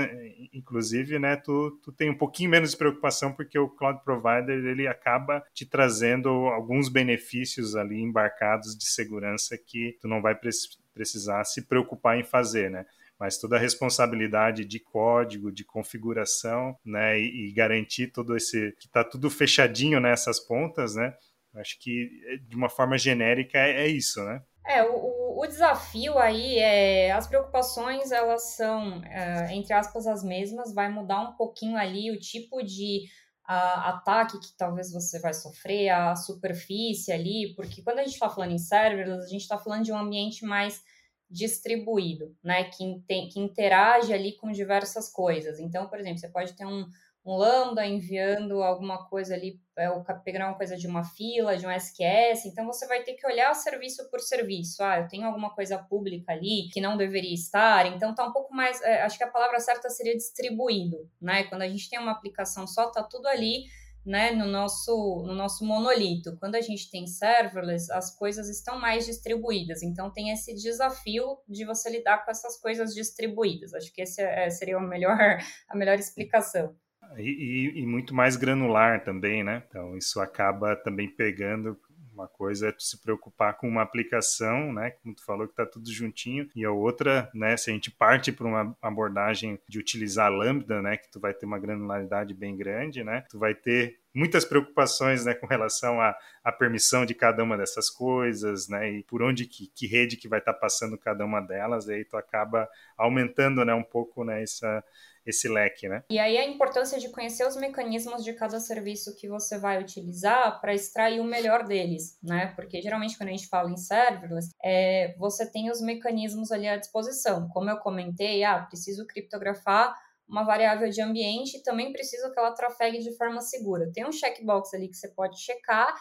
inclusive, 0.54 1.20
né, 1.20 1.36
tu, 1.36 1.72
tu 1.84 1.92
tem 1.92 2.10
um 2.10 2.18
pouquinho 2.18 2.50
menos 2.50 2.72
de 2.72 2.78
preocupação 2.78 3.34
porque 3.34 3.58
o 3.60 3.70
cloud 3.70 4.04
provider 4.04 4.66
ele 4.66 4.88
acaba 4.88 5.44
te 5.54 5.66
trazendo 5.66 6.30
alguns 6.30 6.90
benefícios 6.90 7.76
ali 7.76 8.02
embarcados 8.02 8.78
de 8.78 8.86
segurança 8.86 9.58
que 9.58 9.98
tu 10.02 10.08
não 10.08 10.22
vai 10.22 10.36
pre 10.36 10.50
precisar 10.94 11.44
se 11.44 11.64
preocupar 11.64 12.20
em 12.20 12.24
fazer, 12.24 12.70
né? 12.70 12.86
Mas 13.20 13.40
toda 13.40 13.56
a 13.56 13.60
responsabilidade 13.60 14.64
de 14.64 14.80
código, 14.80 15.52
de 15.52 15.64
configuração, 15.64 16.78
né, 16.86 17.20
e, 17.20 17.48
e 17.48 17.52
garantir 17.52 18.08
todo 18.08 18.36
esse 18.38 18.76
que 18.80 18.86
está 18.86 19.04
tudo 19.04 19.30
fechadinho 19.30 20.00
nessas 20.00 20.40
pontas, 20.40 20.96
né? 20.96 21.16
Acho 21.56 21.80
que 21.80 22.10
de 22.48 22.56
uma 22.56 22.70
forma 22.70 22.98
genérica 22.98 23.58
é, 23.58 23.86
é 23.86 23.88
isso, 23.88 24.24
né? 24.24 24.42
É, 24.66 24.84
o, 24.84 25.40
o 25.40 25.46
desafio 25.46 26.18
aí 26.18 26.58
é 26.58 27.12
as 27.12 27.28
preocupações 27.28 28.12
elas 28.12 28.56
são 28.56 29.04
é, 29.04 29.54
entre 29.54 29.74
aspas 29.74 30.08
as 30.08 30.24
mesmas, 30.24 30.74
vai 30.74 30.90
mudar 30.90 31.22
um 31.22 31.34
pouquinho 31.34 31.76
ali 31.78 32.12
o 32.12 32.20
tipo 32.20 32.64
de 32.64 33.10
ataque 33.46 34.40
que 34.40 34.56
talvez 34.58 34.92
você 34.92 35.20
vai 35.20 35.34
sofrer, 35.34 35.90
a 35.90 36.16
superfície 36.16 37.12
ali, 37.12 37.54
porque 37.56 37.82
quando 37.82 38.00
a 38.00 38.04
gente 38.04 38.14
está 38.14 38.30
falando 38.30 38.54
em 38.54 38.58
serverless, 38.58 39.26
a 39.26 39.30
gente 39.30 39.42
está 39.42 39.58
falando 39.58 39.84
de 39.84 39.92
um 39.92 39.98
ambiente 39.98 40.46
mais 40.46 40.82
distribuído, 41.30 42.36
né, 42.44 42.66
que, 42.66 43.04
tem, 43.08 43.28
que 43.28 43.40
interage 43.40 44.14
ali 44.14 44.38
com 44.38 44.52
diversas 44.52 45.12
coisas. 45.12 45.60
Então, 45.60 45.90
por 45.90 46.00
exemplo, 46.00 46.20
você 46.20 46.30
pode 46.30 46.54
ter 46.54 46.66
um, 46.66 46.86
um 47.26 47.38
lambda 47.38 47.86
enviando 47.86 48.62
alguma 48.62 49.08
coisa 49.08 49.34
ali, 49.34 49.60
é, 49.78 49.90
pegar 50.26 50.48
uma 50.48 50.58
coisa 50.58 50.76
de 50.76 50.86
uma 50.86 51.04
fila, 51.04 51.58
de 51.58 51.66
um 51.66 51.72
SQS, 51.72 52.46
então 52.46 52.66
você 52.66 52.86
vai 52.86 53.02
ter 53.02 53.14
que 53.14 53.26
olhar 53.26 53.54
serviço 53.54 54.10
por 54.10 54.20
serviço. 54.20 54.84
Ah, 54.84 55.00
eu 55.00 55.08
tenho 55.08 55.26
alguma 55.26 55.54
coisa 55.56 55.78
pública 55.78 56.34
ali 56.34 56.70
que 56.72 56.82
não 56.82 56.98
deveria 56.98 57.34
estar, 57.34 57.86
então 57.88 58.14
tá 58.14 58.26
um 58.26 58.34
pouco 58.34 58.54
mais, 58.54 58.82
é, 58.82 59.02
acho 59.04 59.18
que 59.18 59.24
a 59.24 59.32
palavra 59.32 59.60
certa 59.60 59.90
seria 59.90 60.16
distribuído, 60.16 61.10
né? 61.22 61.46
Quando 61.46 61.62
a 61.62 61.70
gente 61.70 61.90
tem 61.90 61.98
uma 61.98 62.12
aplicação 62.12 62.68
só, 62.68 62.92
tá 62.92 63.02
tudo 63.02 63.28
ali, 63.28 63.66
né, 64.06 64.32
no 64.32 64.46
nosso, 64.46 65.24
no 65.26 65.34
nosso 65.34 65.66
monolito. 65.66 66.36
Quando 66.38 66.56
a 66.56 66.62
gente 66.62 66.92
tem 66.92 67.08
serverless, 67.08 67.92
as 67.92 68.14
coisas 68.14 68.50
estão 68.50 68.78
mais 68.78 69.06
distribuídas. 69.06 69.82
Então, 69.82 70.12
tem 70.12 70.32
esse 70.32 70.54
desafio 70.54 71.38
de 71.48 71.64
você 71.64 71.90
lidar 71.90 72.26
com 72.26 72.32
essas 72.32 72.60
coisas 72.60 72.94
distribuídas. 72.94 73.74
Acho 73.74 73.94
que 73.94 74.02
esse 74.02 74.22
é, 74.22 74.50
seria 74.50 74.78
a 74.78 74.82
melhor, 74.82 75.18
a 75.70 75.78
melhor 75.78 75.98
explicação. 75.98 76.76
E, 77.18 77.82
e, 77.82 77.86
muito 77.86 78.14
mais 78.14 78.36
granular 78.36 79.04
também, 79.04 79.44
né? 79.44 79.64
Então 79.68 79.98
isso 79.98 80.20
acaba 80.20 80.76
também 80.76 81.08
pegando 81.08 81.78
uma 82.14 82.28
coisa 82.28 82.70
é 82.70 82.72
tu 82.72 82.84
se 82.84 83.02
preocupar 83.02 83.58
com 83.58 83.68
uma 83.68 83.82
aplicação, 83.82 84.72
né, 84.72 84.92
como 84.92 85.16
tu 85.16 85.26
falou 85.26 85.48
que 85.48 85.54
está 85.54 85.66
tudo 85.66 85.92
juntinho, 85.92 86.48
e 86.56 86.64
a 86.64 86.72
outra, 86.72 87.30
né, 87.34 87.58
se 87.58 87.70
a 87.70 87.74
gente 87.74 87.92
parte 87.92 88.32
para 88.32 88.48
uma 88.48 88.78
abordagem 88.82 89.60
de 89.68 89.80
utilizar 89.80 90.32
Lambda, 90.32 90.82
né, 90.82 90.96
que 90.96 91.10
tu 91.10 91.20
vai 91.20 91.34
ter 91.34 91.46
uma 91.46 91.60
granularidade 91.60 92.34
bem 92.34 92.56
grande, 92.56 93.04
né, 93.04 93.26
tu 93.30 93.40
vai 93.40 93.56
ter 93.56 94.00
muitas 94.14 94.46
preocupações, 94.46 95.26
né, 95.26 95.34
com 95.34 95.48
relação 95.48 96.00
à, 96.00 96.16
à 96.44 96.52
permissão 96.52 97.06
de 97.06 97.16
cada 97.16 97.44
uma 97.44 97.58
dessas 97.58 97.90
coisas, 97.90 98.70
né, 98.70 98.92
e 98.92 99.04
por 99.04 99.24
onde 99.24 99.46
que, 99.46 99.68
que 99.68 99.88
rede 99.88 100.16
que 100.16 100.28
vai 100.28 100.40
estar 100.40 100.54
tá 100.54 100.60
passando 100.60 100.98
cada 100.98 101.26
uma 101.26 101.42
delas, 101.42 101.88
e 101.88 101.94
aí 101.94 102.06
tu 102.06 102.16
acaba 102.16 102.70
aumentando, 102.96 103.66
né, 103.66 103.74
um 103.74 103.84
pouco, 103.84 104.24
né, 104.24 104.44
essa 104.44 104.84
esse 105.26 105.48
leque, 105.48 105.88
né? 105.88 106.04
E 106.10 106.20
aí 106.20 106.38
a 106.38 106.46
importância 106.46 107.00
de 107.00 107.10
conhecer 107.10 107.48
os 107.48 107.56
mecanismos 107.56 108.24
de 108.24 108.34
cada 108.34 108.60
serviço 108.60 109.16
que 109.16 109.28
você 109.28 109.58
vai 109.58 109.82
utilizar 109.82 110.60
para 110.60 110.74
extrair 110.74 111.20
o 111.20 111.26
melhor 111.26 111.66
deles, 111.66 112.18
né? 112.22 112.54
Porque 112.56 112.82
geralmente 112.82 113.18
quando 113.18 113.30
a 113.30 113.34
gente 113.34 113.48
fala 113.48 113.70
em 113.70 113.78
serverless, 113.78 114.50
é, 114.64 115.16
você 115.18 115.50
tem 115.50 115.72
os 115.72 115.82
mecanismos 115.82 116.52
ali 116.52 116.68
à 116.68 116.78
disposição. 116.78 117.48
Como 117.50 117.70
eu 117.70 117.78
comentei, 117.78 118.44
ah, 118.44 118.60
preciso 118.60 119.06
criptografar 119.08 119.96
uma 120.28 120.44
variável 120.44 120.90
de 120.90 121.02
ambiente 121.02 121.58
e 121.58 121.64
também 121.64 121.92
preciso 121.92 122.32
que 122.32 122.40
ela 122.40 122.54
trafegue 122.54 123.00
de 123.00 123.16
forma 123.16 123.42
segura. 123.42 123.92
Tem 123.94 124.06
um 124.06 124.12
checkbox 124.12 124.74
ali 124.74 124.88
que 124.88 124.96
você 124.96 125.10
pode 125.10 125.40
checar 125.40 125.94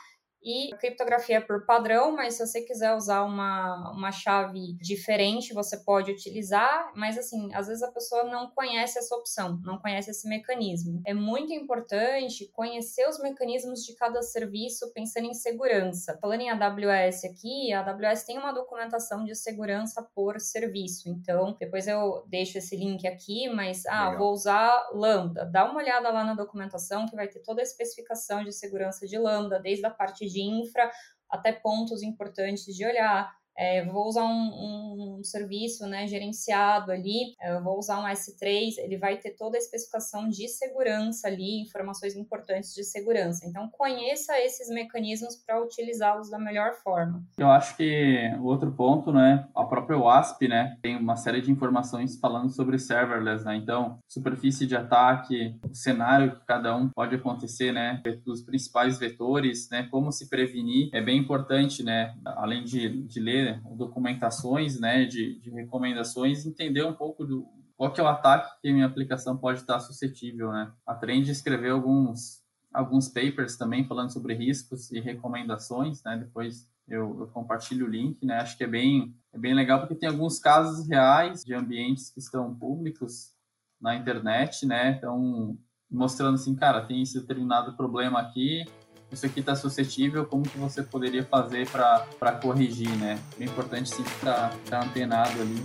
e 0.44 0.70
criptografia 0.76 1.40
por 1.40 1.64
padrão, 1.64 2.12
mas 2.12 2.34
se 2.34 2.46
você 2.46 2.62
quiser 2.62 2.94
usar 2.94 3.22
uma, 3.22 3.92
uma 3.92 4.10
chave 4.10 4.74
diferente, 4.80 5.54
você 5.54 5.76
pode 5.76 6.10
utilizar, 6.10 6.92
mas 6.96 7.16
assim, 7.16 7.52
às 7.54 7.68
vezes 7.68 7.82
a 7.82 7.92
pessoa 7.92 8.24
não 8.24 8.50
conhece 8.50 8.98
essa 8.98 9.14
opção, 9.14 9.60
não 9.62 9.78
conhece 9.78 10.10
esse 10.10 10.28
mecanismo. 10.28 11.00
É 11.06 11.14
muito 11.14 11.52
importante 11.52 12.50
conhecer 12.52 13.08
os 13.08 13.20
mecanismos 13.20 13.84
de 13.84 13.94
cada 13.94 14.20
serviço 14.22 14.92
pensando 14.92 15.26
em 15.26 15.34
segurança. 15.34 16.18
Falando 16.20 16.40
em 16.40 16.50
AWS 16.50 17.24
aqui, 17.24 17.72
a 17.72 17.80
AWS 17.80 18.24
tem 18.24 18.38
uma 18.38 18.52
documentação 18.52 19.24
de 19.24 19.34
segurança 19.34 20.02
por 20.14 20.40
serviço, 20.40 21.08
então 21.08 21.56
depois 21.58 21.86
eu 21.86 22.24
deixo 22.26 22.58
esse 22.58 22.76
link 22.76 23.06
aqui, 23.06 23.48
mas 23.48 23.86
ah, 23.86 24.10
Legal. 24.10 24.18
vou 24.18 24.32
usar 24.32 24.90
Lambda. 24.92 25.44
Dá 25.44 25.64
uma 25.64 25.80
olhada 25.80 26.10
lá 26.10 26.24
na 26.24 26.34
documentação 26.34 27.06
que 27.06 27.14
vai 27.14 27.28
ter 27.28 27.40
toda 27.40 27.60
a 27.60 27.62
especificação 27.62 28.42
de 28.42 28.52
segurança 28.52 29.06
de 29.06 29.18
Lambda, 29.18 29.60
desde 29.60 29.86
a 29.86 29.90
parte 29.90 30.31
de 30.32 30.42
infra 30.42 30.90
até 31.28 31.52
pontos 31.52 32.02
importantes 32.02 32.64
de 32.74 32.84
olhar 32.84 33.32
é, 33.56 33.84
vou 33.84 34.06
usar 34.06 34.24
um, 34.24 35.18
um, 35.18 35.24
serviço 35.24 35.86
né, 35.86 36.06
gerenciado 36.06 36.90
ali, 36.90 37.34
é, 37.40 37.54
eu 37.54 37.62
vou 37.62 37.78
usar 37.78 38.00
um 38.00 38.06
S3, 38.06 38.74
ele 38.78 38.96
vai 38.96 39.16
ter 39.16 39.30
toda 39.30 39.56
a 39.56 39.60
especificação 39.60 40.28
de 40.28 40.48
segurança 40.48 41.28
ali, 41.28 41.62
informações 41.62 42.16
importantes 42.16 42.74
de 42.74 42.84
segurança. 42.84 43.46
Então, 43.46 43.68
conheça 43.70 44.38
esses 44.38 44.68
mecanismos 44.68 45.36
para 45.36 45.62
utilizá-los 45.62 46.30
da 46.30 46.38
melhor 46.38 46.74
forma. 46.82 47.22
Eu 47.36 47.50
acho 47.50 47.76
que 47.76 48.30
o 48.40 48.44
outro 48.44 48.72
ponto, 48.72 49.12
né, 49.12 49.46
a 49.54 49.64
própria 49.64 49.98
WASP, 49.98 50.48
né, 50.48 50.76
tem 50.82 50.96
uma 50.96 51.16
série 51.16 51.40
de 51.40 51.50
informações 51.50 52.18
falando 52.18 52.50
sobre 52.50 52.78
serverless, 52.78 53.44
né, 53.44 53.56
então, 53.56 53.98
superfície 54.08 54.66
de 54.66 54.76
ataque, 54.76 55.56
o 55.68 55.74
cenário 55.74 56.36
que 56.36 56.46
cada 56.46 56.76
um 56.76 56.88
pode 56.88 57.14
acontecer, 57.14 57.72
né, 57.72 58.02
os 58.26 58.42
principais 58.42 58.98
vetores, 58.98 59.68
né, 59.70 59.88
como 59.90 60.10
se 60.10 60.28
prevenir, 60.28 60.88
é 60.92 61.00
bem 61.00 61.18
importante, 61.18 61.82
né, 61.82 62.14
além 62.24 62.64
de, 62.64 63.02
de 63.02 63.20
ler 63.20 63.41
documentações, 63.76 64.78
né, 64.78 65.04
de, 65.04 65.38
de 65.40 65.50
recomendações, 65.50 66.46
entender 66.46 66.84
um 66.84 66.94
pouco 66.94 67.24
do 67.24 67.46
qual 67.76 67.92
que 67.92 68.00
é 68.00 68.04
o 68.04 68.08
ataque 68.08 68.60
que 68.60 68.72
minha 68.72 68.86
aplicação 68.86 69.36
pode 69.36 69.60
estar 69.60 69.80
suscetível, 69.80 70.52
né. 70.52 70.72
A 70.86 70.94
Trend 70.94 71.30
escreveu 71.30 71.76
alguns 71.76 72.42
alguns 72.72 73.06
papers 73.06 73.58
também 73.58 73.84
falando 73.86 74.10
sobre 74.10 74.32
riscos 74.32 74.90
e 74.90 74.98
recomendações, 74.98 76.02
né, 76.04 76.16
depois 76.16 76.66
eu, 76.88 77.20
eu, 77.20 77.26
compartilho 77.28 77.86
o 77.86 77.88
link, 77.88 78.24
né? 78.24 78.36
Acho 78.38 78.56
que 78.56 78.64
é 78.64 78.66
bem, 78.66 79.14
é 79.32 79.38
bem 79.38 79.54
legal 79.54 79.80
porque 79.80 79.94
tem 79.94 80.08
alguns 80.08 80.38
casos 80.38 80.88
reais 80.88 81.44
de 81.44 81.54
ambientes 81.54 82.10
que 82.10 82.20
estão 82.20 82.54
públicos 82.54 83.32
na 83.80 83.94
internet, 83.94 84.66
né? 84.66 84.90
Então, 84.90 85.56
mostrando 85.90 86.34
assim, 86.34 86.54
cara, 86.54 86.84
tem 86.84 87.02
esse 87.02 87.20
determinado 87.20 87.76
problema 87.76 88.20
aqui, 88.20 88.64
isso 89.12 89.26
aqui 89.26 89.40
está 89.40 89.54
suscetível, 89.54 90.24
como 90.24 90.42
que 90.42 90.58
você 90.58 90.82
poderia 90.82 91.24
fazer 91.24 91.68
para 91.68 92.32
corrigir, 92.40 92.90
né? 92.96 93.18
É 93.38 93.44
importante 93.44 93.90
sim 93.90 94.02
estar 94.02 94.50
tá, 94.50 94.56
tá 94.70 94.84
antenado 94.84 95.40
ali. 95.40 95.62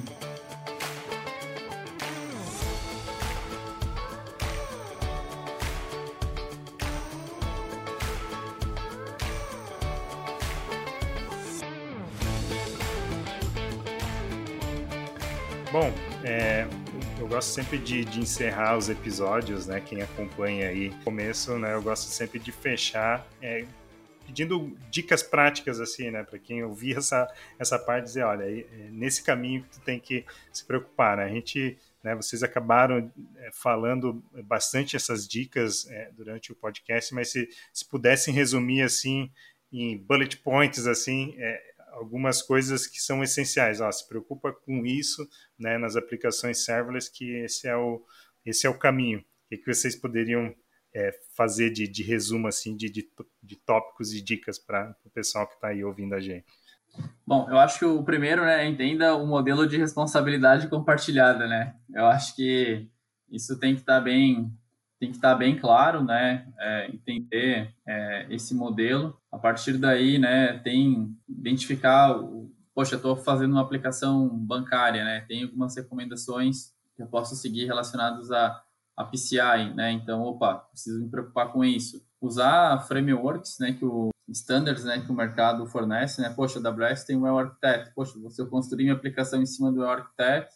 Gosto 17.38 17.50
sempre 17.50 17.78
de, 17.78 18.04
de, 18.04 18.20
encerrar 18.20 18.76
os 18.76 18.90
episódios, 18.90 19.68
né? 19.68 19.80
Quem 19.80 20.02
acompanha 20.02 20.70
aí 20.70 20.90
começo, 21.04 21.60
né? 21.60 21.76
Eu 21.76 21.84
gosto 21.84 22.10
sempre 22.10 22.40
de 22.40 22.52
fechar 22.52 23.28
é, 23.40 23.64
pedindo 24.26 24.76
dicas 24.90 25.22
práticas 25.22 25.80
assim, 25.80 26.10
né, 26.10 26.24
para 26.24 26.40
quem 26.40 26.64
ouvir 26.64 26.98
essa 26.98 27.32
essa 27.60 27.78
parte 27.78 28.06
dizer, 28.06 28.24
olha, 28.24 28.44
é 28.44 28.90
nesse 28.90 29.22
caminho 29.24 29.62
que 29.62 29.70
tu 29.70 29.80
tem 29.82 30.00
que 30.00 30.26
se 30.52 30.66
preocupar, 30.66 31.18
né? 31.18 31.26
A 31.26 31.30
gente 31.30 31.78
né, 32.04 32.16
vocês 32.16 32.42
acabaram 32.42 33.12
é, 33.36 33.52
falando 33.54 34.24
bastante 34.46 34.96
essas 34.96 35.28
dicas 35.28 35.86
é, 35.92 36.10
durante 36.18 36.52
o 36.52 36.56
podcast, 36.56 37.14
mas 37.14 37.30
se, 37.30 37.48
se 37.72 37.88
pudessem 37.88 38.34
resumir 38.34 38.82
assim 38.82 39.30
em 39.72 39.96
bullet 39.96 40.38
points 40.38 40.88
assim, 40.88 41.36
é, 41.38 41.62
algumas 41.98 42.42
coisas 42.42 42.88
que 42.88 43.00
são 43.00 43.24
essenciais. 43.24 43.82
Ó, 43.82 43.92
se 43.92 44.08
preocupa 44.08 44.54
com 44.54 44.86
isso 44.86 45.28
né, 45.58 45.78
nas 45.78 45.96
aplicações 45.96 46.64
serverless, 46.64 47.12
que 47.12 47.30
esse 47.44 47.68
é 47.68 47.76
o, 47.76 48.04
esse 48.46 48.66
é 48.66 48.70
o 48.70 48.78
caminho. 48.78 49.20
O 49.20 49.24
que, 49.50 49.58
que 49.58 49.74
vocês 49.74 49.96
poderiam 49.96 50.54
é, 50.94 51.12
fazer 51.36 51.72
de, 51.72 51.88
de, 51.88 52.04
resumo 52.04 52.48
assim 52.48 52.76
de, 52.76 52.90
de, 52.90 53.10
de 53.44 53.56
tópicos 53.58 54.14
e 54.14 54.22
dicas 54.22 54.58
para 54.58 54.96
o 55.06 55.10
pessoal 55.10 55.48
que 55.48 55.56
está 55.56 55.70
aí 55.70 55.84
ouvindo 55.84 56.14
a 56.14 56.20
gente? 56.20 56.46
Bom, 57.26 57.48
eu 57.50 57.58
acho 57.58 57.78
que 57.80 57.86
o 57.86 58.04
primeiro, 58.04 58.44
né, 58.44 58.68
entenda 58.68 59.16
o 59.16 59.28
modelo 59.28 59.68
de 59.68 59.78
responsabilidade 59.78 60.68
compartilhada, 60.68 61.46
né? 61.48 61.76
Eu 61.94 62.06
acho 62.08 62.36
que 62.36 62.88
isso 63.30 63.60
tem 63.60 63.76
que 63.76 63.82
estar 63.82 63.98
tá 63.98 64.02
bem 64.02 64.52
tem 65.00 65.12
que 65.12 65.18
estar 65.18 65.34
tá 65.34 65.38
bem 65.38 65.56
claro, 65.56 66.04
né? 66.04 66.48
É, 66.60 66.88
entender 66.88 67.72
é, 67.88 68.26
esse 68.32 68.56
modelo. 68.56 69.16
A 69.32 69.38
partir 69.38 69.78
daí, 69.78 70.18
né, 70.18 70.60
tem 70.64 71.16
identificar, 71.48 72.16
poxa, 72.74 72.96
estou 72.96 73.16
fazendo 73.16 73.52
uma 73.54 73.62
aplicação 73.62 74.28
bancária, 74.28 75.04
né? 75.04 75.22
Tem 75.22 75.44
algumas 75.44 75.76
recomendações 75.76 76.74
que 76.96 77.02
eu 77.02 77.08
posso 77.08 77.36
seguir 77.36 77.66
relacionadas 77.66 78.32
a, 78.32 78.62
a 78.96 79.04
PCI, 79.04 79.74
né? 79.76 79.92
Então, 79.92 80.22
opa, 80.24 80.56
preciso 80.56 81.02
me 81.02 81.10
preocupar 81.10 81.52
com 81.52 81.64
isso. 81.64 82.06
Usar 82.20 82.80
frameworks, 82.88 83.58
né, 83.60 83.74
que 83.74 83.86
o 83.86 84.10
standards, 84.28 84.84
né, 84.84 85.00
que 85.00 85.12
o 85.12 85.16
mercado 85.16 85.66
fornece, 85.68 86.22
né? 86.22 86.30
Poxa, 86.30 86.60
a 86.60 86.70
AWS 86.70 87.04
tem 87.04 87.16
o 87.16 87.38
Architect. 87.38 87.94
Poxa, 87.94 88.14
se 88.30 88.42
eu 88.42 88.48
construir 88.48 88.84
minha 88.84 88.96
aplicação 88.96 89.42
em 89.42 89.46
cima 89.46 89.72
do 89.72 89.86
Architect, 89.86 90.54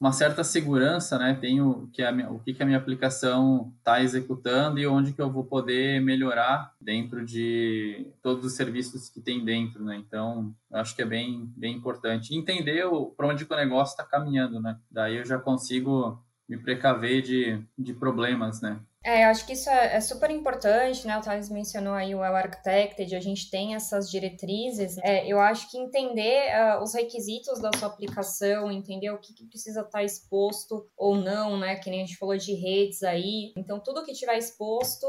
uma 0.00 0.12
certa 0.12 0.42
segurança, 0.44 1.18
né? 1.18 1.34
Tenho 1.40 1.88
que 1.92 2.02
a 2.02 2.12
minha, 2.12 2.30
o 2.30 2.38
que, 2.38 2.52
que 2.52 2.62
a 2.62 2.66
minha 2.66 2.78
aplicação 2.78 3.72
está 3.78 4.02
executando 4.02 4.78
e 4.78 4.86
onde 4.86 5.12
que 5.12 5.22
eu 5.22 5.30
vou 5.30 5.44
poder 5.44 6.00
melhorar 6.00 6.74
dentro 6.80 7.24
de 7.24 8.06
todos 8.22 8.44
os 8.44 8.54
serviços 8.54 9.08
que 9.08 9.20
tem 9.20 9.44
dentro, 9.44 9.84
né? 9.84 9.96
Então, 9.96 10.54
acho 10.72 10.94
que 10.94 11.02
é 11.02 11.06
bem, 11.06 11.52
bem 11.56 11.76
importante 11.76 12.34
entender 12.34 12.84
para 13.16 13.28
onde 13.28 13.44
o 13.44 13.56
negócio 13.56 13.92
está 13.92 14.04
caminhando, 14.04 14.60
né? 14.60 14.78
Daí 14.90 15.16
eu 15.16 15.24
já 15.24 15.38
consigo 15.38 16.22
me 16.48 16.58
precaver 16.58 17.22
de, 17.22 17.62
de 17.78 17.94
problemas, 17.94 18.60
né? 18.60 18.78
É, 19.04 19.24
eu 19.24 19.28
acho 19.28 19.44
que 19.44 19.52
isso 19.52 19.68
é, 19.68 19.96
é, 19.96 20.00
super 20.00 20.30
importante, 20.30 21.06
né? 21.06 21.18
O 21.18 21.20
Thales 21.20 21.50
mencionou 21.50 21.92
aí 21.92 22.14
o 22.14 22.20
Well 22.20 22.34
Architected, 22.36 23.14
a 23.14 23.20
gente 23.20 23.50
tem 23.50 23.74
essas 23.74 24.10
diretrizes. 24.10 24.96
É, 24.98 25.26
eu 25.26 25.38
acho 25.38 25.70
que 25.70 25.76
entender 25.76 26.46
uh, 26.56 26.82
os 26.82 26.94
requisitos 26.94 27.60
da 27.60 27.70
sua 27.78 27.88
aplicação, 27.88 28.72
entender 28.72 29.10
o 29.10 29.18
que, 29.18 29.34
que, 29.34 29.44
precisa 29.44 29.82
estar 29.82 30.02
exposto 30.02 30.88
ou 30.96 31.16
não, 31.16 31.58
né? 31.58 31.76
Que 31.76 31.90
nem 31.90 32.02
a 32.02 32.06
gente 32.06 32.16
falou 32.16 32.34
de 32.38 32.54
redes 32.54 33.02
aí. 33.02 33.52
Então, 33.58 33.78
tudo 33.78 34.04
que 34.06 34.14
tiver 34.14 34.38
exposto 34.38 35.06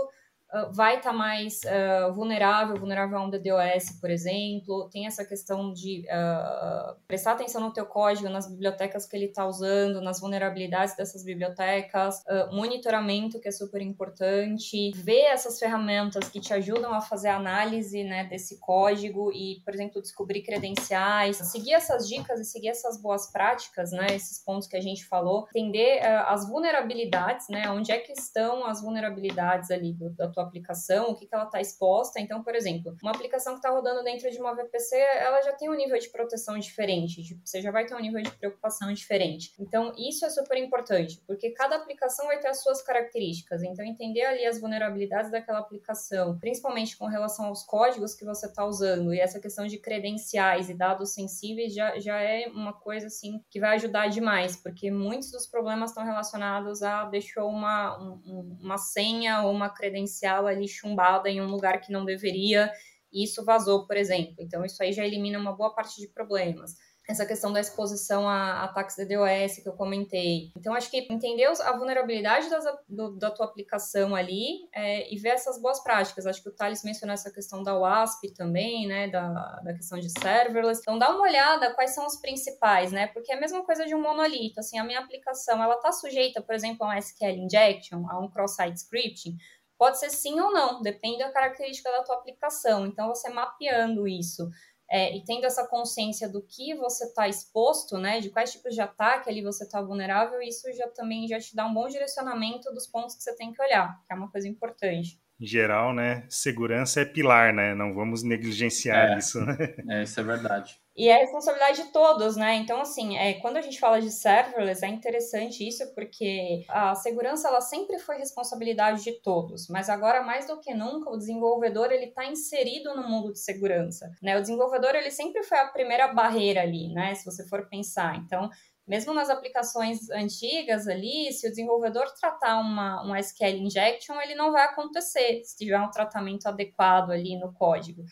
ah, 0.56 0.70
vai 0.72 0.98
estar 0.98 1.12
tá 1.12 1.16
mais 1.16 1.60
uh, 1.66 2.14
vulnerável, 2.14 2.78
vulnerável 2.78 3.18
a 3.18 3.24
um 3.24 3.30
DDoS, 3.30 4.00
por 4.00 4.10
exemplo. 4.10 4.90
Tem 4.90 5.06
essa 5.06 5.26
questão 5.26 5.74
de 5.74 6.06
uh, 6.08 6.96
prestar 7.06 7.34
atenção 7.34 7.60
no 7.60 7.74
teu 7.74 7.86
código, 7.86 8.30
nas 8.30 8.50
bibliotecas 8.50 9.06
que 9.06 9.18
ele 9.18 9.26
está 9.26 9.46
usando, 9.46 10.00
nas 10.00 10.22
vulnerabilidades 10.22 10.96
dessas 10.96 11.26
bibliotecas, 11.26 12.24
monitoramento, 12.52 13.40
que 13.40 13.48
é 13.48 13.52
super 13.52 13.82
importante, 13.82 14.92
ver 14.96 15.26
essas 15.26 15.60
ferramentas 15.60 16.30
que 16.30 16.40
te 16.40 16.54
ajudam 16.54 16.94
a 16.94 17.02
fazer 17.02 17.30
análise 17.30 18.04
né, 18.04 18.24
desse 18.24 18.60
código 18.60 19.32
e, 19.34 19.62
por 19.66 19.74
exemplo, 19.74 20.02
descobrir 20.02 20.42
credenciais, 20.42 21.38
seguir 21.38 21.74
essas 21.74 22.08
dicas 22.08 22.40
e 22.40 22.46
seguir 22.46 22.70
essas 22.70 23.02
boas 23.02 23.32
práticas, 23.32 23.92
né, 23.92 24.08
esses 24.12 24.40
pontos 24.40 24.68
que 24.68 24.78
a 24.78 24.82
gente 24.82 25.06
falou, 25.06 25.48
entender 25.54 26.00
as 26.28 26.48
vulnerabilidades, 26.48 27.48
né, 27.50 27.70
onde 27.70 27.92
é 27.92 27.98
que 27.98 28.14
estão 28.14 28.66
as 28.66 28.82
vulnerabilidades 28.82 29.72
ali 29.72 29.94
do, 29.94 30.10
da 30.12 30.30
tua 30.30 30.45
aplicação, 30.46 31.12
o 31.12 31.16
que, 31.16 31.26
que 31.26 31.36
ela 31.36 31.46
está 31.46 31.60
exposta. 31.60 32.20
Então, 32.20 32.44
por 32.44 32.56
exemplo, 32.56 32.96
uma 33.02 33.12
aplicação 33.12 33.54
que 33.54 33.60
está 33.60 33.70
rodando 33.70 34.04
dentro 34.04 34.30
de 34.30 34.40
uma 34.40 34.54
VPC, 34.54 34.96
ela 34.96 35.42
já 35.42 35.54
tem 35.54 35.70
um 35.70 35.76
nível 35.76 35.98
de 35.98 36.10
proteção 36.10 36.58
diferente, 36.58 37.40
você 37.44 37.62
já 37.62 37.72
vai 37.72 37.86
ter 37.86 37.96
um 37.96 38.00
nível 38.00 38.22
de 38.22 38.32
preocupação 38.32 38.94
diferente. 38.94 39.54
Então, 39.60 39.94
isso 39.98 40.26
é 40.26 40.30
super 40.30 40.58
importante, 40.58 41.22
porque 41.28 41.52
cada 41.52 41.76
aplicação 41.76 42.28
vai 42.28 42.40
ter 42.40 42.48
as 42.48 42.62
suas 42.62 42.82
características. 42.82 43.64
Então, 43.64 43.86
entender 43.86 44.24
ali 44.24 44.46
as 44.46 44.60
vulnerabilidades 44.60 45.32
daquela 45.32 45.60
aplicação, 45.60 46.38
principalmente 46.40 46.98
com 46.98 47.06
relação 47.06 47.46
aos 47.46 47.64
códigos 47.64 48.14
que 48.14 48.26
você 48.26 48.46
está 48.48 48.66
usando, 48.66 49.14
e 49.14 49.20
essa 49.20 49.40
questão 49.40 49.68
de 49.68 49.78
credenciais 49.78 50.70
e 50.70 50.74
dados 50.74 51.14
sensíveis 51.14 51.74
já, 51.74 52.00
já 52.00 52.20
é 52.20 52.48
uma 52.48 52.74
coisa 52.74 53.08
assim 53.08 53.44
que 53.50 53.60
vai 53.60 53.76
ajudar 53.76 54.08
demais, 54.08 54.56
porque 54.56 54.92
muitos 54.92 55.32
dos 55.32 55.48
problemas 55.48 55.92
estão 55.92 56.04
relacionados 56.04 56.82
a 56.84 57.06
deixou 57.06 57.50
uma, 57.50 57.98
um, 57.98 58.58
uma 58.62 58.78
senha 58.78 59.44
ou 59.44 59.52
uma 59.52 59.70
credencial 59.70 60.25
ali 60.26 60.68
chumbada 60.68 61.30
em 61.30 61.42
um 61.42 61.48
lugar 61.48 61.80
que 61.82 61.92
não 61.92 62.06
deveria, 62.06 62.72
e 63.12 63.24
isso 63.24 63.44
vazou, 63.46 63.86
por 63.88 63.96
exemplo. 63.96 64.36
Então, 64.40 64.66
isso 64.66 64.82
aí 64.82 64.92
já 64.92 65.06
elimina 65.06 65.40
uma 65.40 65.56
boa 65.56 65.74
parte 65.74 66.00
de 66.02 66.08
problemas 66.08 66.76
essa 67.08 67.26
questão 67.26 67.54
da 67.54 67.60
exposição 67.60 68.28
a 68.28 68.64
ataques 68.64 68.96
DDoS 68.96 69.60
que 69.62 69.70
eu 69.70 69.74
comentei. 69.74 70.52
Então, 70.58 70.74
acho 70.74 70.90
que 70.90 70.98
entender 70.98 71.46
a 71.46 71.78
vulnerabilidade 71.78 72.50
das, 72.50 72.66
do, 72.90 73.18
da 73.18 73.30
tua 73.30 73.46
aplicação 73.46 74.16
ali 74.16 74.68
é, 74.74 75.14
e 75.14 75.18
ver 75.18 75.30
essas 75.30 75.62
boas 75.62 75.84
práticas. 75.84 76.26
Acho 76.26 76.42
que 76.42 76.50
o 76.50 76.56
Thales 76.56 76.84
mencionou 76.84 77.14
essa 77.14 77.32
questão 77.32 77.62
da 77.62 77.78
WASP 77.78 78.34
também, 78.34 78.88
né, 78.88 79.08
da, 79.08 79.30
da 79.64 79.74
questão 79.74 80.00
de 80.00 80.10
serverless. 80.10 80.82
Então, 80.82 80.98
dá 80.98 81.10
uma 81.10 81.22
olhada 81.22 81.74
quais 81.76 81.94
são 81.94 82.06
os 82.08 82.20
principais, 82.20 82.92
né, 82.92 83.08
porque 83.08 83.32
é 83.32 83.36
a 83.36 83.40
mesma 83.40 83.64
coisa 83.64 83.86
de 83.86 83.94
um 83.94 84.02
monolito. 84.02 84.60
Assim, 84.60 84.80
a 84.80 84.84
minha 84.84 85.00
aplicação, 85.00 85.62
ela 85.62 85.76
está 85.76 85.92
sujeita, 85.92 86.42
por 86.42 86.56
exemplo, 86.56 86.86
a 86.86 86.90
um 86.90 86.98
SQL 86.98 87.38
injection, 87.38 88.10
a 88.10 88.20
um 88.20 88.30
cross-site 88.30 88.78
scripting. 88.78 89.38
Pode 89.78 90.00
ser 90.00 90.10
sim 90.10 90.40
ou 90.40 90.52
não, 90.52 90.82
depende 90.82 91.20
da 91.20 91.32
característica 91.32 91.92
da 91.92 92.04
tua 92.04 92.16
aplicação. 92.16 92.86
Então, 92.86 93.10
você 93.10 93.30
mapeando 93.30 94.08
isso 94.08 94.50
é, 94.90 95.16
e 95.16 95.24
tendo 95.24 95.46
essa 95.46 95.68
consciência 95.68 96.30
do 96.30 96.42
que 96.42 96.76
você 96.76 97.06
está 97.06 97.28
exposto, 97.28 97.98
né, 97.98 98.20
de 98.20 98.30
quais 98.30 98.52
tipos 98.52 98.74
de 98.74 98.82
ataque 98.82 99.30
ali 99.30 99.42
você 99.42 99.64
está 99.64 99.82
vulnerável, 99.82 100.42
isso 100.42 100.72
já 100.74 100.88
também 100.90 101.28
já 101.28 101.40
te 101.40 101.56
dá 101.56 101.66
um 101.66 101.74
bom 101.74 101.88
direcionamento 101.88 102.72
dos 102.74 102.88
pontos 102.88 103.16
que 103.16 103.24
você 103.24 103.36
tem 103.36 103.52
que 103.52 103.62
olhar, 103.62 104.02
que 104.06 104.14
é 104.14 104.16
uma 104.16 104.32
coisa 104.32 104.48
importante 104.48 105.20
em 105.40 105.46
geral, 105.46 105.94
né, 105.94 106.26
segurança 106.30 107.02
é 107.02 107.06
pilar, 107.06 107.54
né? 107.54 107.76
Não 107.76 107.94
vamos 107.94 108.24
negligenciar 108.24 109.12
é, 109.14 109.18
isso, 109.18 109.42
né? 109.42 109.56
É, 109.90 110.04
isso 110.04 110.20
é 110.20 110.24
verdade. 110.24 110.80
E 110.98 111.10
é 111.10 111.18
responsabilidade 111.18 111.84
de 111.84 111.92
todos, 111.92 112.38
né? 112.38 112.56
Então, 112.56 112.80
assim, 112.80 113.18
é, 113.18 113.34
quando 113.36 113.58
a 113.58 113.62
gente 113.62 113.80
fala 113.80 114.00
de 114.00 114.10
serverless, 114.10 114.84
é 114.84 114.88
interessante 114.88 115.68
isso 115.68 115.94
porque 115.94 116.64
a 116.70 116.96
segurança 116.96 117.50
ela 117.50 117.60
sempre 117.60 118.00
foi 118.00 118.18
responsabilidade 118.18 119.04
de 119.04 119.12
todos, 119.22 119.68
mas 119.68 119.90
agora 119.90 120.24
mais 120.24 120.48
do 120.48 120.58
que 120.58 120.74
nunca 120.74 121.10
o 121.10 121.18
desenvolvedor 121.18 121.92
ele 121.92 122.06
está 122.06 122.26
inserido 122.26 122.96
no 122.96 123.08
mundo 123.10 123.34
de 123.34 123.40
segurança, 123.40 124.10
né? 124.24 124.38
O 124.38 124.42
desenvolvedor 124.42 124.96
ele 124.96 125.12
sempre 125.12 125.44
foi 125.44 125.58
a 125.58 125.68
primeira 125.68 126.08
barreira 126.14 126.62
ali, 126.62 126.94
né? 126.94 127.14
Se 127.14 127.26
você 127.26 127.46
for 127.46 127.68
pensar, 127.68 128.16
então 128.16 128.50
mesmo 128.88 129.14
nas 129.14 129.30
aplicações 129.30 130.10
antigas 130.12 130.88
ali, 130.88 131.32
se 131.34 131.48
o 131.48 131.50
desenvolvedor 131.50 132.06
tratar 132.20 132.60
uma, 132.60 133.04
um 133.04 133.16
SQL 133.16 133.58
injection, 133.58 134.20
ele 134.22 134.36
não 134.36 134.52
vai 134.52 134.66
acontecer 134.66 135.42
se 135.44 135.58
tiver 135.58 135.80
um 135.80 135.90
tratamento 135.90 136.48
adequado 136.48 137.12
ali 137.12 137.38
no 137.38 137.52
código. 137.54 138.04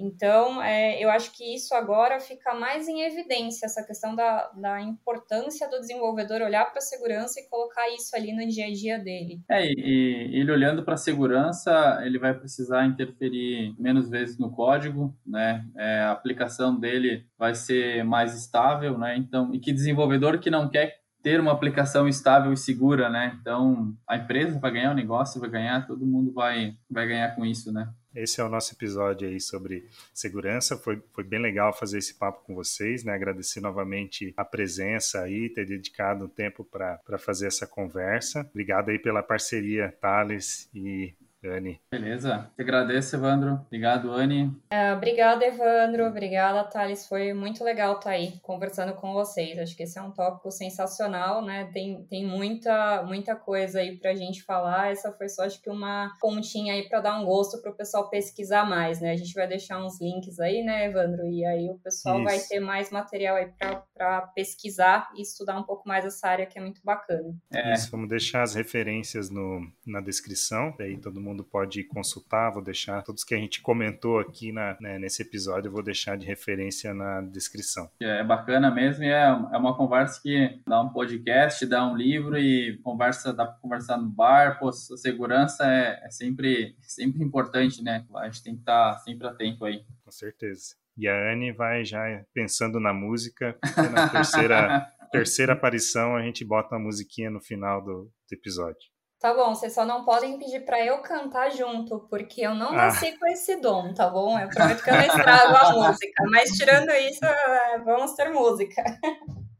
Então, 0.00 0.62
é, 0.62 1.02
eu 1.02 1.10
acho 1.10 1.32
que 1.36 1.54
isso 1.54 1.74
agora 1.74 2.18
fica 2.18 2.54
mais 2.54 2.88
em 2.88 3.02
evidência, 3.02 3.66
essa 3.66 3.84
questão 3.84 4.14
da, 4.14 4.50
da 4.54 4.80
importância 4.80 5.68
do 5.68 5.78
desenvolvedor 5.78 6.40
olhar 6.40 6.64
para 6.66 6.78
a 6.78 6.82
segurança 6.82 7.38
e 7.38 7.48
colocar 7.48 7.88
isso 7.90 8.16
ali 8.16 8.32
no 8.32 8.46
dia 8.48 8.66
a 8.66 8.72
dia 8.72 8.98
dele. 8.98 9.42
É, 9.48 9.66
e, 9.66 10.30
ele 10.32 10.50
olhando 10.50 10.82
para 10.82 10.94
a 10.94 10.98
segurança, 10.98 12.00
ele 12.02 12.18
vai 12.18 12.32
precisar 12.34 12.86
interferir 12.86 13.74
menos 13.78 14.08
vezes 14.08 14.38
no 14.38 14.50
código, 14.50 15.14
né? 15.26 15.64
É, 15.76 16.00
a 16.00 16.12
aplicação 16.12 16.78
dele 16.78 17.26
vai 17.38 17.54
ser 17.54 18.02
mais 18.04 18.34
estável, 18.34 18.96
né? 18.96 19.16
Então, 19.16 19.54
e 19.54 19.58
que 19.58 19.72
desenvolvedor 19.72 20.38
que 20.38 20.50
não 20.50 20.68
quer 20.68 21.00
ter 21.22 21.38
uma 21.38 21.52
aplicação 21.52 22.08
estável 22.08 22.52
e 22.52 22.56
segura, 22.56 23.10
né? 23.10 23.36
Então, 23.40 23.94
a 24.08 24.16
empresa 24.16 24.58
vai 24.58 24.70
ganhar, 24.70 24.92
o 24.92 24.94
negócio 24.94 25.40
vai 25.40 25.50
ganhar, 25.50 25.86
todo 25.86 26.06
mundo 26.06 26.32
vai, 26.32 26.74
vai 26.90 27.06
ganhar 27.06 27.34
com 27.34 27.44
isso, 27.44 27.72
né? 27.72 27.88
Esse 28.14 28.40
é 28.40 28.44
o 28.44 28.48
nosso 28.48 28.74
episódio 28.74 29.28
aí 29.28 29.40
sobre 29.40 29.88
segurança. 30.12 30.76
Foi, 30.76 31.00
foi 31.12 31.22
bem 31.22 31.40
legal 31.40 31.72
fazer 31.72 31.98
esse 31.98 32.14
papo 32.14 32.44
com 32.44 32.54
vocês, 32.54 33.04
né? 33.04 33.14
Agradecer 33.14 33.60
novamente 33.60 34.34
a 34.36 34.44
presença 34.44 35.22
aí, 35.22 35.48
ter 35.48 35.64
dedicado 35.64 36.24
um 36.24 36.28
tempo 36.28 36.64
para 36.64 37.18
fazer 37.18 37.46
essa 37.46 37.66
conversa. 37.66 38.40
Obrigado 38.50 38.90
aí 38.90 38.98
pela 38.98 39.22
parceria, 39.22 39.94
Thales 40.00 40.68
e 40.74 41.14
Anne. 41.44 41.80
Beleza. 41.90 42.50
Te 42.56 42.62
agradeço, 42.62 43.16
Evandro. 43.16 43.60
Obrigado, 43.66 44.12
Anne. 44.12 44.54
É, 44.70 44.92
obrigada, 44.92 45.44
Evandro. 45.44 46.06
Obrigada, 46.06 46.64
Thales. 46.64 47.06
Foi 47.06 47.32
muito 47.32 47.64
legal 47.64 47.96
estar 47.96 48.10
aí 48.10 48.38
conversando 48.42 48.94
com 48.94 49.12
vocês. 49.12 49.58
Acho 49.58 49.76
que 49.76 49.84
esse 49.84 49.98
é 49.98 50.02
um 50.02 50.10
tópico 50.10 50.50
sensacional, 50.50 51.44
né? 51.44 51.70
Tem, 51.72 52.04
tem 52.04 52.26
muita, 52.26 53.02
muita 53.04 53.34
coisa 53.34 53.80
aí 53.80 53.96
pra 53.96 54.14
gente 54.14 54.42
falar. 54.42 54.90
Essa 54.90 55.12
foi 55.12 55.28
só, 55.28 55.44
acho 55.44 55.60
que, 55.62 55.70
uma 55.70 56.12
pontinha 56.20 56.74
aí 56.74 56.88
para 56.88 57.00
dar 57.00 57.18
um 57.18 57.24
gosto 57.24 57.60
pro 57.62 57.74
pessoal 57.74 58.10
pesquisar 58.10 58.68
mais, 58.68 59.00
né? 59.00 59.12
A 59.12 59.16
gente 59.16 59.32
vai 59.34 59.48
deixar 59.48 59.82
uns 59.82 60.00
links 60.00 60.38
aí, 60.38 60.62
né, 60.62 60.86
Evandro? 60.86 61.26
E 61.26 61.44
aí 61.44 61.70
o 61.70 61.78
pessoal 61.78 62.16
Isso. 62.16 62.24
vai 62.24 62.38
ter 62.40 62.60
mais 62.60 62.90
material 62.90 63.36
aí 63.36 63.50
para 63.94 64.20
pesquisar 64.34 65.10
e 65.16 65.22
estudar 65.22 65.58
um 65.58 65.62
pouco 65.62 65.88
mais 65.88 66.04
essa 66.04 66.28
área 66.28 66.46
que 66.46 66.58
é 66.58 66.62
muito 66.62 66.80
bacana. 66.84 67.34
É. 67.52 67.72
Isso, 67.72 67.90
vamos 67.90 68.08
deixar 68.08 68.42
as 68.42 68.54
referências 68.54 69.30
no, 69.30 69.60
na 69.86 70.00
descrição, 70.00 70.74
daí 70.78 70.98
todo 70.98 71.20
mundo 71.20 71.29
mundo 71.30 71.44
pode 71.44 71.84
consultar. 71.84 72.50
Vou 72.50 72.62
deixar 72.62 73.02
todos 73.02 73.24
que 73.24 73.34
a 73.34 73.38
gente 73.38 73.60
comentou 73.60 74.18
aqui 74.18 74.52
na, 74.52 74.76
né, 74.80 74.98
nesse 74.98 75.22
episódio, 75.22 75.68
eu 75.68 75.72
vou 75.72 75.82
deixar 75.82 76.16
de 76.16 76.26
referência 76.26 76.92
na 76.92 77.20
descrição. 77.20 77.90
É 78.00 78.22
bacana 78.22 78.70
mesmo, 78.70 79.04
e 79.04 79.08
é, 79.08 79.22
é 79.22 79.56
uma 79.56 79.76
conversa 79.76 80.20
que 80.22 80.60
dá 80.66 80.80
um 80.80 80.88
podcast, 80.88 81.64
dá 81.66 81.86
um 81.86 81.96
livro 81.96 82.38
e 82.38 82.78
conversa, 82.78 83.32
dá 83.32 83.46
para 83.46 83.58
conversar 83.60 83.96
no 83.96 84.08
bar. 84.08 84.58
Pô, 84.58 84.72
segurança 84.72 85.64
é, 85.64 86.04
é 86.04 86.10
sempre, 86.10 86.76
sempre 86.80 87.22
importante, 87.22 87.82
né? 87.82 88.04
A 88.16 88.26
gente 88.26 88.42
tem 88.42 88.54
que 88.54 88.60
estar 88.60 88.98
sempre 88.98 89.26
atento 89.26 89.64
aí. 89.64 89.84
Com 90.04 90.10
certeza. 90.10 90.74
E 90.96 91.08
a 91.08 91.32
Anne 91.32 91.52
vai 91.52 91.84
já 91.84 92.22
pensando 92.34 92.78
na 92.78 92.92
música, 92.92 93.56
na 93.92 94.08
terceira, 94.08 94.86
terceira 95.10 95.52
aparição 95.52 96.14
a 96.14 96.22
gente 96.22 96.44
bota 96.44 96.74
uma 96.74 96.84
musiquinha 96.84 97.30
no 97.30 97.40
final 97.40 97.82
do, 97.82 98.04
do 98.04 98.32
episódio. 98.32 98.89
Tá 99.20 99.34
bom, 99.34 99.54
vocês 99.54 99.74
só 99.74 99.84
não 99.84 100.02
podem 100.02 100.38
pedir 100.38 100.64
para 100.64 100.82
eu 100.82 101.02
cantar 101.02 101.50
junto, 101.50 102.00
porque 102.08 102.40
eu 102.40 102.54
não 102.54 102.70
ah. 102.70 102.86
nasci 102.86 103.08
ah. 103.08 103.18
com 103.18 103.26
esse 103.26 103.60
dom, 103.60 103.92
tá 103.92 104.08
bom? 104.08 104.40
Eu 104.40 104.48
prometo 104.48 104.82
que 104.82 104.88
eu 104.88 104.94
não 104.94 105.02
estrago 105.02 105.56
a 105.56 105.72
música. 105.76 106.24
Mas 106.30 106.50
tirando 106.52 106.90
isso, 106.90 107.22
é, 107.26 107.78
vamos 107.80 108.14
ter 108.14 108.30
música. 108.30 108.82